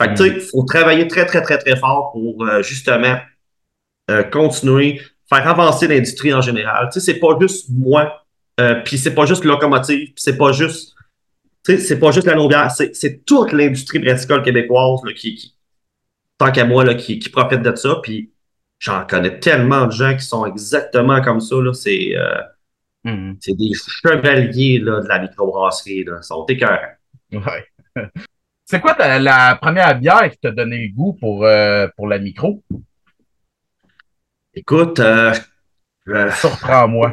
Fait 0.00 0.08
que, 0.08 0.14
tu 0.14 0.22
sais, 0.22 0.28
il 0.36 0.40
faut 0.40 0.62
travailler 0.62 1.08
très, 1.08 1.26
très, 1.26 1.42
très, 1.42 1.58
très 1.58 1.76
fort 1.76 2.12
pour 2.12 2.44
euh, 2.44 2.62
justement 2.62 3.18
euh, 4.10 4.22
continuer, 4.22 5.00
faire 5.32 5.48
avancer 5.48 5.86
l'industrie 5.86 6.34
en 6.34 6.40
général. 6.40 6.88
Tu 6.92 7.00
sais, 7.00 7.12
c'est 7.12 7.18
pas 7.18 7.38
juste 7.40 7.68
moi, 7.70 8.24
euh, 8.60 8.74
puis 8.84 8.98
c'est 8.98 9.14
pas 9.14 9.26
juste 9.26 9.44
locomotive, 9.44 10.06
puis 10.06 10.14
c'est 10.16 10.36
pas 10.36 10.52
juste 10.52 10.94
c'est 11.64 11.98
pas 12.00 12.10
juste 12.10 12.26
la 12.26 12.68
c'est 12.70 13.24
toute 13.24 13.52
l'industrie 13.52 13.98
brassicole 13.98 14.42
québécoise 14.42 15.00
là, 15.04 15.12
qui, 15.12 15.54
tant 16.38 16.50
qu'à 16.50 16.64
moi, 16.64 16.84
là, 16.84 16.94
qui, 16.94 17.18
qui 17.18 17.28
profite 17.28 17.62
de 17.62 17.74
ça. 17.76 17.96
Puis 18.02 18.32
j'en 18.78 19.06
connais 19.06 19.38
tellement 19.38 19.86
de 19.86 19.92
gens 19.92 20.16
qui 20.16 20.24
sont 20.24 20.46
exactement 20.46 21.20
comme 21.20 21.40
ça. 21.40 21.56
C'est 21.74 22.16
euh, 22.16 22.40
mm-hmm. 23.04 23.36
c'est 23.40 23.56
des 23.56 23.72
chevaliers 23.74 24.78
là, 24.78 25.00
de 25.00 25.08
la 25.08 25.18
microbrasserie. 25.20 26.04
Ils 26.06 26.18
sont 26.22 26.44
écœurants. 26.46 26.96
Ouais. 27.32 27.66
C'est 28.64 28.80
quoi 28.80 28.96
la 29.18 29.56
première 29.56 29.98
bière 29.98 30.30
qui 30.30 30.38
t'a 30.38 30.52
donné 30.52 30.86
le 30.86 30.94
goût 30.94 31.12
pour, 31.14 31.44
euh, 31.44 31.88
pour 31.96 32.06
la 32.06 32.20
micro? 32.20 32.62
Écoute, 34.54 35.00
euh, 35.00 35.32
Surprends-moi. 36.40 37.12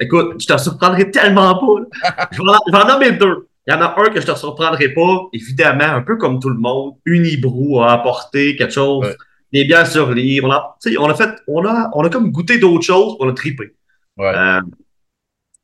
Écoute, 0.00 0.40
je 0.40 0.46
te 0.46 0.58
surprendrai 0.58 1.10
tellement 1.10 1.54
pas. 1.54 2.26
Je 2.32 2.40
vais 2.72 2.78
en 2.78 2.86
nommer 2.86 3.12
deux. 3.12 3.48
Il 3.66 3.74
y 3.74 3.76
en 3.76 3.80
a 3.82 3.94
un 4.00 4.10
que 4.10 4.20
je 4.20 4.26
te 4.26 4.34
surprendrai 4.34 4.88
pas, 4.90 5.28
évidemment, 5.32 5.84
un 5.84 6.02
peu 6.02 6.16
comme 6.16 6.40
tout 6.40 6.48
le 6.48 6.58
monde. 6.58 6.94
Unibrou 7.04 7.82
a 7.82 7.92
apporté 7.92 8.56
quelque 8.56 8.72
chose, 8.72 9.14
des 9.52 9.64
biens 9.64 9.84
sur. 9.84 10.08
On 10.08 10.50
a, 10.50 10.76
on 10.98 11.10
a 11.10 11.14
fait, 11.14 11.30
on 11.46 11.66
a, 11.66 11.90
on 11.94 12.04
a 12.04 12.10
comme 12.10 12.30
goûté 12.30 12.58
d'autres 12.58 12.84
choses, 12.84 13.16
on 13.20 13.28
a 13.28 13.32
tripé. 13.32 13.74
Euh, 14.18 14.60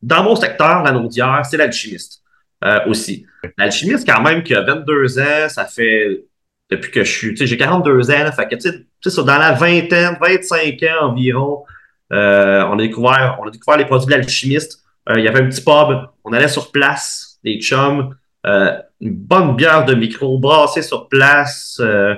dans 0.02 0.22
mon 0.22 0.36
secteur, 0.36 0.82
la 0.82 0.92
naudière, 0.92 1.42
c'est 1.48 1.56
l'alchimiste 1.56 2.22
euh, 2.64 2.80
aussi. 2.86 3.26
L'alchimiste, 3.56 4.06
quand 4.06 4.22
même, 4.22 4.42
qui 4.42 4.54
a 4.54 4.62
22 4.62 5.18
ans, 5.18 5.48
ça 5.48 5.64
fait 5.64 6.24
depuis 6.70 6.90
que 6.90 7.04
je 7.04 7.10
suis, 7.10 7.30
tu 7.30 7.36
sais, 7.36 7.46
j'ai 7.46 7.56
42 7.56 8.10
ans, 8.10 8.32
fait 8.32 8.48
que, 8.48 8.56
tu 8.56 8.70
sais, 8.70 8.86
dans 9.14 9.38
la 9.38 9.52
vingtaine, 9.52 10.16
25 10.20 10.82
ans 10.82 11.10
environ, 11.10 11.64
euh, 12.12 12.64
on, 12.64 12.78
a 12.78 12.82
découvert, 12.82 13.38
on 13.40 13.48
a 13.48 13.50
découvert 13.50 13.78
les 13.78 13.86
produits 13.86 14.06
de 14.06 14.12
l'alchimiste. 14.12 14.82
il 15.14 15.22
y 15.22 15.28
avait 15.28 15.40
un 15.40 15.48
petit 15.48 15.62
pub, 15.62 16.08
on 16.24 16.32
allait 16.32 16.48
sur 16.48 16.70
place, 16.72 17.38
des 17.44 17.60
chums, 17.60 18.14
euh, 18.46 18.80
une 19.00 19.14
bonne 19.14 19.56
bière 19.56 19.84
de 19.84 19.94
micro 19.94 20.38
brassée 20.38 20.82
sur 20.82 21.08
place. 21.08 21.78
Euh, 21.80 22.14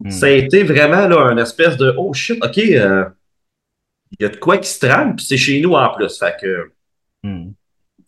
hmm. 0.00 0.10
Ça 0.10 0.26
a 0.26 0.30
été 0.30 0.62
vraiment 0.62 1.08
là, 1.08 1.32
une 1.32 1.38
espèce 1.38 1.76
de 1.76 1.92
Oh 1.96 2.12
shit, 2.12 2.42
OK, 2.44 2.58
euh, 2.58 3.04
il 4.12 4.22
y 4.22 4.24
a 4.24 4.28
de 4.28 4.36
quoi 4.36 4.58
qui 4.58 4.68
se 4.68 4.86
trame, 4.86 5.16
puis 5.16 5.26
c'est 5.26 5.36
chez 5.36 5.60
nous 5.60 5.72
en 5.72 5.92
plus. 5.94 6.18
Fait 6.18 6.36
que. 6.40 6.70
Hmm. 7.22 7.52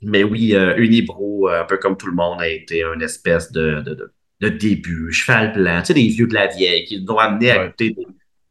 Mais 0.02 0.24
oui, 0.24 0.54
Unibro, 0.78 1.48
un 1.48 1.64
peu 1.64 1.76
comme 1.76 1.94
tout 1.94 2.06
le 2.06 2.14
monde, 2.14 2.40
a 2.40 2.48
été 2.48 2.82
une 2.82 3.02
espèce 3.02 3.52
de, 3.52 3.82
de, 3.82 3.94
de, 3.94 4.12
début, 4.48 5.12
cheval 5.12 5.52
blanc, 5.52 5.80
tu 5.80 5.86
sais, 5.86 5.94
des 5.94 6.08
vieux 6.08 6.26
de 6.26 6.34
la 6.34 6.46
vieille 6.46 6.84
qui 6.84 7.00
nous 7.00 7.12
ont 7.12 7.18
amené 7.18 7.50
à 7.50 7.66
goûter 7.66 7.94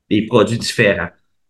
des, 0.10 0.21
produits 0.28 0.58
différents. 0.58 1.10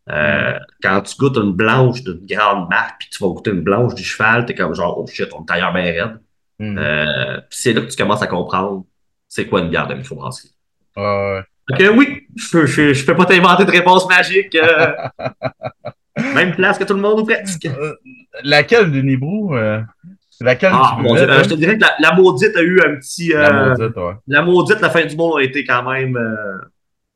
Euh, 0.09 0.57
quand 0.81 1.01
tu 1.01 1.15
goûtes 1.17 1.37
une 1.37 1.51
blanche 1.51 2.03
d'une 2.03 2.25
grande 2.25 2.69
marque, 2.69 3.01
puis 3.01 3.09
tu 3.11 3.23
vas 3.23 3.29
goûter 3.29 3.51
une 3.51 3.61
blanche 3.61 3.93
du 3.95 4.03
cheval, 4.03 4.45
t'es 4.45 4.55
comme 4.55 4.73
genre, 4.73 4.97
oh 4.97 5.05
shit, 5.07 5.29
on 5.33 5.43
est 5.43 5.45
tailleur 5.45 5.73
bien 5.73 5.83
raide. 5.83 6.19
Mm. 6.59 6.77
Euh, 6.77 7.41
c'est 7.49 7.73
là 7.73 7.81
que 7.81 7.87
tu 7.87 7.97
commences 7.97 8.21
à 8.21 8.27
comprendre 8.27 8.85
c'est 9.27 9.47
quoi 9.47 9.61
une 9.61 9.69
bière 9.69 9.87
de 9.87 9.93
microbrasserie. 9.93 10.51
ouais. 10.95 11.41
Ok, 11.71 11.83
oui, 11.95 12.27
je, 12.35 12.65
je, 12.65 12.93
je 12.93 13.05
peux 13.05 13.15
pas 13.15 13.25
t'inventer 13.25 13.63
de 13.63 13.69
réponse 13.69 14.09
magique. 14.09 14.55
Euh, 14.55 14.91
même 16.33 16.55
place 16.55 16.79
que 16.79 16.83
tout 16.83 16.95
le 16.95 17.01
monde 17.01 17.19
ou 17.19 17.25
presque. 17.25 17.69
laquelle 18.43 18.91
du 18.91 19.03
Nibrou? 19.03 19.55
Laquelle 20.45 20.71
ah, 20.73 20.97
tu 20.99 21.07
Je 21.07 21.49
te 21.49 21.53
dirais 21.55 21.77
que 21.77 21.83
la, 21.99 22.13
maudite 22.13 22.55
a 22.55 22.61
eu 22.61 22.79
un 22.81 22.95
petit. 22.95 23.29
la 23.29 23.75
maudite, 23.75 23.97
ouais. 23.97 24.13
La 24.27 24.41
maudite, 24.41 24.81
la 24.81 24.89
fin 24.89 25.05
du 25.05 25.15
monde 25.15 25.39
a 25.39 25.43
été 25.43 25.63
quand 25.63 25.83
même 25.83 26.17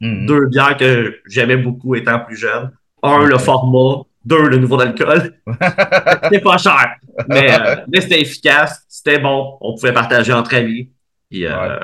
mm-hmm. 0.01 0.25
deux 0.25 0.47
bières 0.47 0.77
que 0.77 1.15
j'aimais 1.27 1.57
beaucoup 1.57 1.95
étant 1.95 2.19
plus 2.19 2.35
jeune. 2.35 2.71
Un, 3.01 3.25
le 3.25 3.37
format. 3.37 4.03
Deux, 4.25 4.47
le 4.47 4.57
niveau 4.57 4.77
d'alcool. 4.77 5.33
c'était 6.23 6.39
pas 6.39 6.57
cher. 6.57 6.95
Mais, 7.27 7.53
euh, 7.53 7.75
mais 7.89 7.99
c'était 7.99 8.21
efficace. 8.21 8.85
C'était 8.87 9.19
bon. 9.19 9.57
On 9.59 9.75
pouvait 9.75 9.91
partager 9.91 10.31
entre 10.31 10.55
amis. 10.55 10.89
Euh, 11.33 11.79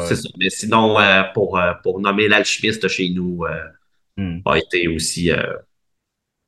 c'est 0.00 0.14
ça. 0.14 0.28
Mais 0.38 0.48
sinon, 0.48 0.98
euh, 1.00 1.24
pour, 1.34 1.60
pour 1.82 2.00
nommer 2.00 2.28
l'alchimiste 2.28 2.86
chez 2.86 3.08
nous, 3.10 3.44
mm. 4.16 4.38
a 4.44 4.58
été 4.58 4.86
aussi 4.86 5.32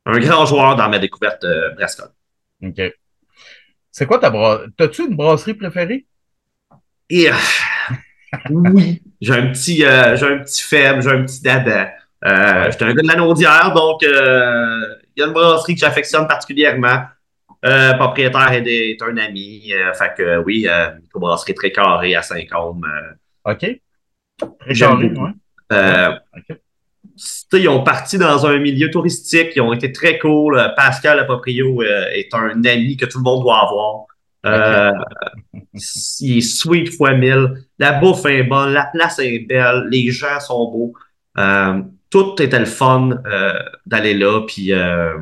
un 0.08 0.18
grand 0.18 0.46
joueur 0.46 0.74
dans 0.74 0.88
ma 0.88 0.98
découverte 0.98 1.44
euh, 1.44 1.74
OK. 2.62 2.80
C'est 3.98 4.06
quoi 4.06 4.20
ta 4.20 4.30
brasserie? 4.30 4.68
T'as-tu 4.76 5.06
une 5.08 5.16
brasserie 5.16 5.54
préférée? 5.54 6.06
Et, 7.10 7.28
oui. 8.50 9.02
J'ai 9.20 9.34
un 9.34 9.48
petit, 9.48 9.78
j'ai 9.78 9.84
un 9.84 10.38
petit 10.38 10.62
faible, 10.62 11.02
j'ai 11.02 11.10
un 11.10 11.24
petit 11.24 11.42
dada. 11.42 11.90
Euh, 12.24 12.70
J'étais 12.70 12.84
un 12.84 12.94
gars 12.94 13.02
de 13.02 13.08
la 13.08 13.16
Naudière, 13.16 13.72
donc 13.74 14.04
euh, 14.04 14.94
il 15.16 15.20
y 15.20 15.22
a 15.24 15.26
une 15.26 15.32
brasserie 15.32 15.74
que 15.74 15.80
j'affectionne 15.80 16.28
particulièrement. 16.28 17.06
Euh, 17.64 17.94
propriétaire 17.94 18.52
est, 18.52 18.68
est, 18.68 19.02
un 19.02 19.16
ami. 19.16 19.72
Euh, 19.72 19.92
fait 19.94 20.14
que 20.16 20.44
oui, 20.44 20.68
euh, 20.68 20.90
une 20.92 21.20
brasserie 21.20 21.54
très 21.54 21.72
carrée 21.72 22.14
à 22.14 22.22
Saint-Côme. 22.22 22.84
Euh, 22.84 23.52
OK. 23.52 23.80
J'aime 24.68 25.08
beaucoup. 25.08 25.28
Euh, 25.72 26.12
Ils 27.52 27.68
ont 27.68 27.82
parti 27.82 28.18
dans 28.18 28.46
un 28.46 28.58
milieu 28.58 28.90
touristique, 28.90 29.52
ils 29.56 29.60
ont 29.60 29.72
été 29.72 29.92
très 29.92 30.18
cool. 30.18 30.72
Pascal, 30.76 31.18
le 31.18 31.24
proprio, 31.24 31.82
est 31.82 32.32
un 32.34 32.64
ami 32.64 32.96
que 32.96 33.06
tout 33.06 33.18
le 33.18 33.24
monde 33.24 33.42
doit 33.42 33.62
avoir. 33.62 34.06
Euh, 34.46 34.92
il 36.20 36.38
est 36.38 36.40
sweet 36.40 36.94
fois 36.96 37.14
mille. 37.14 37.64
La 37.78 37.92
bouffe 37.92 38.24
est 38.26 38.44
bonne, 38.44 38.72
la 38.72 38.84
place 38.84 39.18
est 39.18 39.40
belle, 39.40 39.86
les 39.90 40.10
gens 40.10 40.40
sont 40.40 40.70
beaux. 40.70 40.92
Euh, 41.38 41.82
tout 42.10 42.40
était 42.40 42.58
le 42.58 42.64
fun 42.64 43.10
euh, 43.26 43.52
d'aller 43.86 44.14
là. 44.14 44.42
Puis, 44.46 44.72
euh, 44.72 45.18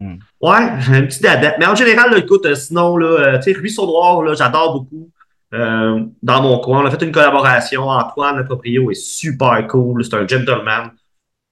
hmm. 0.00 0.16
ouais, 0.40 0.80
j'ai 0.80 0.92
un 0.96 1.02
petit 1.02 1.20
dada. 1.20 1.54
Mais 1.58 1.66
en 1.66 1.74
général, 1.74 2.10
là, 2.10 2.18
écoute, 2.18 2.52
sinon, 2.54 2.96
là, 2.96 3.38
tu 3.38 3.52
sais, 3.52 3.58
Ruisseau 3.58 3.86
Noir, 3.86 4.34
j'adore 4.34 4.74
beaucoup. 4.74 5.10
dans 5.52 6.42
mon 6.42 6.58
coin. 6.58 6.82
On 6.82 6.86
a 6.86 6.90
fait 6.90 7.04
une 7.04 7.12
collaboration. 7.12 7.88
Antoine, 7.88 8.36
le 8.38 8.44
proprio, 8.44 8.90
est 8.90 8.94
super 8.94 9.66
cool. 9.68 10.04
C'est 10.04 10.14
un 10.14 10.26
gentleman. 10.26 10.90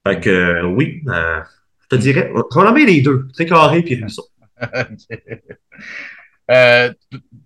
Fait 0.06 0.20
que 0.20 0.64
oui, 0.64 1.02
je 1.06 1.88
te 1.88 1.96
dirais, 1.96 2.32
nommer 2.54 2.86
les 2.86 3.00
deux, 3.00 3.28
très 3.32 3.46
carré 3.46 3.82
puis 3.82 3.96
ruisseau. 3.96 4.26
Euh, 6.50 6.92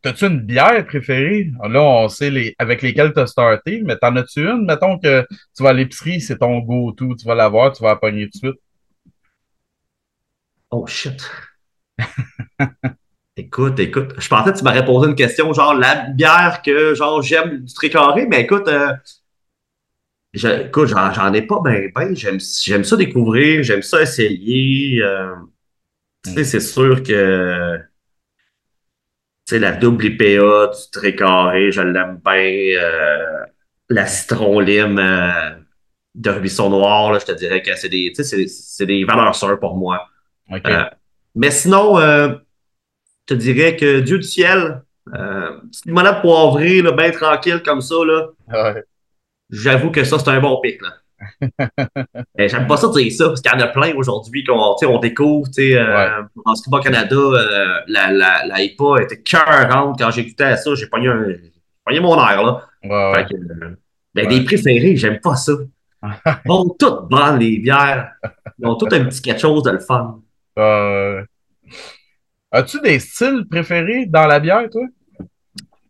T'as-tu 0.02 0.26
une 0.26 0.40
bière 0.40 0.84
préférée? 0.86 1.50
Là, 1.62 1.82
on 1.82 2.08
sait 2.08 2.30
les, 2.30 2.54
avec 2.58 2.82
lesquelles 2.82 3.12
tu 3.12 3.20
as 3.20 3.26
starté, 3.26 3.82
mais 3.84 3.96
t'en 3.96 4.16
as-tu 4.16 4.40
une? 4.40 4.64
Mettons 4.64 4.98
que 4.98 5.24
tu 5.56 5.62
vas 5.62 5.70
à 5.70 5.72
l'épicerie, 5.74 6.20
c'est 6.20 6.38
ton 6.38 6.58
go-to, 6.60 7.14
tu 7.14 7.26
vas 7.26 7.34
l'avoir, 7.34 7.72
tu 7.72 7.82
vas 7.82 7.90
la 7.90 7.96
pogner 7.96 8.24
tout 8.24 8.38
de 8.40 8.48
suite. 8.48 8.60
Oh 10.70 10.86
shit. 10.86 11.30
écoute, 13.36 13.78
écoute, 13.78 14.14
je 14.18 14.28
pensais 14.28 14.52
que 14.52 14.58
tu 14.58 14.64
m'aurais 14.64 14.84
posé 14.84 15.08
une 15.08 15.14
question, 15.14 15.52
genre 15.52 15.74
la 15.74 16.08
bière 16.10 16.62
que 16.64 16.94
genre 16.94 17.22
j'aime 17.22 17.64
du 17.64 17.74
très 17.74 17.90
carré, 17.90 18.26
mais 18.26 18.42
écoute, 18.42 18.66
euh, 18.68 18.92
écoute, 20.44 20.88
j'en 20.88 21.33
ai 21.33 21.42
pas 21.42 21.61
ben, 21.64 21.90
ben, 21.94 22.14
j'aime 22.14 22.40
ça 22.40 22.96
découvrir, 22.96 23.62
j'aime 23.62 23.83
ça 23.83 24.03
essayer. 24.03 25.03
Euh, 25.03 25.35
tu 26.25 26.33
sais, 26.33 26.44
c'est 26.44 26.61
sûr 26.61 27.03
que 27.03 27.79
sais, 29.46 29.59
la 29.59 29.72
double 29.72 30.05
IPA 30.05 30.68
du 30.68 30.90
très 30.92 31.14
carré, 31.14 31.72
je 31.72 31.81
l'aime 31.81 32.20
bien. 32.25 32.81
Euh, 32.81 33.44
la 33.88 34.07
citron 34.07 34.59
lime 34.59 34.99
euh, 34.99 35.55
de 36.14 36.31
Rubisson 36.31 36.70
Noir, 36.70 37.12
là, 37.12 37.18
je 37.20 37.27
te 37.27 37.33
dirais 37.33 37.62
que 37.62 37.77
c'est 37.77 37.88
des, 37.88 38.12
c'est 38.14 38.87
des 38.87 39.05
valeurs 39.05 39.35
sûres 39.35 39.61
pour 39.61 39.77
moi. 39.77 40.09
Euh, 40.51 40.85
mais 41.35 41.51
sinon, 41.51 41.99
je 41.99 42.38
te 43.27 43.35
dirais 43.35 43.77
que 43.77 44.01
Dieu 44.01 44.18
du 44.18 44.25
ciel, 44.25 44.83
petite 45.05 45.87
limonade 45.87 46.20
poivrée, 46.20 46.83
là, 46.83 46.92
bien 46.92 47.11
tranquille 47.11 47.62
comme 47.64 47.81
ça, 47.81 47.94
là. 48.05 48.29
J'avoue 49.50 49.90
que 49.90 50.04
ça, 50.04 50.18
c'est 50.18 50.28
un 50.28 50.40
bon 50.40 50.61
pic. 50.61 50.80
J'aime 52.38 52.66
pas 52.66 52.76
ça 52.76 52.88
dire 52.88 53.12
ça, 53.12 53.28
parce 53.28 53.40
qu'il 53.40 53.50
y 53.50 53.54
en 53.54 53.61
a 53.61 53.68
plein 53.68 53.94
aujourd'hui 53.94 54.44
qu'on 54.44 54.76
on 54.82 54.98
découvre. 54.98 55.48
Euh, 55.59 56.22
En 56.44 56.54
Scuba 56.54 56.80
Canada, 56.80 57.16
euh, 57.16 57.80
la, 57.87 58.12
la, 58.12 58.46
la 58.46 58.62
IPA 58.62 59.02
était 59.02 59.22
cœurante. 59.22 59.96
Quand 59.98 60.11
j'écoutais 60.11 60.56
ça, 60.56 60.74
j'ai 60.74 60.87
pogné, 60.87 61.09
un, 61.09 61.24
pogné 61.85 62.00
mon 62.00 62.16
air. 62.16 62.42
Là. 62.42 62.62
Fait 63.14 63.26
que, 63.26 63.35
euh, 63.35 63.76
ben, 64.14 64.28
Des 64.28 64.44
préférés, 64.44 64.96
j'aime 64.96 65.20
pas 65.20 65.37
ça. 65.37 65.52
Ils 66.44 66.76
toutes 66.78 67.09
bonnes, 67.09 67.38
les 67.38 67.59
bières. 67.59 68.12
Ils 68.59 68.66
ont 68.66 68.74
toutes 68.76 68.92
un 68.92 69.04
petit 69.06 69.22
quelque 69.22 69.40
chose 69.40 69.62
de 69.62 69.70
le 69.70 69.80
fun. 69.80 70.20
As-tu 72.52 72.80
des 72.80 72.98
styles 72.98 73.44
préférés 73.50 74.06
dans 74.06 74.26
la 74.26 74.38
bière, 74.38 74.68
toi? 74.70 74.82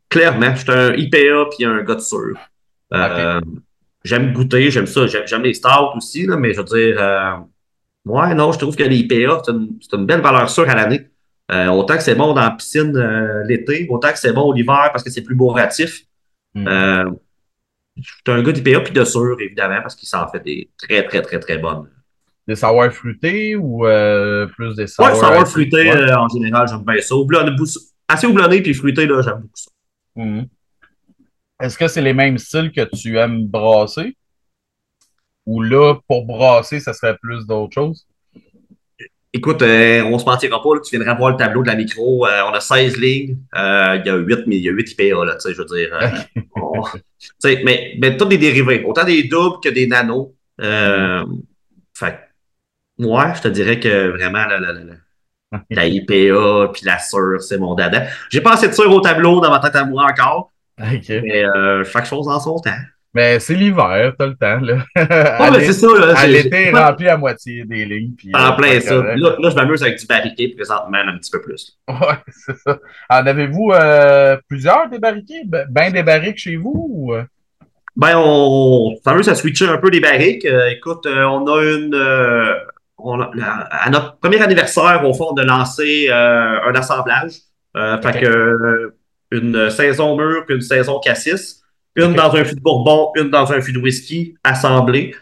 Clairement, 0.09 0.55
je 0.55 0.61
suis 0.61 0.71
un 0.71 0.95
IPA 0.95 1.51
puis 1.57 1.65
un 1.65 1.83
gars 1.83 1.97
de 1.97 2.01
sûr 2.01 2.37
j'aime 4.05 4.33
goûter, 4.33 4.71
j'aime 4.71 4.87
ça, 4.87 5.07
j'aime 5.07 5.43
les 5.43 5.55
stouts 5.55 5.97
aussi, 5.97 6.27
là, 6.27 6.37
mais 6.37 6.53
je 6.53 6.59
veux 6.59 6.65
dire, 6.65 6.97
euh, 6.99 7.37
ouais, 8.07 8.35
non, 8.35 8.53
je 8.53 8.59
trouve 8.59 8.77
que 8.77 8.83
les 8.83 8.99
IPA, 8.99 9.43
c'est 9.45 9.97
une, 9.97 10.07
belle 10.07 10.21
valeur 10.21 10.49
sûre 10.49 10.69
à 10.69 10.75
l'année. 10.75 11.11
Euh, 11.53 11.69
autant 11.69 11.97
que 11.97 12.03
c'est 12.03 12.15
bon 12.15 12.35
dans 12.35 12.41
la 12.41 12.51
piscine 12.51 12.97
euh, 12.97 13.45
l'été, 13.45 13.87
autant 13.89 14.11
que 14.11 14.19
c'est 14.19 14.33
bon 14.33 14.51
l'hiver 14.53 14.89
parce 14.93 15.05
que 15.05 15.11
c'est 15.11 15.23
plus 15.23 15.37
bourratif. 15.37 16.03
Mm. 16.55 16.67
Euh, 16.67 17.11
je 17.97 18.03
suis 18.03 18.23
un 18.27 18.43
gars 18.43 18.53
d'IPA 18.53 18.81
puis 18.81 18.93
de 18.93 19.05
sûr, 19.05 19.37
évidemment, 19.41 19.81
parce 19.81 19.95
qu'il 19.95 20.09
s'en 20.09 20.27
fait 20.29 20.41
des 20.41 20.71
très, 20.77 21.05
très, 21.07 21.23
très, 21.23 21.39
très 21.39 21.59
bonnes. 21.59 21.89
Des 22.49 22.57
sour 22.57 22.91
fruités 22.93 23.57
ou 23.57 23.85
plus 24.57 24.77
des 24.77 24.87
sour? 24.87 25.07
Ouais, 25.07 25.15
sour 25.15 25.47
fruités, 25.47 25.91
en 26.15 26.29
général, 26.29 26.69
j'aime 26.69 26.85
bien 26.85 27.01
ça. 27.01 27.15
assez 28.09 28.27
houblonné 28.27 28.61
puis 28.61 28.75
fruité, 28.75 29.07
là, 29.07 29.23
j'aime 29.23 29.41
beaucoup 29.41 29.51
ça. 29.55 29.71
Mm. 30.17 30.43
Est-ce 31.61 31.79
que 31.79 31.89
c'est 31.89 32.03
les 32.03 32.13
mêmes 32.13 32.39
styles 32.39 32.71
que 32.71 32.85
tu 32.97 33.19
aimes 33.19 33.47
brasser? 33.47 34.17
Ou 35.47 35.63
là, 35.63 35.95
pour 36.09 36.27
brasser, 36.27 36.81
ça 36.81 36.93
serait 36.93 37.17
plus 37.17 37.47
d'autres 37.47 37.75
choses? 37.75 38.07
Écoute, 39.33 39.61
euh, 39.63 40.03
on 40.05 40.19
se 40.19 40.25
mentira 40.25 40.63
pas, 40.63 40.81
tu 40.83 40.97
viendras 40.97 41.15
voir 41.15 41.31
le 41.31 41.37
tableau 41.37 41.63
de 41.63 41.67
la 41.67 41.75
micro. 41.75 42.27
Euh, 42.27 42.43
on 42.49 42.55
a 42.55 42.61
16 42.61 42.97
lignes. 42.97 43.39
Euh, 43.55 43.99
il 44.01 44.07
y 44.07 44.11
a 44.11 44.17
8, 44.17 44.45
mais 44.47 44.57
il 44.57 44.63
y 44.63 44.69
a 44.69 44.73
8 44.73 44.93
IPA, 44.93 45.25
là, 45.25 45.35
tu 45.35 45.41
sais, 45.43 45.55
je 45.55 45.59
veux 45.59 45.67
dire. 45.67 45.99
mais, 47.65 47.97
mais 48.01 48.17
tous 48.17 48.25
des 48.25 48.39
dérivés, 48.39 48.83
autant 48.85 49.05
des 49.05 49.25
doubles 49.25 49.59
que 49.63 49.69
des 49.69 49.87
nanos. 49.87 50.33
fait 50.59 52.21
moi, 52.99 53.35
je 53.35 53.43
te 53.43 53.49
dirais 53.49 53.79
que 53.79 54.09
vraiment, 54.09 54.47
la, 54.47 54.59
la, 54.59 54.73
la, 54.73 54.95
la 55.69 55.87
IPA 55.87 56.71
puis 56.73 56.87
la 56.87 56.99
sur, 56.99 57.41
c'est 57.41 57.59
mon 57.59 57.75
dada. 57.75 58.07
J'ai 58.31 58.41
pas 58.41 58.55
assez 58.55 58.69
de 58.69 58.73
sur 58.73 58.91
au 58.91 59.01
tableau 59.01 59.41
dans 59.41 59.51
ma 59.51 59.61
tête 59.61 59.77
à 59.77 59.85
moi 59.85 60.07
encore. 60.11 60.51
Mais 60.79 61.45
euh, 61.45 61.85
chaque 61.85 62.07
chose 62.07 62.29
en 62.29 62.39
son 62.39 62.59
temps. 62.59 62.71
Mais 63.15 63.41
c'est 63.41 63.55
l'hiver, 63.55 64.13
t'as 64.19 64.27
le 64.27 64.37
temps, 64.37 64.61
là. 64.61 64.85
Ouais, 65.51 65.65
c'est 65.65 65.73
ça, 65.73 65.87
là. 65.87 66.15
À 66.19 66.27
l'été, 66.27 66.71
rempli 66.71 67.09
à 67.09 67.17
moitié 67.17 67.65
des 67.65 67.87
lignes. 67.87 68.13
Puis, 68.15 68.31
en 68.35 68.53
euh, 68.53 68.57
plein 68.57 68.79
ça. 68.79 68.95
Là, 68.95 69.37
là, 69.39 69.51
je 69.51 69.55
m'amuse 69.55 69.83
avec 69.83 69.99
du 69.99 70.07
barriquet 70.07 70.53
présentement 70.55 70.99
un 70.99 71.17
petit 71.17 71.31
peu 71.31 71.41
plus. 71.41 71.79
Ouais, 71.89 72.19
c'est 72.29 72.59
ça. 72.59 72.79
En 73.09 73.27
avez-vous 73.27 73.73
euh, 73.73 74.37
plusieurs 74.49 74.91
des 74.91 74.99
barriquets? 74.99 75.45
Ben 75.47 75.91
des 75.91 76.03
barriques 76.03 76.39
chez 76.39 76.57
vous? 76.57 76.89
Ou... 76.91 77.15
Ben, 77.97 78.19
on 78.19 78.95
s'amuse 79.03 79.31
à 79.31 79.35
switcher 79.35 79.69
un 79.69 79.79
peu 79.79 79.89
les 79.89 80.01
barriques. 80.01 80.47
écoute, 80.71 81.07
on 81.07 81.47
a 81.47 81.63
une. 81.63 81.99
On 82.99 83.21
a, 83.21 83.31
à 83.71 83.89
notre 83.89 84.19
premier 84.19 84.43
anniversaire, 84.43 85.03
au 85.07 85.15
fond, 85.15 85.33
de 85.33 85.43
lancer 85.43 86.11
un 86.11 86.75
assemblage. 86.75 87.33
Fait 87.75 88.21
que 88.21 88.93
une 89.31 89.71
saison 89.71 90.17
mûre 90.17 90.45
puis 90.47 90.57
une 90.57 90.63
saison 90.63 91.01
cassis. 91.01 91.63
Une 91.97 92.13
dans 92.13 92.35
un 92.35 92.45
fût 92.45 92.55
de 92.55 92.61
bourbon, 92.61 93.11
une 93.17 93.31
dans 93.31 93.51
un 93.53 93.61
fût 93.61 93.73
de 93.73 93.79
whisky 93.79 94.37
assemblé. 94.45 95.15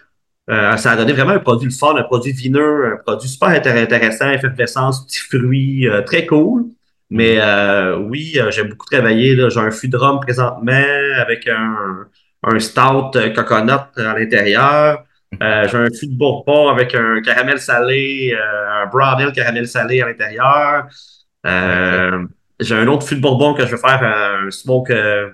Euh, 0.50 0.76
ça 0.76 0.92
a 0.92 0.96
donné 0.96 1.12
vraiment 1.12 1.32
un 1.32 1.38
produit 1.38 1.70
fun, 1.72 1.96
un 1.96 2.02
produit 2.02 2.32
vineux, 2.32 2.92
un 2.92 2.96
produit 2.96 3.28
super 3.28 3.48
intéressant, 3.48 4.30
effervescence, 4.30 5.06
petits 5.06 5.20
fruits, 5.20 5.88
euh, 5.88 6.02
très 6.02 6.26
cool. 6.26 6.66
Mais 7.10 7.38
euh, 7.40 7.96
oui, 7.96 8.36
j'ai 8.50 8.64
beaucoup 8.64 8.86
travaillé. 8.86 9.36
J'ai 9.48 9.60
un 9.60 9.70
fût 9.70 9.88
de 9.88 9.96
rhum 9.96 10.20
présentement 10.20 10.72
avec 11.16 11.48
un, 11.48 12.06
un 12.42 12.58
stout 12.58 13.12
coconut 13.34 13.72
à 13.96 14.18
l'intérieur. 14.18 15.04
j'ai 15.40 15.76
un 15.76 15.88
fût 15.98 16.08
de 16.08 16.16
bourbon 16.16 16.68
avec 16.68 16.94
un 16.94 17.20
caramel 17.22 17.58
salé, 17.58 18.36
un 18.36 18.86
brown 18.86 19.20
ale 19.20 19.32
caramel 19.32 19.68
salé 19.68 20.02
à 20.02 20.06
l'intérieur. 20.06 20.88
J'ai 22.60 22.74
un 22.74 22.86
autre 22.86 23.06
fût 23.06 23.16
de 23.16 23.20
bourbon 23.20 23.54
que 23.54 23.66
je 23.66 23.72
vais 23.72 23.80
faire 23.80 24.02
un 24.02 24.50
smoke, 24.50 24.90
euh, 24.90 25.30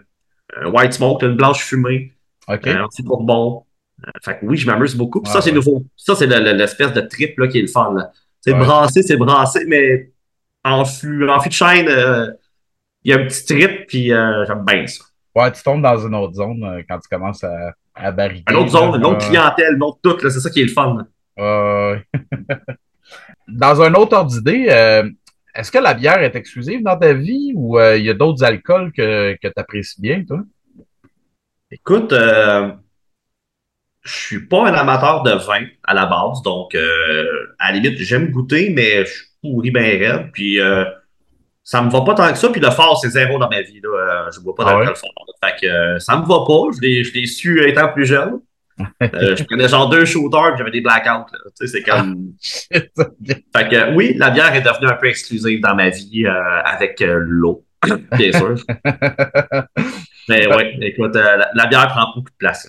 un 0.56 0.66
white 0.66 0.94
smoke, 0.94 1.24
une 1.24 1.36
blanche 1.36 1.62
fumée. 1.64 2.14
OK. 2.48 2.66
Un 2.66 2.88
petit 2.88 3.02
bourbon. 3.02 3.64
Euh, 4.06 4.10
fait 4.24 4.38
que 4.38 4.46
oui, 4.46 4.56
je 4.56 4.66
m'amuse 4.66 4.96
beaucoup. 4.96 5.20
Puis 5.20 5.30
ça, 5.30 5.42
c'est 5.42 5.52
nouveau. 5.52 5.84
Ça, 5.96 6.14
c'est 6.14 6.26
l'espèce 6.26 6.92
de 6.92 7.00
trip 7.02 7.38
là, 7.38 7.48
qui 7.48 7.58
est 7.58 7.62
le 7.62 7.68
fun. 7.68 7.94
C'est 8.40 8.54
brasser, 8.54 9.02
c'est 9.02 9.16
brasser, 9.16 9.64
mais 9.66 10.10
en 10.64 10.84
fût, 10.84 11.28
en 11.28 11.40
fût 11.40 11.50
de 11.50 11.54
chaîne, 11.54 11.88
euh, 11.88 12.30
il 13.04 13.12
y 13.12 13.14
a 13.14 13.20
un 13.20 13.26
petit 13.26 13.44
trip, 13.44 13.86
puis 13.86 14.08
j'aime 14.08 14.64
bien 14.64 14.86
ça. 14.86 15.04
Ouais, 15.34 15.52
tu 15.52 15.62
tombes 15.62 15.82
dans 15.82 15.98
une 15.98 16.14
autre 16.14 16.34
zone 16.34 16.82
quand 16.88 16.98
tu 16.98 17.08
commences 17.08 17.44
à, 17.44 17.74
à 17.94 18.10
barriquer. 18.10 18.50
Une 18.50 18.56
autre 18.56 18.70
zone, 18.70 18.96
une 18.96 19.04
autre 19.04 19.26
clientèle, 19.26 19.74
une 19.74 19.82
autre 19.82 19.98
tout, 20.02 20.18
c'est 20.20 20.40
ça 20.40 20.50
qui 20.50 20.62
est 20.62 20.64
le 20.64 20.70
fun. 20.70 21.06
dans 23.48 23.82
un 23.82 23.94
autre 23.94 24.16
ordre 24.16 24.30
d'idée, 24.30 25.02
est-ce 25.54 25.70
que 25.70 25.78
la 25.78 25.94
bière 25.94 26.22
est 26.22 26.36
exclusive 26.36 26.82
dans 26.82 26.98
ta 26.98 27.12
vie 27.12 27.52
ou 27.54 27.78
euh, 27.78 27.96
il 27.96 28.04
y 28.04 28.10
a 28.10 28.14
d'autres 28.14 28.44
alcools 28.44 28.92
que, 28.92 29.34
que 29.34 29.48
tu 29.48 29.54
apprécies 29.56 30.00
bien, 30.00 30.24
toi? 30.24 30.40
Écoute, 31.72 32.12
euh, 32.12 32.72
je 34.02 34.12
suis 34.12 34.46
pas 34.46 34.66
un 34.66 34.74
amateur 34.74 35.22
de 35.22 35.32
vin 35.32 35.66
à 35.84 35.94
la 35.94 36.06
base, 36.06 36.42
donc 36.42 36.74
euh, 36.74 37.24
à 37.58 37.70
la 37.70 37.78
limite, 37.78 37.98
j'aime 37.98 38.30
goûter, 38.30 38.70
mais 38.70 39.04
je 39.04 39.10
suis 39.10 39.26
pourri 39.40 39.70
bien 39.70 39.82
raide. 39.82 40.30
Puis 40.32 40.60
euh, 40.60 40.84
ça 41.62 41.80
me 41.82 41.90
va 41.90 42.00
pas 42.00 42.14
tant 42.14 42.32
que 42.32 42.38
ça. 42.38 42.48
Puis 42.50 42.60
le 42.60 42.70
fort, 42.70 42.98
c'est 43.00 43.10
zéro 43.10 43.38
dans 43.38 43.48
ma 43.48 43.62
vie. 43.62 43.80
Là. 43.80 44.28
Je 44.34 44.40
bois 44.40 44.54
pas 44.54 44.64
ah 44.66 44.72
d'alcool 44.72 44.96
fort. 44.96 45.26
Fait 45.44 45.60
que 45.60 45.98
ça 46.00 46.16
me 46.16 46.26
va 46.26 46.44
pas. 46.46 46.70
Je 46.74 47.12
l'ai 47.12 47.26
su 47.26 47.64
étant 47.68 47.92
plus 47.92 48.06
jeune. 48.06 48.40
Euh, 49.02 49.36
je 49.36 49.44
prenais 49.44 49.68
genre 49.68 49.88
deux 49.88 50.04
shooters 50.04 50.54
et 50.54 50.58
j'avais 50.58 50.70
des 50.70 50.80
blackouts. 50.80 51.30
Tu 51.30 51.66
sais, 51.66 51.66
c'est 51.66 51.82
comme. 51.82 52.32
fait 52.70 53.68
que 53.68 53.94
oui, 53.94 54.14
la 54.16 54.30
bière 54.30 54.54
est 54.54 54.62
devenue 54.62 54.88
un 54.88 54.96
peu 54.96 55.08
exclusive 55.08 55.60
dans 55.60 55.74
ma 55.74 55.90
vie 55.90 56.26
euh, 56.26 56.62
avec 56.64 57.00
euh, 57.00 57.18
l'eau, 57.20 57.64
bien 58.16 58.32
sûr. 58.32 58.54
Mais 60.28 60.46
oui, 60.54 60.64
écoute, 60.82 61.14
la, 61.14 61.66
bière 61.66 61.88
prend 61.88 62.12
beaucoup 62.14 62.30
de 62.30 62.36
place. 62.38 62.68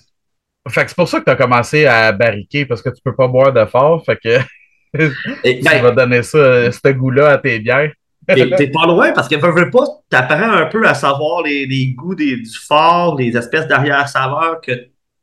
Fait 0.68 0.84
que 0.84 0.90
c'est 0.90 0.96
pour 0.96 1.08
ça 1.08 1.20
que 1.20 1.24
tu 1.24 1.30
as 1.30 1.36
commencé 1.36 1.86
à 1.86 2.12
barriquer 2.12 2.66
parce 2.66 2.82
que 2.82 2.90
tu 2.90 3.02
peux 3.04 3.14
pas 3.14 3.28
boire 3.28 3.52
de 3.52 3.64
fort. 3.64 4.04
Fait 4.04 4.16
que 4.16 4.38
tu 4.98 5.62
ben, 5.62 5.82
vas 5.82 5.90
donner 5.92 6.22
ça, 6.22 6.70
ce 6.70 6.88
goût-là 6.88 7.30
à 7.30 7.38
tes 7.38 7.58
bières. 7.58 7.92
T'es 8.26 8.70
pas 8.70 8.86
loin 8.86 9.12
parce 9.12 9.28
que 9.28 9.34
veux, 9.36 9.52
veux 9.52 9.70
pas, 9.70 9.84
t'apprends 10.08 10.52
un 10.52 10.66
peu 10.66 10.86
à 10.86 10.94
savoir 10.94 11.42
les, 11.42 11.66
les 11.66 11.92
goûts 11.92 12.14
des, 12.14 12.36
du 12.36 12.58
fort, 12.66 13.16
les 13.18 13.36
espèces 13.36 13.66
d'arrière-saveurs 13.66 14.60
que 14.60 14.72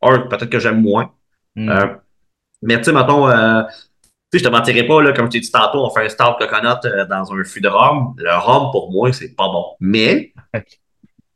un, 0.01 0.19
peut-être 0.19 0.49
que 0.49 0.59
j'aime 0.59 0.81
moins. 0.81 1.11
Hmm. 1.55 1.69
Euh, 1.69 1.87
mais 2.61 2.77
tu 2.77 2.85
sais, 2.85 2.91
mettons, 2.91 3.27
euh, 3.27 3.63
tu 4.31 4.37
sais, 4.37 4.39
je 4.39 4.43
te 4.43 4.49
mentirais 4.49 4.85
pas, 4.85 5.01
là, 5.01 5.13
comme 5.13 5.25
je 5.25 5.31
t'ai 5.31 5.39
dit 5.39 5.51
tantôt, 5.51 5.85
on 5.85 5.89
fait 5.89 6.05
un 6.05 6.09
stout 6.09 6.35
coconut 6.37 6.85
euh, 6.85 7.05
dans 7.05 7.33
un 7.33 7.43
fût 7.43 7.61
de 7.61 7.67
rhum. 7.67 8.13
Le 8.17 8.31
rhum, 8.31 8.71
pour 8.71 8.91
moi, 8.91 9.11
c'est 9.13 9.35
pas 9.35 9.47
bon. 9.47 9.65
Mais 9.79 10.33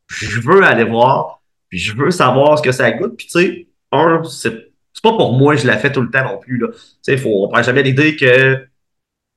je 0.08 0.40
veux 0.42 0.64
aller 0.64 0.84
voir, 0.84 1.42
puis 1.70 1.80
je 1.80 1.96
veux 1.96 2.12
savoir 2.12 2.58
ce 2.58 2.64
que 2.64 2.72
ça 2.72 2.92
goûte. 2.92 3.18
Puis 3.18 3.28
tu 3.28 3.40
sais, 3.40 3.68
un, 3.92 4.22
c'est 4.24 4.74
pas 5.02 5.12
pour 5.18 5.34
moi, 5.34 5.56
je 5.56 5.68
la 5.68 5.78
fais 5.78 5.92
tout 5.92 6.02
le 6.02 6.10
temps 6.10 6.24
non 6.24 6.38
plus. 6.38 6.58
Là. 6.58 6.68
Tu 6.72 6.80
sais, 7.02 7.18
faut, 7.18 7.46
on 7.46 7.50
prend 7.50 7.62
jamais 7.62 7.84
l'idée 7.84 8.16
que 8.16 8.66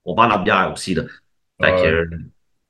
on 0.05 0.15
vend 0.15 0.29
notre 0.29 0.45
bière 0.45 0.71
aussi. 0.73 0.95
Là. 0.95 1.03
Fait 1.61 1.73
que, 1.73 2.11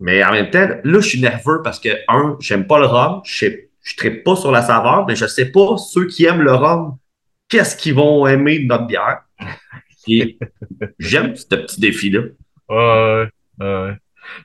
mais 0.01 0.25
en 0.25 0.33
même 0.33 0.51
temps, 0.51 0.69
là, 0.83 1.01
je 1.01 1.09
suis 1.09 1.21
nerveux 1.21 1.61
parce 1.63 1.79
que, 1.79 1.91
un, 2.09 2.37
j'aime 2.41 2.67
pas 2.67 2.79
le 2.79 2.87
rhum, 2.87 3.21
je 3.25 3.47
ne 4.05 4.11
pas 4.23 4.37
sur 4.37 4.51
la 4.51 4.63
saveur, 4.63 5.07
mais 5.07 5.17
je 5.17 5.27
sais 5.27 5.51
pas 5.51 5.77
ceux 5.77 6.07
qui 6.07 6.25
aiment 6.25 6.43
le 6.43 6.55
rhum, 6.55 6.97
qu'est-ce 7.49 7.77
qu'ils 7.77 7.95
vont 7.95 8.27
aimer 8.27 8.59
de 8.61 8.67
notre 8.67 8.87
bière. 8.87 9.23
J'aime 10.99 11.35
ce 11.37 11.47
petit 11.47 11.81
défi-là. 11.81 12.21
Ouais, 12.69 13.29
ouais. 13.61 13.97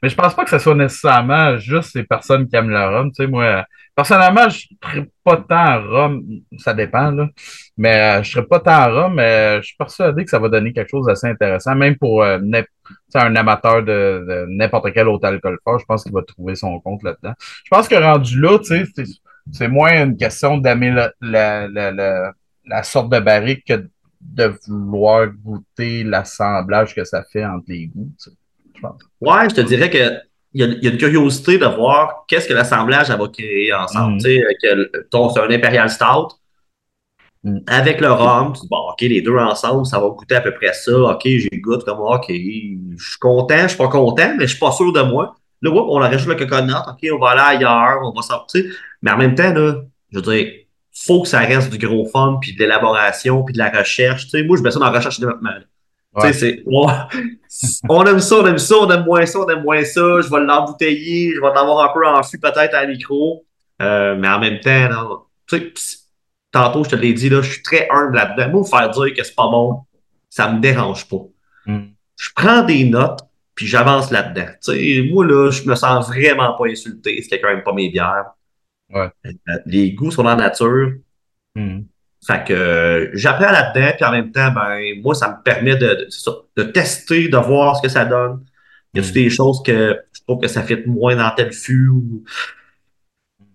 Mais 0.01 0.09
je 0.09 0.15
pense 0.15 0.35
pas 0.35 0.43
que 0.43 0.49
ce 0.49 0.59
soit 0.59 0.75
nécessairement 0.75 1.57
juste 1.57 1.95
les 1.95 2.03
personnes 2.03 2.47
qui 2.47 2.55
aiment 2.55 2.69
le 2.69 2.83
rhum. 2.83 3.11
Tu 3.11 3.23
sais, 3.23 3.27
moi, 3.27 3.65
personnellement, 3.95 4.47
je 4.49 4.67
ne 4.99 5.05
pas 5.23 5.37
tant 5.37 5.55
à 5.55 5.77
rhum. 5.79 6.23
Ça 6.57 6.73
dépend, 6.73 7.11
là. 7.11 7.27
Mais 7.77 7.95
euh, 7.95 8.13
je 8.23 8.29
ne 8.29 8.33
serais 8.33 8.45
pas 8.45 8.59
tant 8.59 8.71
à 8.71 8.87
rhum, 8.87 9.15
mais 9.15 9.57
je 9.57 9.67
suis 9.67 9.75
persuadé 9.77 10.23
que 10.23 10.29
ça 10.29 10.39
va 10.39 10.49
donner 10.49 10.73
quelque 10.73 10.89
chose 10.89 11.07
d'assez 11.07 11.27
intéressant, 11.27 11.75
même 11.75 11.97
pour 11.97 12.23
euh, 12.23 12.39
un 13.15 13.35
amateur 13.35 13.83
de, 13.83 14.45
n'importe 14.49 14.91
quel 14.93 15.07
autre 15.07 15.27
alcool 15.27 15.57
fort. 15.63 15.79
Je 15.79 15.85
pense 15.85 16.03
qu'il 16.03 16.13
va 16.13 16.21
trouver 16.23 16.55
son 16.55 16.79
compte 16.79 17.03
là-dedans. 17.03 17.33
Je 17.39 17.69
pense 17.69 17.87
que 17.87 17.95
rendu 17.95 18.39
là, 18.39 18.59
tu 18.59 18.85
sais, 18.85 19.03
c'est 19.51 19.67
moins 19.67 20.03
une 20.03 20.17
question 20.17 20.57
d'aimer 20.57 20.91
la, 20.91 21.11
la, 21.21 21.67
la, 21.67 22.33
la, 22.65 22.83
sorte 22.83 23.11
de 23.11 23.19
barrique 23.19 23.65
que 23.65 23.87
de 24.21 24.53
vouloir 24.67 25.27
goûter 25.27 26.03
l'assemblage 26.03 26.95
que 26.95 27.03
ça 27.03 27.23
fait 27.23 27.45
entre 27.45 27.65
les 27.67 27.87
goûts. 27.87 28.11
je 28.75 28.81
pense. 28.81 29.01
Ouais, 29.19 29.49
je 29.49 29.55
te 29.55 29.61
dirais 29.61 29.89
que 29.89 30.21
il 30.53 30.79
y, 30.83 30.87
a, 30.87 30.91
une 30.91 30.97
curiosité 30.97 31.57
de 31.57 31.65
voir 31.65 32.25
qu'est-ce 32.27 32.47
que 32.47 32.53
l'assemblage 32.53 33.09
va 33.09 33.27
créer 33.29 33.73
ensemble. 33.73 34.15
Mm. 34.15 34.17
Tu 34.17 34.23
sais, 34.23 34.41
c'est 35.11 35.39
un 35.39 35.49
Imperial 35.49 35.89
Stout. 35.89 36.35
Mm. 37.43 37.59
Avec 37.67 38.01
le 38.01 38.11
rhum, 38.11 38.53
tu 38.53 38.61
dis, 38.61 38.67
bon, 38.69 38.89
OK, 38.91 39.01
les 39.01 39.21
deux 39.21 39.37
ensemble, 39.37 39.85
ça 39.85 39.99
va 39.99 40.09
goûter 40.09 40.35
à 40.35 40.41
peu 40.41 40.53
près 40.53 40.73
ça. 40.73 40.91
OK, 40.91 41.21
j'ai 41.23 41.49
goûté 41.61 41.85
comme, 41.85 42.01
OK, 42.01 42.25
je 42.27 42.33
suis 42.33 43.19
content, 43.19 43.61
je 43.63 43.67
suis 43.69 43.77
pas 43.77 43.87
content, 43.87 44.35
mais 44.37 44.45
je 44.45 44.51
suis 44.51 44.59
pas 44.59 44.71
sûr 44.71 44.91
de 44.91 45.01
moi. 45.01 45.35
Là, 45.61 45.71
on 45.71 45.95
rajoute 45.95 46.27
le 46.27 46.35
coconut, 46.35 46.73
OK, 46.73 47.07
on 47.13 47.19
va 47.19 47.29
aller 47.31 47.57
ailleurs, 47.57 47.99
on 48.03 48.11
va 48.11 48.21
sortir. 48.21 48.63
Mais 49.01 49.11
en 49.11 49.17
même 49.17 49.35
temps, 49.35 49.53
là, 49.53 49.75
je 50.11 50.19
veux 50.19 50.21
dire, 50.23 50.51
faut 50.93 51.21
que 51.21 51.27
ça 51.27 51.39
reste 51.39 51.71
du 51.71 51.77
gros 51.77 52.05
fun, 52.05 52.37
puis 52.41 52.53
de 52.53 52.59
l'élaboration, 52.59 53.43
puis 53.43 53.53
de 53.53 53.59
la 53.59 53.69
recherche. 53.69 54.25
Tu 54.25 54.29
sais, 54.31 54.43
moi, 54.43 54.57
je 54.57 54.63
mets 54.63 54.71
ça 54.71 54.79
dans 54.79 54.89
la 54.89 54.97
recherche 54.97 55.19
et 55.19 55.21
développement. 55.21 55.51
Tu 56.19 56.27
sais, 56.27 56.33
c'est, 56.33 56.63
on 57.89 58.05
aime 58.05 58.19
ça, 58.19 58.35
on 58.35 58.45
aime 58.45 58.57
ça, 58.57 58.75
on 58.75 58.89
aime 58.89 59.05
moins 59.05 59.25
ça, 59.25 59.39
on 59.39 59.47
aime 59.47 59.63
moins 59.63 59.83
ça. 59.85 60.21
Je 60.21 60.29
vais 60.29 60.43
l'embouteiller, 60.43 61.33
je 61.33 61.39
vais 61.39 61.53
l'avoir 61.53 61.89
un 61.89 61.93
peu 61.93 62.05
en 62.05 62.21
flux 62.23 62.39
peut-être 62.39 62.73
à 62.73 62.81
la 62.81 62.87
micro. 62.87 63.45
Euh, 63.81 64.15
mais 64.17 64.27
en 64.27 64.39
même 64.39 64.59
temps, 64.59 65.25
tu 65.47 65.57
sais, 65.57 65.73
tantôt, 66.51 66.83
je 66.83 66.89
te 66.89 66.95
l'ai 66.95 67.13
dit, 67.13 67.29
là, 67.29 67.41
je 67.41 67.51
suis 67.51 67.63
très 67.63 67.87
humble 67.89 68.15
là-dedans. 68.15 68.49
Moi, 68.49 68.65
faire 68.65 68.89
dire 68.89 69.13
que 69.15 69.23
c'est 69.23 69.35
pas 69.35 69.47
bon, 69.47 69.81
ça 70.29 70.51
me 70.51 70.59
dérange 70.59 71.07
pas. 71.07 71.23
Mm. 71.65 71.79
Je 72.17 72.29
prends 72.35 72.63
des 72.63 72.83
notes, 72.83 73.21
puis 73.55 73.67
j'avance 73.67 74.11
là-dedans. 74.11 74.47
Tu 74.63 74.71
sais, 74.71 75.09
moi, 75.11 75.25
là, 75.25 75.51
je 75.51 75.67
me 75.67 75.75
sens 75.75 76.07
vraiment 76.07 76.55
pas 76.57 76.67
insulté 76.67 77.21
si 77.21 77.29
quelqu'un 77.29 77.55
n'aime 77.55 77.63
pas 77.63 77.73
mes 77.73 77.89
bières. 77.89 78.31
Ouais. 78.89 79.09
Euh, 79.25 79.57
les 79.65 79.91
goûts 79.93 80.11
sont 80.11 80.23
dans 80.23 80.35
la 80.35 80.47
nature. 80.47 80.93
Mm. 81.55 81.81
Fait 82.25 82.43
que 82.47 82.53
euh, 82.53 83.09
j'apprends 83.13 83.51
là-dedans, 83.51 83.91
puis 83.95 84.05
en 84.05 84.11
même 84.11 84.31
temps, 84.31 84.51
ben, 84.51 85.01
moi, 85.01 85.15
ça 85.15 85.29
me 85.29 85.43
permet 85.43 85.75
de, 85.75 86.07
de, 86.55 86.63
tester, 86.63 87.29
de 87.29 87.37
voir 87.37 87.77
ce 87.77 87.81
que 87.81 87.89
ça 87.89 88.05
donne. 88.05 88.45
Il 88.93 89.01
y 89.01 89.05
a 89.05 89.09
mm. 89.09 89.13
des 89.13 89.29
choses 89.29 89.61
que 89.63 89.99
je 90.13 90.21
trouve 90.21 90.39
que 90.39 90.47
ça 90.47 90.63
fait 90.63 90.85
moins 90.85 91.15
dans 91.15 91.31
tel 91.35 91.51
fût. 91.51 91.91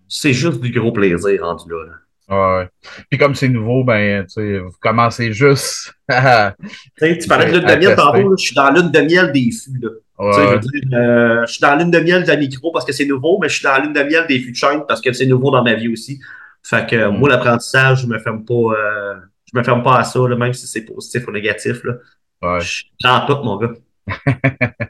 C'est 0.09 0.33
juste 0.33 0.61
du 0.61 0.71
gros 0.71 0.91
plaisir 0.91 1.43
rendu 1.43 1.69
là. 1.69 1.93
Ouais. 2.29 2.67
Puis 3.09 3.17
comme 3.17 3.35
c'est 3.35 3.47
nouveau, 3.47 3.83
ben, 3.85 4.25
tu 4.25 4.33
sais, 4.33 4.59
vous 4.59 4.75
commencez 4.81 5.31
juste 5.31 5.93
à. 6.09 6.53
tu 6.99 7.27
parlais 7.27 7.51
de 7.51 7.57
lune 7.57 7.67
de 7.67 7.75
miel 7.75 7.95
tantôt, 7.95 8.35
je 8.37 8.43
suis 8.43 8.55
dans 8.55 8.69
lune 8.71 8.91
de 8.91 8.99
miel 8.99 9.31
des 9.31 9.49
fûts. 9.51 9.79
Là. 9.81 9.89
Je, 10.19 10.53
veux 10.53 10.59
dire, 10.59 10.97
euh, 10.97 11.45
je 11.45 11.51
suis 11.53 11.61
dans 11.61 11.75
lune 11.75 11.91
de 11.91 11.99
miel 11.99 12.23
de 12.23 12.27
la 12.27 12.35
micro 12.35 12.71
parce 12.71 12.85
que 12.85 12.91
c'est 12.91 13.05
nouveau, 13.05 13.39
mais 13.39 13.47
je 13.47 13.55
suis 13.55 13.63
dans 13.63 13.81
lune 13.81 13.93
de 13.93 14.03
miel 14.03 14.25
des 14.27 14.39
fûts 14.39 14.51
de 14.51 14.57
chaîne 14.57 14.83
parce 14.87 14.99
que 14.99 15.13
c'est 15.13 15.25
nouveau 15.25 15.51
dans 15.51 15.63
ma 15.63 15.75
vie 15.75 15.87
aussi. 15.87 16.19
Fait 16.63 16.89
que 16.89 16.95
euh, 16.95 17.11
moi, 17.11 17.29
l'apprentissage, 17.29 18.01
je 18.01 18.07
me 18.07 18.19
ferme 18.19 18.43
pas, 18.43 18.53
euh, 18.53 19.15
je 19.51 19.57
me 19.57 19.63
ferme 19.63 19.83
pas 19.83 19.99
à 19.99 20.03
ça, 20.03 20.19
là, 20.27 20.35
même 20.35 20.53
si 20.53 20.67
c'est 20.67 20.81
positif 20.81 21.25
ou 21.27 21.31
négatif. 21.31 21.81
Là. 21.83 21.93
Ouais. 22.41 22.59
Je 22.59 22.67
suis 22.67 22.91
tout, 23.27 23.43
mon 23.43 23.57
gars. 23.57 23.73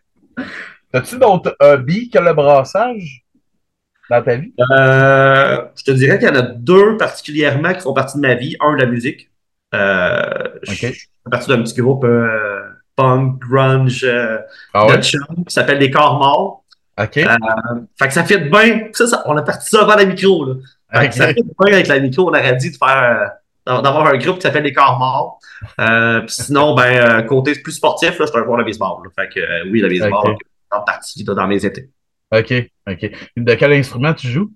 As-tu 0.93 1.19
d'autres 1.19 1.55
hobbies 1.59 2.09
que 2.09 2.17
le 2.17 2.33
brassage? 2.33 3.26
Dans 4.09 4.21
ta 4.21 4.35
vie? 4.35 4.53
Euh, 4.59 5.61
je 5.75 5.83
te 5.83 5.91
dirais 5.91 6.19
qu'il 6.19 6.27
y 6.27 6.31
en 6.31 6.35
a 6.35 6.41
deux 6.41 6.97
particulièrement 6.97 7.73
qui 7.73 7.81
font 7.81 7.93
partie 7.93 8.17
de 8.17 8.21
ma 8.21 8.35
vie. 8.35 8.55
Un, 8.59 8.75
la 8.75 8.85
musique. 8.85 9.29
Euh, 9.75 10.49
Je 10.63 10.73
fais 10.73 10.93
partie 11.29 11.49
d'un 11.49 11.61
petit 11.61 11.79
groupe 11.81 12.05
punk, 12.95 13.39
grunge, 13.39 14.05
ah 14.73 14.97
qui 14.97 15.17
s'appelle 15.47 15.79
Les 15.79 15.91
Corps 15.91 16.17
Morts. 16.17 16.63
OK. 16.99 17.13
fait 17.13 18.07
que 18.07 18.13
ça 18.13 18.23
fait 18.23 18.39
bien. 18.39 18.87
Ça, 18.93 19.07
ça, 19.07 19.23
on 19.27 19.37
a 19.37 19.43
parti 19.43 19.69
ça 19.69 19.81
avant 19.81 19.95
la 19.95 20.05
micro. 20.05 20.45
Là. 20.45 20.55
Ça 21.11 21.27
fait 21.27 21.33
bien 21.33 21.73
avec 21.73 21.87
la 21.87 21.99
micro, 21.99 22.23
on 22.23 22.29
aurait 22.29 22.55
dit 22.55 22.71
de 22.71 22.77
faire 22.77 23.33
euh, 23.67 23.81
d'avoir 23.81 24.07
un 24.07 24.17
groupe 24.17 24.37
qui 24.37 24.41
s'appelle 24.41 24.63
les 24.63 24.73
corps 24.73 24.97
morts. 24.97 25.39
Euh, 25.79 26.21
sinon, 26.27 26.75
ben, 26.75 26.95
euh, 26.95 27.21
côté 27.23 27.53
plus 27.55 27.73
sportif, 27.73 28.17
là, 28.17 28.25
je 28.25 28.31
suis 28.31 28.39
un 28.39 28.43
joueur 28.43 28.57
de 28.59 28.63
baseball. 28.63 29.07
Fait 29.15 29.29
que 29.29 29.39
euh, 29.39 29.69
oui, 29.71 29.81
le 29.81 29.89
baseball, 29.89 30.31
okay. 30.31 30.45
en 30.71 30.81
partie 30.81 31.23
dans 31.23 31.47
mes 31.47 31.65
étés. 31.65 31.89
OK, 32.31 32.53
OK. 32.89 33.11
De 33.37 33.53
quel 33.55 33.73
instrument 33.73 34.13
tu 34.13 34.27
joues? 34.27 34.51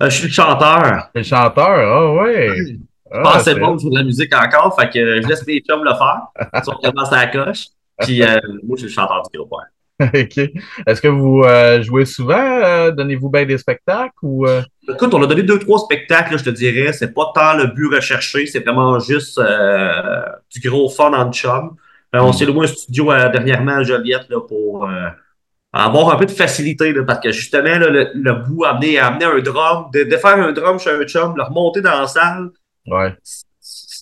je 0.00 0.08
suis 0.08 0.26
le 0.26 0.32
chanteur. 0.32 1.10
Le 1.14 1.22
chanteur, 1.22 1.68
ah 1.68 2.02
oh, 2.02 2.22
ouais. 2.22 2.48
Je 3.12 3.20
pense 3.20 3.36
que 3.36 3.42
c'est 3.42 3.54
bon 3.58 3.78
jouer 3.78 3.90
de 3.90 3.98
la 3.98 4.04
musique 4.04 4.34
encore, 4.34 4.78
fait 4.78 4.88
que 4.90 5.22
je 5.22 5.26
laisse 5.28 5.46
mes 5.46 5.60
chums 5.60 5.84
le 5.84 5.94
faire. 5.94 6.22
Ils 6.66 6.90
commence 6.90 7.12
à 7.12 7.16
la 7.16 7.26
coche. 7.26 7.66
Puis 7.98 8.20
moi, 8.64 8.76
je 8.76 8.76
suis 8.76 8.86
le 8.86 8.92
chanteur 8.92 9.22
du 9.32 9.38
groupe. 9.38 9.52
OK. 10.00 10.38
Est-ce 10.86 11.00
que 11.00 11.08
vous 11.08 11.42
euh, 11.44 11.82
jouez 11.82 12.06
souvent? 12.06 12.38
Euh, 12.38 12.90
donnez-vous 12.90 13.28
bien 13.28 13.44
des 13.44 13.58
spectacles 13.58 14.14
ou. 14.22 14.46
Euh? 14.46 14.62
Écoute, 14.88 15.12
on 15.12 15.22
a 15.22 15.26
donné 15.26 15.42
deux, 15.42 15.58
trois 15.58 15.78
spectacles, 15.78 16.38
je 16.38 16.44
te 16.44 16.50
dirais. 16.50 16.92
C'est 16.92 17.12
pas 17.12 17.30
tant 17.34 17.56
le 17.56 17.66
but 17.66 17.94
recherché, 17.94 18.46
c'est 18.46 18.60
vraiment 18.60 18.98
juste 18.98 19.40
du 20.50 20.68
gros 20.68 20.88
fun 20.88 21.12
en 21.12 21.30
chum. 21.30 21.76
on 22.12 22.30
mm. 22.30 22.32
s'est 22.32 22.46
loué 22.46 22.64
un 22.64 22.66
studio 22.66 23.06
dernièrement 23.30 23.76
à 23.76 23.82
Joliette 23.82 24.28
là, 24.30 24.40
pour 24.40 24.88
avoir 25.72 26.12
un 26.12 26.16
peu 26.16 26.26
de 26.26 26.30
facilité, 26.30 26.92
parce 27.06 27.20
que 27.20 27.32
justement, 27.32 27.78
le, 27.78 28.10
le, 28.14 28.32
bout 28.32 28.64
amener, 28.64 28.98
amener 28.98 29.24
un 29.24 29.38
drum, 29.38 29.90
de, 29.92 30.04
de, 30.04 30.16
faire 30.16 30.36
un 30.36 30.52
drum 30.52 30.78
chez 30.78 30.90
un 30.90 31.04
chum, 31.04 31.34
le 31.36 31.42
remonter 31.42 31.80
dans 31.80 32.00
la 32.00 32.06
salle. 32.06 32.50
Ouais 32.86 33.14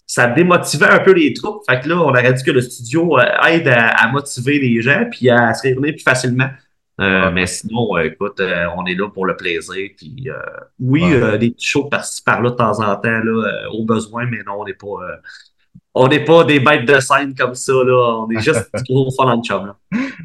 ça 0.09 0.26
démotivait 0.26 0.88
un 0.88 1.00
peu 1.00 1.12
les 1.12 1.35
troupes. 1.35 1.62
Fait 1.68 1.81
que 1.81 1.88
là, 1.88 1.96
on 1.96 2.09
aurait 2.09 2.33
dit 2.33 2.42
que 2.42 2.50
le 2.50 2.62
studio 2.62 3.18
euh, 3.18 3.46
aide 3.46 3.68
à, 3.68 4.09
motiver 4.09 4.59
les 4.59 4.81
gens 4.81 5.04
puis 5.11 5.28
à 5.28 5.52
se 5.52 5.62
réunir 5.62 5.92
plus 5.92 6.02
facilement. 6.02 6.48
Euh, 7.00 7.31
mais 7.31 7.46
sinon, 7.46 7.96
euh, 7.96 8.04
écoute, 8.04 8.40
on 8.76 8.87
est 8.87 8.94
là 8.94 9.09
pour 9.11 9.26
le 9.26 9.37
plaisir. 9.37 9.90
Puis, 9.96 10.28
oui, 10.81 11.02
des 11.38 11.50
petits 11.50 11.68
shows 11.68 11.85
par-ci 11.85 12.22
par-là 12.22 12.50
de 12.50 12.57
temps 12.57 12.81
en 12.81 12.96
temps, 12.96 13.20
là, 13.22 13.68
au 13.70 13.85
besoin, 13.85 14.26
mais 14.26 14.42
non, 14.44 14.61
on 14.61 14.64
n'est 14.64 14.74
pas. 14.74 14.98
On 15.98 16.08
n'est 16.08 16.24
pas 16.24 16.44
des 16.44 16.61
bêtes 16.61 16.87
de 16.87 17.00
scène 17.00 17.34
comme 17.34 17.54
ça, 17.54 17.72
là. 17.72 18.20
On 18.20 18.30
est 18.30 18.40
juste 18.40 18.70
du 18.87 18.92
gros 18.92 19.11
fun 19.11 19.24
en 19.24 19.42
chum. 19.42 19.74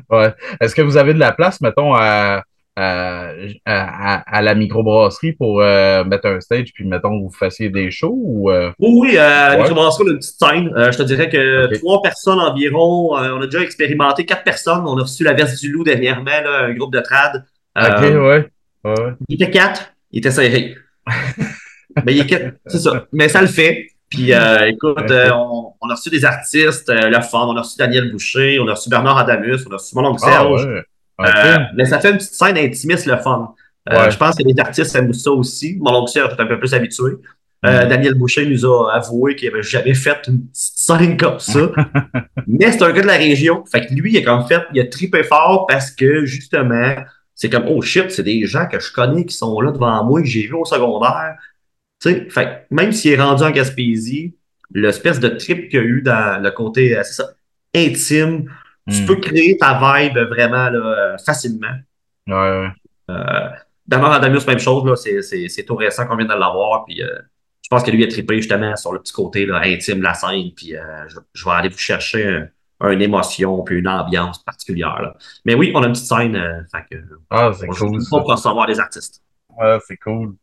Ouais. 0.10 0.34
Est-ce 0.62 0.76
que 0.76 0.82
vous 0.82 0.98
avez 0.98 1.14
de 1.14 1.20
la 1.20 1.32
place, 1.32 1.62
mettons, 1.62 1.96
à, 1.96 2.44
à, 2.76 4.42
la 4.42 4.56
microbrasserie 4.56 5.34
pour 5.34 5.62
euh, 5.62 6.04
mettre 6.04 6.28
un 6.28 6.40
stage, 6.42 6.72
puis 6.74 6.86
mettons 6.86 7.20
vous 7.20 7.32
fassiez 7.32 7.70
des 7.70 7.90
shows 7.90 8.16
ou 8.16 8.52
euh? 8.52 8.72
Oui, 8.80 9.10
oui, 9.12 9.18
à 9.18 9.50
la 9.50 9.58
microbrasserie, 9.58 10.04
on 10.06 10.10
a 10.10 10.12
une 10.12 10.20
petite 10.20 10.40
scène. 10.40 10.74
Euh, 10.76 10.92
je 10.92 10.98
te 10.98 11.04
dirais 11.04 11.30
que 11.30 11.76
trois 11.80 12.02
personnes 12.04 12.40
environ. 12.40 13.14
on 13.16 13.42
a 13.42 13.46
déjà 13.46 13.62
expérimenté 13.62 14.26
quatre 14.26 14.44
personnes. 14.44 14.84
On 14.86 14.98
a 14.98 15.02
reçu 15.02 15.24
la 15.24 15.34
veste 15.34 15.60
du 15.60 15.72
loup 15.72 15.84
dernièrement, 15.84 16.42
là, 16.44 16.66
un 16.66 16.74
groupe 16.74 16.94
de 16.94 17.00
trad. 17.00 17.46
ok, 17.76 18.02
ouais. 18.02 18.48
ouais. 18.86 19.14
Il 19.28 19.36
était 19.36 19.52
quatre, 19.52 19.94
il 20.12 20.20
était 20.20 20.32
serré. 20.32 20.76
Mais 22.06 22.16
il 22.16 22.22
est 22.22 22.54
c'est 22.68 22.80
ça. 22.80 23.06
Mais 23.12 23.28
ça 23.28 23.42
le 23.42 23.48
fait. 23.48 23.88
Puis 24.14 24.32
écoute, 24.68 25.12
on, 25.12 25.74
on, 25.82 25.90
a 25.90 25.96
reçu 25.96 26.10
des 26.10 26.24
artistes, 26.24 26.90
le 26.90 27.22
fun, 27.22 27.48
on 27.48 27.58
a 27.58 27.62
reçu 27.62 27.78
Daniel 27.78 28.12
Boucher, 28.12 28.60
on 28.60 28.68
a 28.68 28.74
reçu 28.74 28.90
Bernard 28.90 29.18
Adamus, 29.18 29.66
on 29.68 29.72
a 29.72 29.78
reçu 29.78 29.96
mon 29.96 30.06
oncle 30.06 30.22
ah, 30.24 30.32
Serge. 30.32 30.84
Euh, 31.22 31.58
mais 31.76 31.86
ça 31.86 32.00
fait 32.00 32.12
une 32.12 32.18
petite 32.18 32.34
scène 32.34 32.58
intimiste, 32.58 33.06
le 33.06 33.18
fun. 33.18 33.54
Euh, 33.92 34.10
je 34.10 34.18
pense 34.18 34.36
que 34.36 34.44
les 34.44 34.60
artistes 34.60 34.96
aiment 34.96 35.14
ça 35.14 35.32
aussi. 35.32 35.78
Mon 35.80 35.96
oncle 35.96 36.18
est 36.18 36.42
un 36.42 36.46
peu 36.46 36.60
plus 36.60 36.74
habitué. 36.74 37.14
Euh, 37.66 37.86
Daniel 37.86 38.16
Boucher 38.16 38.46
nous 38.46 38.66
a 38.66 38.94
avoué 38.94 39.36
qu'il 39.36 39.50
n'avait 39.50 39.64
jamais 39.64 39.94
fait 39.94 40.18
une 40.28 40.48
petite 40.48 40.78
scène 40.78 41.18
comme 41.18 41.40
ça. 41.40 41.72
Mais 42.48 42.72
c'est 42.72 42.82
un 42.82 42.92
gars 42.92 43.02
de 43.02 43.08
la 43.08 43.18
région. 43.18 43.64
Fait 43.72 43.86
que 43.86 43.94
lui, 43.94 44.14
il 44.14 44.18
a 44.18 44.22
comme 44.22 44.46
fait, 44.48 44.64
il 44.74 44.82
a 44.82 44.86
trippé 44.86 45.24
fort 45.24 45.66
parce 45.68 45.92
que 45.92 46.26
justement, 46.26 46.96
c'est 47.36 47.50
comme, 47.50 47.66
oh 47.68 47.82
shit, 47.82 48.12
c'est 48.12 48.24
des 48.24 48.46
gens 48.46 48.68
que 48.68 48.80
je 48.80 48.92
connais 48.92 49.26
qui 49.26 49.36
sont 49.36 49.60
là 49.62 49.72
devant 49.72 50.04
moi, 50.04 50.22
que 50.22 50.28
j'ai 50.28 50.42
vu 50.42 50.54
au 50.54 50.66
secondaire. 50.66 51.36
Tu 52.04 52.10
sais, 52.10 52.30
fait 52.30 52.68
même 52.70 52.92
s'il 52.92 53.14
est 53.14 53.22
rendu 53.22 53.44
en 53.44 53.52
Gaspésie, 53.52 54.36
l'espèce 54.74 55.20
de 55.20 55.30
trip 55.30 55.70
qu'il 55.70 55.80
y 55.80 55.84
a 55.84 55.86
eu 55.86 56.02
dans 56.02 56.42
le 56.42 56.52
côté, 56.52 57.02
ça, 57.04 57.30
intime, 57.74 58.52
tu 58.90 59.02
hmm. 59.02 59.06
peux 59.06 59.16
créer 59.16 59.58
ta 59.58 59.80
vibe 59.80 60.18
vraiment 60.18 60.70
là, 60.70 61.16
facilement. 61.26 61.76
Ouais, 62.28 62.68
euh, 63.10 63.50
D'abord, 63.86 64.14
Adamius, 64.14 64.48
même 64.48 64.60
chose, 64.60 64.86
là, 64.86 64.96
c'est 64.96 65.66
tout 65.66 65.76
récent 65.76 66.08
qu'on 66.08 66.16
vient 66.16 66.26
de 66.26 66.34
l'avoir, 66.34 66.86
puis 66.86 67.02
euh, 67.02 67.20
je 67.62 67.70
pense 67.70 67.84
que 67.84 67.92
lui 67.92 68.04
a 68.04 68.08
trippé 68.08 68.38
justement 68.38 68.76
sur 68.78 68.94
le 68.94 69.00
petit 69.00 69.14
côté 69.14 69.46
là, 69.46 69.62
intime 69.64 70.00
de 70.00 70.04
la 70.04 70.14
scène, 70.14 70.52
puis 70.56 70.76
euh, 70.76 71.08
je, 71.34 71.46
vais 71.46 71.52
aller 71.52 71.70
vous 71.70 71.78
chercher 71.78 72.46
une 72.82 73.02
émotion, 73.02 73.62
puis 73.64 73.80
une 73.80 73.88
ambiance 73.88 74.42
particulière. 74.44 75.02
Là. 75.02 75.16
Mais 75.46 75.54
oui, 75.54 75.72
on 75.76 75.84
a 75.84 75.88
une 75.88 75.94
petite 75.94 76.08
scène, 76.08 76.36
euh, 76.36 76.62
fait 76.72 76.86
que, 76.90 77.04
ah, 77.30 77.52
c'est 77.58 77.68
cool. 77.68 78.02
pour 78.10 78.24
recevoir 78.24 78.68
des 78.68 78.80
artistes. 78.80 79.22
Ah, 79.60 79.78
c'est 79.86 79.98
cool. 79.98 80.36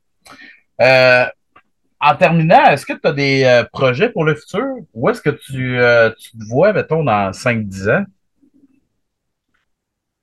En 2.01 2.14
terminant, 2.16 2.64
est-ce 2.66 2.86
que 2.86 2.92
tu 2.92 3.07
as 3.07 3.12
des 3.12 3.64
projets 3.72 4.09
pour 4.09 4.24
le 4.24 4.34
futur? 4.34 4.64
Où 4.94 5.09
est-ce 5.11 5.20
que 5.20 5.30
tu, 5.30 5.78
tu 6.18 6.38
te 6.38 6.44
vois, 6.48 6.72
mettons, 6.72 7.05
dans 7.05 7.30
5-10 7.32 7.90
ans? 7.90 8.05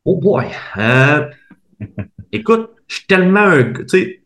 Oh 0.06 0.16
boy! 0.18 0.48
écoute, 2.32 2.72
je 2.88 2.96
suis 2.96 3.08
tellement 3.08 3.42
un. 3.42 3.74
Tu 3.74 3.88
sais, 3.88 4.24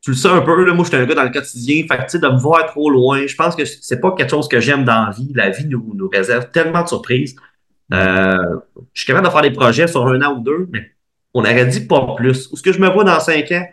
tu 0.00 0.10
le 0.10 0.16
sais 0.16 0.28
un 0.28 0.40
peu, 0.40 0.72
moi, 0.72 0.84
je 0.84 0.88
suis 0.88 0.96
un 0.96 1.04
gars 1.04 1.14
dans 1.14 1.24
le 1.24 1.30
quotidien. 1.30 1.84
Fait 1.88 1.98
que, 1.98 2.02
tu 2.04 2.10
sais, 2.10 2.18
de 2.18 2.28
me 2.28 2.38
voir 2.38 2.66
trop 2.66 2.90
loin, 2.90 3.26
je 3.26 3.34
pense 3.34 3.54
que 3.54 3.64
c'est 3.64 4.00
pas 4.00 4.12
quelque 4.12 4.30
chose 4.30 4.48
que 4.48 4.60
j'aime 4.60 4.84
dans 4.84 5.06
la 5.06 5.10
vie. 5.10 5.32
La 5.34 5.50
vie 5.50 5.66
nous, 5.66 5.92
nous 5.94 6.08
réserve 6.08 6.50
tellement 6.50 6.82
de 6.82 6.88
surprises. 6.88 7.36
Euh, 7.92 8.60
je 8.92 9.00
suis 9.00 9.06
capable 9.06 9.26
de 9.26 9.32
faire 9.32 9.42
des 9.42 9.50
projets 9.50 9.86
sur 9.86 10.06
un 10.06 10.20
an 10.22 10.36
ou 10.36 10.42
deux, 10.42 10.68
mais 10.70 10.92
on 11.34 11.40
aurait 11.40 11.66
dit 11.66 11.86
pas 11.86 12.14
plus. 12.16 12.48
Où 12.50 12.54
est-ce 12.54 12.62
que 12.62 12.72
je 12.72 12.80
me 12.80 12.88
vois 12.88 13.04
dans 13.04 13.20
cinq 13.20 13.50
ans? 13.52 13.66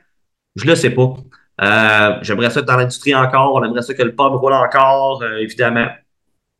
Je 0.55 0.65
le 0.65 0.75
sais 0.75 0.89
pas. 0.89 1.15
Euh, 1.61 2.17
j'aimerais 2.21 2.49
ça 2.49 2.59
être 2.59 2.65
dans 2.65 2.77
l'industrie 2.77 3.15
encore. 3.15 3.55
On 3.55 3.63
aimerait 3.63 3.81
ça 3.81 3.93
que 3.93 4.03
le 4.03 4.11
pub 4.11 4.33
roule 4.33 4.53
encore, 4.53 5.21
euh, 5.23 5.37
évidemment. 5.37 5.87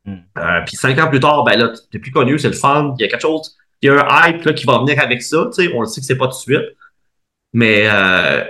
Hmm. 0.04 0.20
puis 0.64 0.76
cinq 0.76 1.00
ans 1.00 1.08
plus 1.08 1.18
tard, 1.18 1.42
ben 1.42 1.58
là, 1.58 1.72
t'es 1.90 1.98
plus 1.98 2.12
connu, 2.12 2.38
c'est 2.38 2.46
le 2.46 2.54
fun. 2.54 2.94
Il 2.96 3.02
y 3.02 3.04
a 3.04 3.08
quelque 3.08 3.22
chose, 3.22 3.56
il 3.82 3.86
y 3.86 3.90
a 3.90 3.94
un 3.94 4.28
hype 4.28 4.44
là, 4.44 4.52
qui 4.52 4.64
va 4.64 4.78
venir 4.78 5.00
avec 5.00 5.20
ça. 5.20 5.46
Tu 5.46 5.64
sais, 5.64 5.74
on 5.74 5.80
le 5.80 5.86
sait 5.86 6.00
que 6.00 6.06
c'est 6.06 6.16
pas 6.16 6.26
tout 6.26 6.34
de 6.34 6.36
suite. 6.36 6.76
Mais 7.52 7.88
euh, 7.90 8.44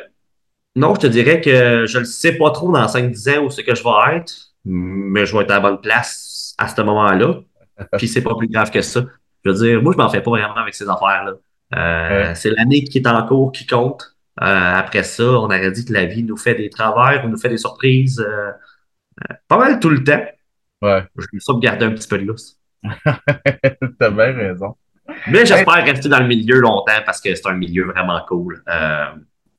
non, 0.75 0.95
je 0.95 1.01
te 1.01 1.07
dirais 1.07 1.41
que 1.41 1.87
je 1.87 1.99
ne 1.99 2.05
sais 2.05 2.37
pas 2.37 2.51
trop 2.51 2.71
dans 2.71 2.87
5-10 2.87 3.39
ans 3.39 3.45
où 3.45 3.51
c'est 3.51 3.65
que 3.65 3.75
je 3.75 3.83
vais 3.83 4.17
être, 4.17 4.33
mais 4.65 5.25
je 5.25 5.35
vais 5.35 5.45
être 5.45 5.51
à 5.51 5.55
la 5.55 5.61
bonne 5.61 5.81
place 5.81 6.55
à 6.59 6.69
ce 6.69 6.81
moment-là. 6.83 7.41
Puis 7.99 8.09
c'est 8.09 8.23
pas 8.23 8.35
plus 8.35 8.49
grave 8.49 8.71
que 8.71 8.83
ça. 8.83 9.05
Je 9.45 9.51
veux 9.51 9.57
dire, 9.57 9.83
moi, 9.83 9.93
je 9.93 9.99
m'en 9.99 10.09
fais 10.09 10.21
pas 10.21 10.31
vraiment 10.31 10.57
avec 10.57 10.75
ces 10.75 10.89
affaires-là. 10.89 11.33
Euh, 11.75 12.33
c'est 12.35 12.51
l'année 12.51 12.85
qui 12.85 12.99
est 12.99 13.07
en 13.07 13.27
cours 13.27 13.53
qui 13.53 13.67
compte. 13.67 14.16
Euh, 14.43 14.75
après 14.75 15.03
ça, 15.03 15.25
on 15.25 15.45
aurait 15.45 15.71
dit 15.73 15.85
que 15.85 15.93
la 15.93 16.05
vie 16.07 16.23
nous 16.23 16.37
fait 16.37 16.55
des 16.55 16.71
travers, 16.71 17.27
nous 17.29 17.39
fait 17.39 17.49
des 17.49 17.59
surprises 17.59 18.25
pas 19.49 19.59
mal 19.59 19.81
tout 19.81 19.89
le 19.89 20.05
temps. 20.05 20.25
Ouais. 20.83 21.05
Je 21.17 21.53
me 21.53 21.61
garder 21.61 21.87
un 21.87 21.93
petit 21.93 22.09
peu 22.09 22.19
de 22.19 22.25
lousse. 22.25 22.59
T'as 23.05 24.11
bien 24.11 24.33
raison. 24.33 24.77
Mais 25.29 25.47
j'espère 25.47 25.85
rester 25.85 26.09
dans 26.09 26.21
le 26.21 26.27
milieu 26.27 26.61
longtemps 26.61 27.01
parce 27.05 27.21
que 27.21 27.35
c'est 27.35 27.47
un 27.47 27.55
milieu 27.55 27.85
vraiment 27.85 28.21
cool. 28.27 28.63
Euh, 28.69 29.07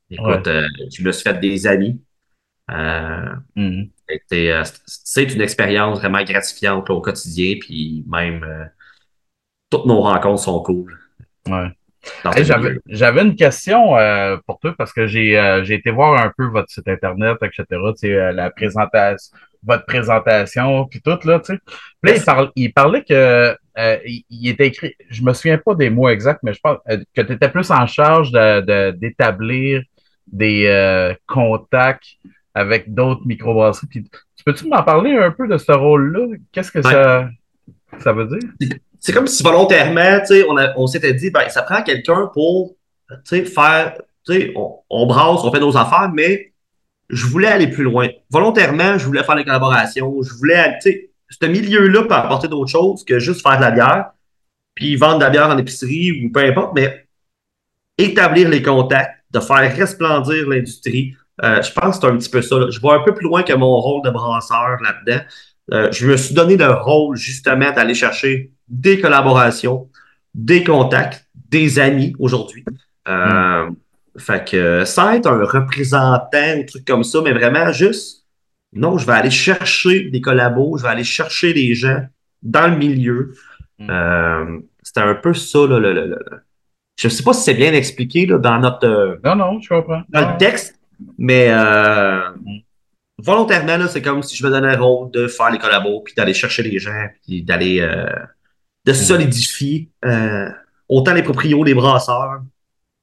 écoute, 0.10 0.48
euh, 0.48 0.68
je 0.92 1.04
me 1.04 1.12
suis 1.12 1.24
fait 1.24 1.40
des 1.40 1.68
amis. 1.68 2.02
Euh, 2.70 3.36
mm-hmm. 3.56 3.90
C'est 4.86 5.34
une 5.34 5.42
expérience 5.42 6.00
vraiment 6.00 6.24
gratifiante 6.24 6.90
au 6.90 7.02
quotidien, 7.02 7.56
puis 7.60 8.06
même 8.08 8.70
toutes 9.70 9.86
nos 9.86 10.02
rencontres 10.02 10.44
sont 10.44 10.62
cool. 10.62 10.98
Ouais. 11.48 11.72
J'avais 12.88 13.22
une 13.22 13.36
question 13.36 13.96
pour 14.46 14.60
toi 14.60 14.74
parce 14.78 14.94
que 14.94 15.08
j'ai 15.08 15.74
été 15.74 15.92
voir 15.92 16.22
un 16.22 16.32
peu 16.38 16.46
votre 16.46 16.70
site 16.70 16.88
internet, 16.88 17.38
etc. 17.42 17.66
la 18.34 18.50
présentation, 18.50 19.38
votre 19.64 19.86
présentation, 19.86 20.86
puis 20.86 21.02
tout, 21.02 21.18
là, 21.26 21.40
tu 21.40 21.54
sais. 21.54 21.60
Puis 22.02 22.14
là, 22.14 22.52
il, 22.56 22.74
parlait 22.74 23.04
que 23.04 23.56
euh, 23.78 23.98
il, 24.06 24.50
était 24.50 24.68
écrit, 24.68 24.96
je 25.10 25.22
me 25.24 25.34
souviens 25.34 25.58
pas 25.58 25.76
des 25.76 25.90
mots 25.90 26.10
exacts, 26.10 26.42
mais 26.44 26.54
je 26.54 26.60
pense 26.62 26.78
euh, 26.90 26.98
que 27.16 27.22
tu 27.22 27.34
étais 27.34 27.50
plus 27.50 27.70
en 27.70 27.86
charge 27.86 28.32
d'établir 28.32 29.82
des 30.28 30.66
euh, 30.68 31.14
contacts 31.26 32.18
avec 32.54 32.94
d'autres 32.94 33.26
microbrasseries. 33.26 33.88
Tu 33.92 34.44
peux-tu 34.46 34.68
m'en 34.68 34.84
parler 34.84 35.12
un 35.12 35.32
peu 35.32 35.48
de 35.48 35.58
ce 35.58 35.72
rôle-là? 35.72 36.38
Qu'est-ce 36.52 36.72
que 36.72 36.82
ça, 36.82 37.30
ça 38.00 38.14
veut 38.14 38.26
dire? 38.26 38.78
C'est 39.00 39.14
comme 39.14 39.28
si 39.28 39.44
volontairement, 39.44 40.20
tu 40.22 40.28
sais, 40.28 40.46
on, 40.48 40.56
on 40.76 40.88
s'était 40.88 41.14
dit, 41.14 41.30
ben, 41.30 41.48
ça 41.50 41.62
prend 41.62 41.82
quelqu'un 41.82 42.30
pour, 42.34 42.76
tu 43.10 43.16
sais, 43.26 43.46
faire, 43.46 43.96
tu 44.26 44.34
sais, 44.34 44.54
on, 44.56 44.80
on 44.90 45.06
brasse, 45.06 45.42
on 45.44 45.52
fait 45.52 45.60
nos 45.60 45.78
affaires, 45.78 46.12
mais 46.14 46.54
je 47.10 47.26
voulais 47.26 47.48
aller 47.48 47.68
plus 47.68 47.84
loin. 47.84 48.10
Volontairement, 48.30 48.98
je 48.98 49.06
voulais 49.06 49.24
faire 49.24 49.36
des 49.36 49.46
collaborations. 49.46 50.22
Je 50.22 50.34
voulais, 50.34 50.78
tu 50.82 50.92
sais, 50.92 51.12
ce 51.30 51.46
milieu-là 51.46 52.04
peut 52.04 52.14
apporter 52.14 52.48
d'autres 52.48 52.72
choses 52.72 53.04
que 53.04 53.20
juste 53.20 53.42
faire 53.42 53.58
de 53.58 53.62
la 53.62 53.72
bière, 53.72 54.12
puis 54.74 54.96
vendre 54.96 55.20
de 55.20 55.24
la 55.24 55.30
bière 55.30 55.50
en 55.50 55.58
épicerie 55.58 56.26
ou 56.26 56.32
peu 56.32 56.44
importe, 56.44 56.74
mais 56.76 57.08
établir 57.98 58.50
les 58.50 58.62
contacts, 58.62 59.16
de 59.32 59.40
faire 59.40 59.76
resplendir 59.76 60.48
l'industrie. 60.48 61.16
Euh, 61.44 61.62
je 61.62 61.72
pense 61.72 61.98
que 61.98 62.08
c'est 62.08 62.14
un 62.14 62.18
petit 62.18 62.30
peu 62.30 62.42
ça. 62.42 62.70
Je 62.70 62.80
vois 62.80 62.96
un 62.96 63.04
peu 63.04 63.14
plus 63.14 63.26
loin 63.26 63.44
que 63.44 63.54
mon 63.54 63.76
rôle 63.80 64.02
de 64.04 64.10
brasseur 64.10 64.78
là-dedans. 64.82 65.22
Euh, 65.74 65.92
je 65.92 66.08
me 66.08 66.16
suis 66.16 66.34
donné 66.34 66.56
le 66.56 66.72
rôle 66.72 67.18
justement 67.18 67.72
d'aller 67.72 67.94
chercher 67.94 68.52
des 68.68 69.00
collaborations, 69.00 69.90
des 70.34 70.64
contacts, 70.64 71.28
des 71.50 71.80
amis 71.80 72.16
aujourd'hui. 72.20 72.64
Euh, 73.08 73.70
mm. 73.70 73.76
Fait 74.18 74.50
que 74.50 74.84
sans 74.86 75.12
être 75.12 75.28
un 75.28 75.44
représentant 75.44 76.58
ou 76.60 76.64
truc 76.66 76.86
comme 76.86 77.04
ça, 77.04 77.22
mais 77.22 77.34
vraiment 77.34 77.72
juste, 77.72 78.26
non, 78.74 78.98
je 78.98 79.06
vais 79.06 79.14
aller 79.14 79.32
chercher 79.32 80.10
des 80.10 80.22
collabos, 80.22 80.78
je 80.78 80.84
vais 80.84 80.90
aller 80.90 81.04
chercher 81.04 81.54
des 81.54 81.76
gens 81.76 82.02
dans 82.42 82.68
le 82.68 82.78
milieu. 82.78 83.34
Mm. 83.80 83.88
Euh, 83.90 84.60
C'était 84.84 85.02
un 85.02 85.16
peu 85.16 85.34
ça, 85.34 85.60
là, 85.68 85.80
le, 85.80 85.94
le, 85.94 86.20
je 86.98 87.10
sais 87.10 87.24
pas 87.24 87.34
si 87.34 87.44
c'est 87.44 87.54
bien 87.54 87.74
expliqué 87.74 88.26
là, 88.26 88.40
dans 88.40 88.58
notre 88.60 88.88
euh, 88.88 89.18
non, 89.24 89.36
non, 89.36 89.62
je 89.62 89.70
comprends. 89.70 90.02
Dans 90.10 90.32
le 90.32 90.38
texte, 90.38 90.80
mais 91.18 91.48
euh, 91.50 92.32
mm. 92.32 92.60
volontairement, 93.20 93.78
là, 93.78 93.88
c'est 93.88 94.02
comme 94.02 94.24
si 94.24 94.36
je 94.36 94.46
me 94.46 94.50
donnais 94.50 94.76
le 94.76 94.82
rôle 94.82 95.12
de 95.12 95.28
faire 95.28 95.52
les 95.52 95.60
collabos, 95.60 96.02
puis 96.02 96.16
d'aller 96.16 96.34
chercher 96.34 96.64
les 96.64 96.80
gens, 96.80 97.08
puis 97.24 97.44
d'aller 97.44 97.82
euh, 97.82 98.08
de 98.88 98.94
solidifier 98.94 99.90
autant 100.90 101.14
les 101.14 101.24
proprios, 101.24 101.64
les 101.64 101.74
brasseurs, 101.74 102.42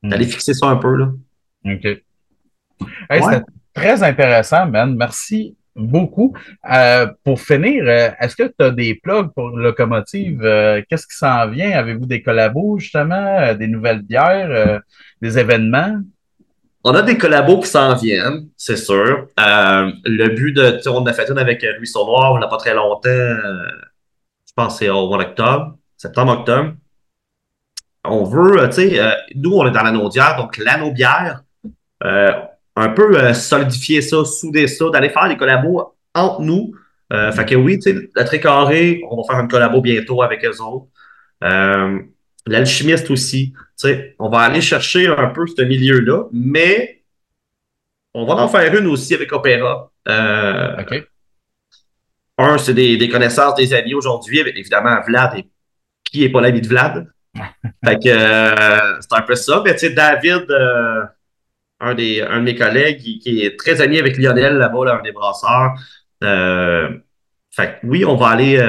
d'aller 0.02 0.26
fixer 0.26 0.54
ça 0.54 0.66
un 0.66 0.76
peu. 0.76 0.96
Là. 0.96 1.10
OK. 1.66 2.02
C'était 3.10 3.42
très 3.72 4.02
intéressant, 4.02 4.66
man. 4.66 4.96
Merci 4.96 5.56
beaucoup. 5.76 6.34
Euh, 6.70 7.06
pour 7.24 7.40
finir, 7.40 7.84
euh, 7.86 8.10
est-ce 8.20 8.36
que 8.36 8.44
tu 8.44 8.64
as 8.64 8.70
des 8.70 8.94
plugs 8.94 9.30
pour 9.34 9.50
Locomotive? 9.50 10.40
Euh, 10.42 10.82
qu'est-ce 10.88 11.06
qui 11.06 11.16
s'en 11.16 11.48
vient? 11.48 11.72
Avez-vous 11.72 12.06
des 12.06 12.22
collabos, 12.22 12.78
justement, 12.78 13.54
des 13.54 13.66
nouvelles 13.66 14.02
bières, 14.02 14.80
des 15.20 15.38
événements? 15.38 16.00
On 16.86 16.94
a 16.94 17.02
des 17.02 17.16
collabos 17.16 17.60
qui 17.60 17.68
s'en 17.68 17.94
viennent, 17.94 18.48
c'est 18.56 18.76
sûr. 18.76 19.26
le 19.38 20.28
but 20.28 20.52
de, 20.52 20.80
on 20.90 21.04
a 21.06 21.12
fait 21.14 21.30
une 21.30 21.38
avec 21.38 21.64
Louis 21.78 21.86
Saunoir, 21.86 22.32
on 22.32 22.38
n'a 22.38 22.46
pas 22.46 22.58
très 22.58 22.74
longtemps, 22.74 23.38
pense 24.56 24.74
que 24.74 24.84
c'est 24.84 24.90
au 24.90 25.08
mois 25.08 25.24
d'octobre, 25.24 25.76
septembre-octobre 25.96 26.74
on 28.04 28.24
veut, 28.24 28.60
euh, 28.60 28.68
tu 28.68 28.74
sais, 28.74 29.00
euh, 29.00 29.12
nous, 29.34 29.52
on 29.52 29.66
est 29.66 29.70
dans 29.70 29.82
l'anneau 29.82 30.08
d'hier, 30.08 30.36
donc 30.36 30.56
l'anneau 30.58 30.92
bière, 30.92 31.42
euh, 32.04 32.32
un 32.76 32.88
peu 32.90 33.32
solidifier 33.32 34.02
ça, 34.02 34.24
souder 34.24 34.66
ça, 34.66 34.86
d'aller 34.90 35.08
faire 35.08 35.28
des 35.28 35.36
collabos 35.36 35.94
entre 36.14 36.42
nous. 36.42 36.74
fait 37.10 37.46
que 37.46 37.54
oui, 37.54 37.78
tu 37.78 37.92
sais, 37.92 38.10
la 38.16 38.24
Tricarré, 38.24 39.00
on 39.08 39.16
va 39.16 39.22
faire 39.28 39.36
un 39.36 39.46
collabo 39.46 39.80
bientôt 39.80 40.22
avec 40.22 40.44
eux 40.44 40.60
autres. 40.60 40.88
L'alchimiste 42.46 43.10
aussi, 43.10 43.52
tu 43.52 43.60
sais, 43.76 44.16
on 44.18 44.28
va 44.28 44.40
aller 44.40 44.60
chercher 44.60 45.06
un 45.06 45.28
peu 45.28 45.46
ce 45.46 45.62
milieu-là, 45.62 46.24
mais 46.32 47.04
on 48.12 48.26
va 48.26 48.34
en 48.34 48.48
faire 48.48 48.74
une 48.74 48.86
aussi 48.88 49.14
avec 49.14 49.32
Opéra. 49.32 49.90
OK. 50.06 51.08
Un, 52.36 52.58
c'est 52.58 52.74
des, 52.74 53.08
connaissances 53.08 53.54
des 53.54 53.72
amis 53.74 53.94
aujourd'hui, 53.94 54.40
évidemment, 54.40 55.00
Vlad, 55.06 55.38
et 55.38 55.48
qui 56.04 56.24
est 56.24 56.30
pas 56.30 56.40
l'ami 56.40 56.60
de 56.60 56.68
Vlad? 56.68 57.06
fait 57.84 57.96
que 57.96 58.08
euh, 58.08 59.00
c'est 59.00 59.12
un 59.12 59.22
peu 59.22 59.34
ça. 59.34 59.62
Mais 59.64 59.72
tu 59.74 59.80
sais, 59.80 59.90
David, 59.90 60.46
euh, 60.50 61.04
un, 61.80 61.94
des, 61.94 62.22
un 62.22 62.38
de 62.38 62.44
mes 62.44 62.56
collègues, 62.56 62.98
qui, 62.98 63.42
est 63.42 63.58
très 63.58 63.80
ami 63.80 63.98
avec 63.98 64.16
Lionel 64.16 64.56
là-bas, 64.56 64.98
un 64.98 65.02
des 65.02 65.12
brasseurs. 65.12 65.74
Euh, 66.22 66.90
fait 67.50 67.78
que 67.80 67.86
oui, 67.86 68.04
on 68.04 68.16
va 68.16 68.28
aller, 68.28 68.60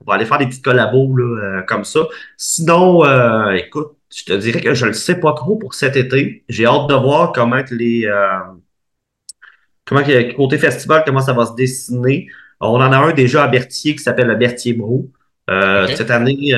on 0.00 0.04
va 0.04 0.14
aller 0.14 0.26
faire 0.26 0.38
des 0.38 0.46
petites 0.46 0.64
collabos 0.64 1.16
là, 1.16 1.62
comme 1.62 1.84
ça. 1.84 2.00
Sinon, 2.36 3.04
écoute, 3.52 3.92
je 4.14 4.24
te 4.24 4.32
dirais 4.32 4.60
que 4.60 4.74
je 4.74 4.86
ne 4.86 4.92
sais 4.92 5.20
pas 5.20 5.32
trop 5.32 5.56
pour 5.56 5.74
cet 5.74 5.94
été. 5.94 6.44
J'ai 6.48 6.66
hâte 6.66 6.88
de 6.88 6.94
voir 6.94 7.30
comment 7.32 7.62
les 7.70 8.10
comment 9.84 10.02
côté 10.36 10.58
festival, 10.58 11.04
comment 11.06 11.20
ça 11.20 11.32
va 11.32 11.46
se 11.46 11.54
dessiner. 11.54 12.26
On 12.62 12.80
en 12.80 12.92
a 12.92 12.96
un 12.96 13.12
déjà 13.12 13.44
à 13.44 13.48
Berthier 13.48 13.94
qui 13.94 14.02
s'appelle 14.02 14.28
le 14.28 14.36
Berthier 14.36 14.72
Brou. 14.72 15.10
Cette 15.48 16.10
année, 16.10 16.54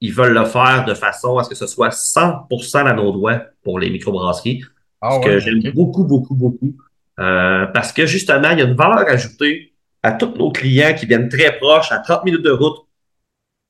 ils 0.00 0.12
veulent 0.12 0.34
le 0.34 0.44
faire 0.44 0.84
de 0.84 0.94
façon 0.94 1.38
à 1.38 1.44
ce 1.44 1.48
que 1.48 1.54
ce 1.54 1.66
soit 1.66 1.88
100% 1.88 2.86
à 2.86 2.92
nos 2.92 3.12
doigts 3.12 3.42
pour 3.62 3.78
les 3.78 3.90
microbrasseries. 3.90 4.62
Ah 5.00 5.18
ce 5.20 5.26
que 5.26 5.38
j'aime 5.38 5.62
beaucoup, 5.74 6.04
beaucoup, 6.04 6.34
beaucoup. 6.34 6.76
Euh, 7.18 7.66
parce 7.66 7.92
que 7.92 8.06
justement, 8.06 8.50
il 8.50 8.58
y 8.58 8.62
a 8.62 8.66
une 8.66 8.76
valeur 8.76 9.08
ajoutée 9.08 9.72
à 10.02 10.12
tous 10.12 10.34
nos 10.36 10.50
clients 10.50 10.94
qui 10.94 11.06
viennent 11.06 11.28
très 11.28 11.56
proches, 11.56 11.90
à 11.92 11.98
30 11.98 12.24
minutes 12.24 12.42
de 12.42 12.50
route, 12.50 12.86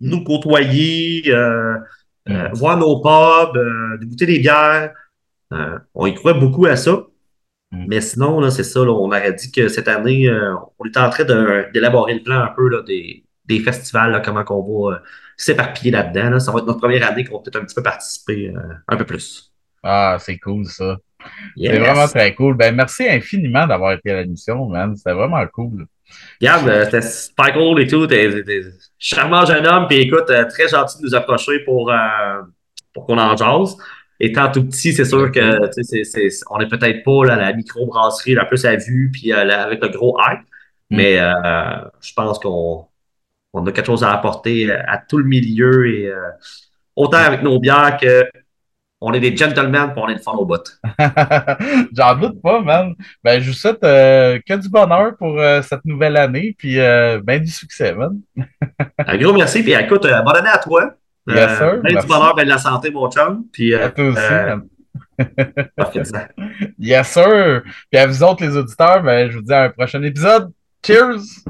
nous 0.00 0.24
côtoyer, 0.24 1.22
euh, 1.28 1.76
euh, 2.28 2.48
mm. 2.48 2.52
voir 2.54 2.76
nos 2.76 3.00
pubs, 3.00 3.58
goûter 4.02 4.26
des 4.26 4.38
bières. 4.40 4.92
on 5.94 6.06
y 6.06 6.14
croit 6.14 6.34
beaucoup 6.34 6.66
à 6.66 6.76
ça. 6.76 7.04
Mm. 7.76 7.84
Mais 7.88 8.00
sinon, 8.00 8.40
là, 8.40 8.50
c'est 8.50 8.64
ça, 8.64 8.80
là, 8.80 8.90
on 8.90 9.06
aurait 9.06 9.32
dit 9.32 9.50
que 9.50 9.68
cette 9.68 9.88
année, 9.88 10.30
on 10.78 10.84
est 10.84 10.96
en 10.96 11.10
train 11.10 11.24
d'élaborer 11.24 12.14
le 12.14 12.22
plan 12.22 12.40
un 12.40 12.52
peu 12.54 12.68
là, 12.68 12.82
des, 12.82 13.24
des 13.44 13.60
festivals, 13.60 14.12
là, 14.12 14.20
comment 14.20 14.44
on 14.50 14.88
va 14.90 15.02
s'éparpiller 15.36 15.90
là-dedans. 15.90 16.30
Là. 16.30 16.40
Ça 16.40 16.52
va 16.52 16.58
être 16.58 16.66
notre 16.66 16.80
première 16.80 17.08
année 17.08 17.24
qu'on 17.24 17.36
va 17.36 17.42
peut-être 17.42 17.56
un 17.56 17.64
petit 17.64 17.74
peu 17.74 17.82
participer 17.82 18.52
un 18.88 18.96
peu 18.96 19.04
plus. 19.04 19.52
Ah, 19.82 20.16
c'est 20.18 20.38
cool 20.38 20.64
ça. 20.64 20.96
C'est 21.56 21.78
vraiment 21.78 22.08
très 22.08 22.34
cool. 22.34 22.56
Ben, 22.56 22.74
merci 22.74 23.08
infiniment 23.08 23.66
d'avoir 23.66 23.92
été 23.92 24.10
à 24.10 24.22
l'émission, 24.22 24.66
man. 24.66 24.96
C'était 24.96 25.12
vraiment 25.12 25.44
cool. 25.52 25.86
Regarde, 26.40 26.68
euh, 26.68 26.84
c'était 26.84 27.02
super 27.02 27.52
cool 27.52 27.80
et 27.80 27.86
tout. 27.86 28.06
T'es, 28.06 28.44
charmant 28.98 29.44
jeune 29.44 29.66
homme, 29.66 29.86
puis 29.88 29.98
écoute, 29.98 30.30
euh, 30.30 30.44
très 30.48 30.68
gentil 30.68 30.98
de 30.98 31.04
nous 31.04 31.14
approcher 31.14 31.60
pour, 31.60 31.90
euh, 31.90 32.42
pour 32.92 33.06
qu'on 33.06 33.18
en 33.18 33.36
jase. 33.36 33.76
Étant 34.18 34.50
tout 34.50 34.64
petit, 34.64 34.92
c'est 34.92 35.04
sûr 35.04 35.30
que 35.30 35.70
c'est, 35.72 36.28
on 36.50 36.58
n'est 36.58 36.68
peut-être 36.68 37.04
pas 37.04 37.24
là, 37.26 37.36
la 37.36 37.52
microbrasserie 37.52 38.34
la 38.34 38.44
plus 38.44 38.64
à 38.64 38.76
vue, 38.76 39.10
puis 39.12 39.32
avec 39.32 39.82
le 39.82 39.88
gros 39.88 40.18
hype. 40.20 40.40
Mm. 40.90 40.96
Mais 40.96 41.16
je 41.16 42.12
pense 42.14 42.38
qu'on 42.38 42.86
on 43.52 43.66
a 43.66 43.72
quelque 43.72 43.86
chose 43.86 44.04
à 44.04 44.12
apporter 44.12 44.70
à 44.70 44.98
tout 44.98 45.18
le 45.18 45.24
milieu 45.24 45.88
et 45.88 46.12
autant 46.94 47.18
avec 47.18 47.42
nos 47.42 47.58
bières 47.58 47.98
que 48.00 48.24
on 49.00 49.12
est 49.12 49.20
des 49.20 49.36
gentlemen 49.36 49.92
pour 49.92 50.04
on 50.04 50.08
est 50.08 50.14
de 50.14 50.20
fun 50.20 50.32
au 50.32 50.46
bout. 50.46 50.80
J'en 51.92 52.16
doute 52.16 52.40
pas, 52.40 52.60
man. 52.60 52.94
Ben, 53.22 53.40
je 53.40 53.50
vous 53.50 53.56
souhaite 53.56 53.84
euh, 53.84 54.38
que 54.46 54.54
du 54.54 54.68
bonheur 54.68 55.16
pour 55.18 55.38
euh, 55.38 55.60
cette 55.62 55.84
nouvelle 55.84 56.16
année, 56.16 56.54
puis 56.56 56.80
euh, 56.80 57.20
ben 57.22 57.42
du 57.42 57.50
succès, 57.50 57.92
man. 57.92 58.20
Un 58.98 59.16
gros 59.18 59.34
merci, 59.34 59.62
puis 59.62 59.72
écoute, 59.72 60.02
bonne 60.02 60.36
année 60.36 60.48
à 60.48 60.58
toi. 60.58 60.94
Yes, 61.28 61.58
sir. 61.58 61.80
Ben 61.82 61.98
du 61.98 62.06
bonheur, 62.06 62.34
ben 62.34 62.44
de 62.44 62.48
la 62.48 62.58
santé, 62.58 62.90
mon 62.90 63.10
chum. 63.10 63.44
Puis, 63.52 63.74
à 63.74 63.90
toi 63.90 64.04
aussi, 64.08 64.20
man. 64.20 64.68
yes, 66.78 67.08
sir. 67.08 67.62
Puis 67.90 68.00
à 68.00 68.06
vous 68.06 68.22
autres, 68.22 68.44
les 68.44 68.56
auditeurs, 68.56 69.02
ben, 69.02 69.30
je 69.30 69.36
vous 69.36 69.42
dis 69.42 69.52
à 69.52 69.64
un 69.64 69.70
prochain 69.70 70.02
épisode. 70.02 70.52
Cheers! 70.84 71.44